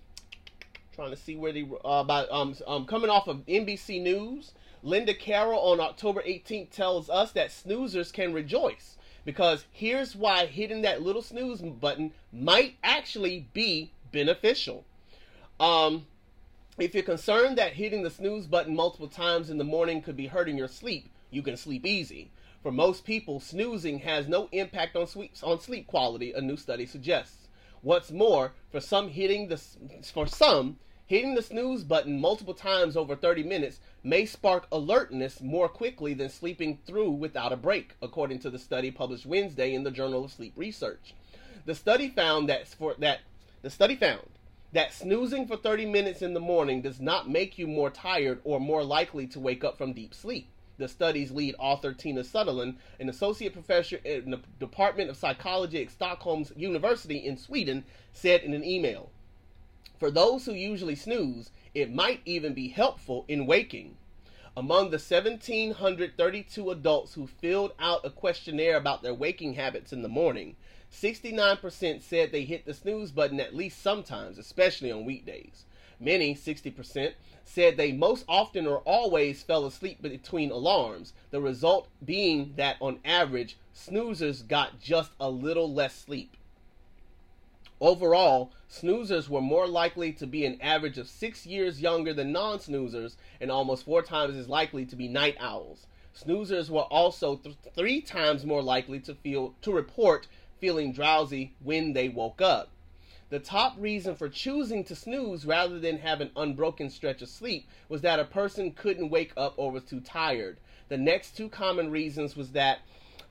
[0.98, 4.54] trying to see where they uh, about um, um coming off of NBC News.
[4.82, 10.82] Linda Carroll on October 18th tells us that snoozers can rejoice because here's why hitting
[10.82, 14.86] that little snooze button might actually be beneficial.
[15.60, 16.08] Um,
[16.80, 20.28] if you're concerned that hitting the snooze button multiple times in the morning could be
[20.28, 22.32] hurting your sleep, you can sleep easy.
[22.64, 26.88] For most people, snoozing has no impact on sleep, on sleep quality, a new study
[26.88, 27.50] suggests.
[27.82, 29.62] What's more, for some hitting the
[30.12, 35.68] for some hitting the snooze button multiple times over 30 minutes may spark alertness more
[35.68, 39.92] quickly than sleeping through without a break, according to the study published Wednesday in the
[39.92, 41.16] Journal of Sleep Research.
[41.66, 43.22] The study found that for that
[43.62, 44.30] the study found
[44.74, 48.60] that snoozing for 30 minutes in the morning does not make you more tired or
[48.60, 53.10] more likely to wake up from deep sleep the study's lead author, Tina Sundelin, an
[53.10, 58.64] associate professor in the Department of Psychology at Stockholm's University in Sweden, said in an
[58.64, 59.10] email.
[59.98, 63.98] For those who usually snooze, it might even be helpful in waking.
[64.56, 70.10] Among the 1,732 adults who filled out a questionnaire about their waking habits in the
[70.10, 70.56] morning,
[70.92, 75.66] 69% said they hit the snooze button at least sometimes, especially on weekdays.
[76.00, 77.14] Many, 60%,
[77.44, 83.00] said they most often or always fell asleep between alarms, the result being that on
[83.04, 86.38] average, snoozers got just a little less sleep.
[87.80, 92.58] Overall, snoozers were more likely to be an average of six years younger than non
[92.58, 95.86] snoozers and almost four times as likely to be night owls.
[96.16, 100.28] Snoozers were also th- three times more likely to feel to report
[100.60, 102.72] feeling drowsy when they woke up.
[103.30, 107.68] The top reason for choosing to snooze rather than have an unbroken stretch of sleep
[107.90, 110.58] was that a person couldn't wake up or was too tired.
[110.90, 112.80] The next two common reasons was that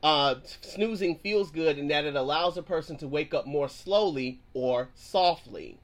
[0.03, 4.41] uh, snoozing feels good in that it allows a person to wake up more slowly
[4.55, 5.79] or softly.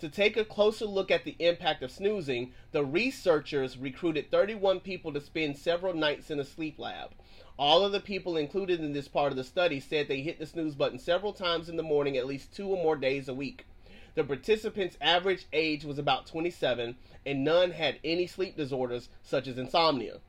[0.00, 5.12] To take a closer look at the impact of snoozing, the researchers recruited 31 people
[5.12, 7.10] to spend several nights in a sleep lab.
[7.58, 10.46] All of the people included in this part of the study said they hit the
[10.46, 13.66] snooze button several times in the morning at least two or more days a week.
[14.14, 16.96] The participants' average age was about 27,
[17.26, 20.20] and none had any sleep disorders such as insomnia.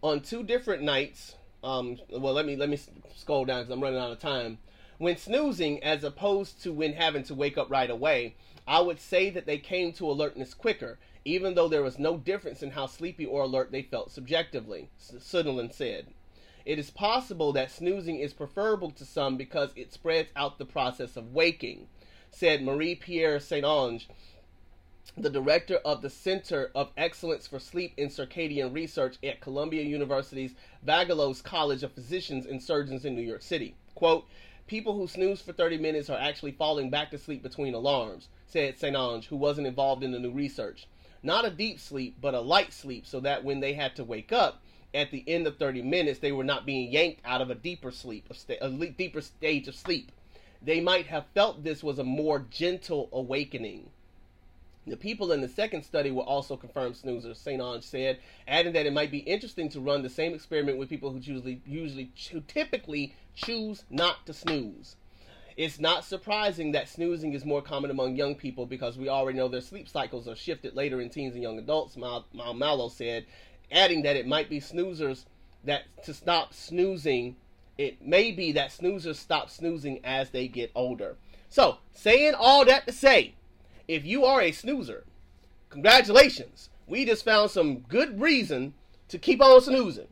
[0.00, 1.34] On two different nights,
[1.64, 2.78] um, well, let me let me
[3.16, 4.58] scroll down because I'm running out of time.
[4.98, 8.36] When snoozing, as opposed to when having to wake up right away,
[8.66, 12.62] I would say that they came to alertness quicker, even though there was no difference
[12.62, 16.06] in how sleepy or alert they felt subjectively, Sundelin said.
[16.64, 21.16] It is possible that snoozing is preferable to some because it spreads out the process
[21.16, 21.88] of waking,
[22.30, 24.06] said Marie Pierre Saint Onge,
[25.16, 30.54] the director of the Center of Excellence for Sleep and Circadian Research at Columbia University's
[30.86, 33.76] Vagelos College of Physicians and Surgeons in New York City.
[33.94, 34.26] Quote,
[34.66, 38.78] People who snooze for 30 minutes are actually falling back to sleep between alarms, said
[38.78, 38.96] St.
[38.96, 40.86] Onge, who wasn't involved in the new research.
[41.22, 44.32] Not a deep sleep, but a light sleep, so that when they had to wake
[44.32, 44.62] up
[44.94, 47.90] at the end of 30 minutes, they were not being yanked out of a deeper
[47.90, 50.12] sleep, a, deeper stage of sleep.
[50.62, 53.90] They might have felt this was a more gentle awakening.
[54.86, 57.60] The people in the second study were also confirmed snoozers, St.
[57.60, 61.10] Onge said, adding that it might be interesting to run the same experiment with people
[61.10, 64.96] who usually, usually, who typically choose not to snooze.
[65.56, 69.48] It's not surprising that snoozing is more common among young people because we already know
[69.48, 73.24] their sleep cycles are shifted later in teens and young adults, Mal, Mal Malow said,
[73.70, 75.24] adding that it might be snoozers
[75.64, 77.36] that to stop snoozing,
[77.78, 81.16] it may be that snoozers stop snoozing as they get older.
[81.48, 83.34] So, saying all that to say,
[83.88, 85.04] if you are a snoozer,
[85.70, 86.70] congratulations.
[86.86, 88.74] We just found some good reason
[89.08, 90.08] to keep on snoozing.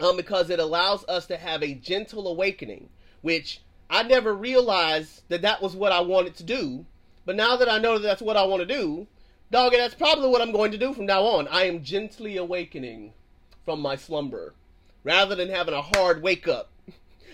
[0.00, 2.88] Um, because it allows us to have a gentle awakening,
[3.20, 3.60] which
[3.90, 6.86] I never realized that that was what I wanted to do.
[7.26, 9.06] But now that I know that that's what I want to do,
[9.50, 11.48] dog, that's probably what I'm going to do from now on.
[11.48, 13.12] I am gently awakening
[13.66, 14.54] from my slumber
[15.04, 16.69] rather than having a hard wake up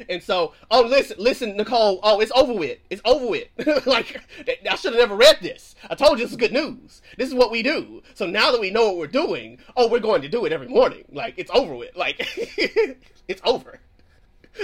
[0.09, 2.01] and so, oh, listen, listen, Nicole.
[2.03, 2.79] Oh, it's over with.
[2.91, 3.49] It's over with.
[3.87, 4.21] like,
[4.69, 5.75] I should have never read this.
[5.89, 7.03] I told you this is good news.
[7.17, 8.03] This is what we do.
[8.15, 10.69] So now that we know what we're doing, oh, we're going to do it every
[10.69, 11.05] morning.
[11.13, 11.97] Like, it's over with.
[11.97, 12.17] Like,
[13.29, 13.81] it's over.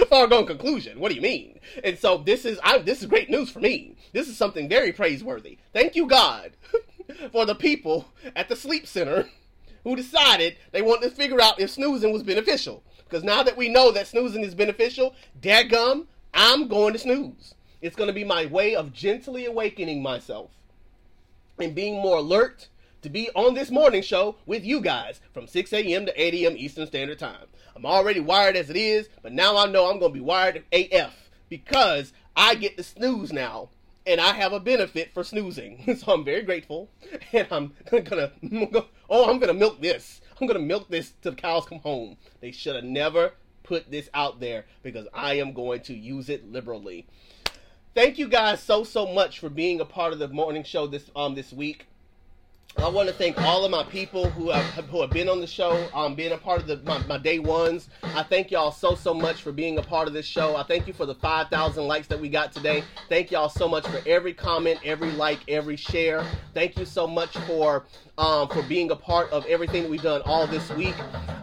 [0.09, 0.99] Foregone conclusion.
[0.99, 1.59] What do you mean?
[1.83, 3.95] And so this is, I, this is great news for me.
[4.11, 5.59] This is something very praiseworthy.
[5.71, 6.51] Thank you, God,
[7.31, 9.29] for the people at the sleep center
[9.83, 12.83] who decided they wanted to figure out if snoozing was beneficial.
[13.13, 17.53] Because now that we know that snoozing is beneficial, dadgum, I'm going to snooze.
[17.79, 20.49] It's going to be my way of gently awakening myself
[21.59, 22.69] and being more alert
[23.03, 26.07] to be on this morning show with you guys from 6 a.m.
[26.07, 26.57] to 8 a.m.
[26.57, 27.45] Eastern Standard Time.
[27.75, 30.63] I'm already wired as it is, but now I know I'm going to be wired
[30.71, 31.13] AF
[31.49, 33.69] because I get to snooze now
[34.07, 35.97] and I have a benefit for snoozing.
[35.99, 36.89] so I'm very grateful
[37.31, 38.31] and I'm going to,
[38.71, 40.19] go oh, I'm going to milk this.
[40.43, 42.17] I'm gonna milk this till the cows come home.
[42.41, 43.31] They should have never
[43.63, 47.07] put this out there because I am going to use it liberally.
[47.95, 51.09] Thank you guys so so much for being a part of the morning show this
[51.15, 51.87] um this week.
[52.75, 55.47] I want to thank all of my people who have who have been on the
[55.47, 57.87] show, um, being a part of the my, my day ones.
[58.01, 60.55] I thank y'all so so much for being a part of this show.
[60.55, 62.83] I thank you for the five thousand likes that we got today.
[63.09, 66.25] Thank y'all so much for every comment, every like, every share.
[66.53, 67.85] Thank you so much for
[68.17, 70.95] um, for being a part of everything that we've done all this week.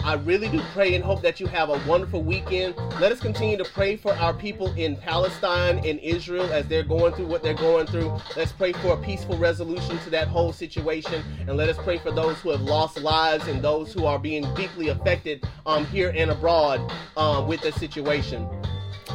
[0.02, 2.74] I really do pray and hope that you have a wonderful weekend.
[3.00, 7.12] Let us continue to pray for our people in Palestine and Israel as they're going
[7.14, 8.18] through what they're going through.
[8.34, 11.22] Let's pray for a peaceful resolution to that whole situation.
[11.46, 14.42] And let us pray for those who have lost lives and those who are being
[14.54, 16.80] deeply affected um, here and abroad
[17.16, 18.48] um, with the situation.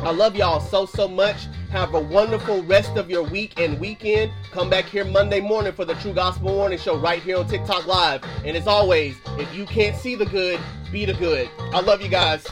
[0.03, 1.47] I love y'all so, so much.
[1.71, 4.31] Have a wonderful rest of your week and weekend.
[4.51, 7.87] Come back here Monday morning for the True Gospel Morning Show right here on TikTok
[7.87, 8.23] Live.
[8.45, 10.59] And as always, if you can't see the good,
[10.91, 11.49] be the good.
[11.73, 12.45] I love you guys.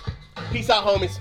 [0.52, 1.20] Peace out, homies.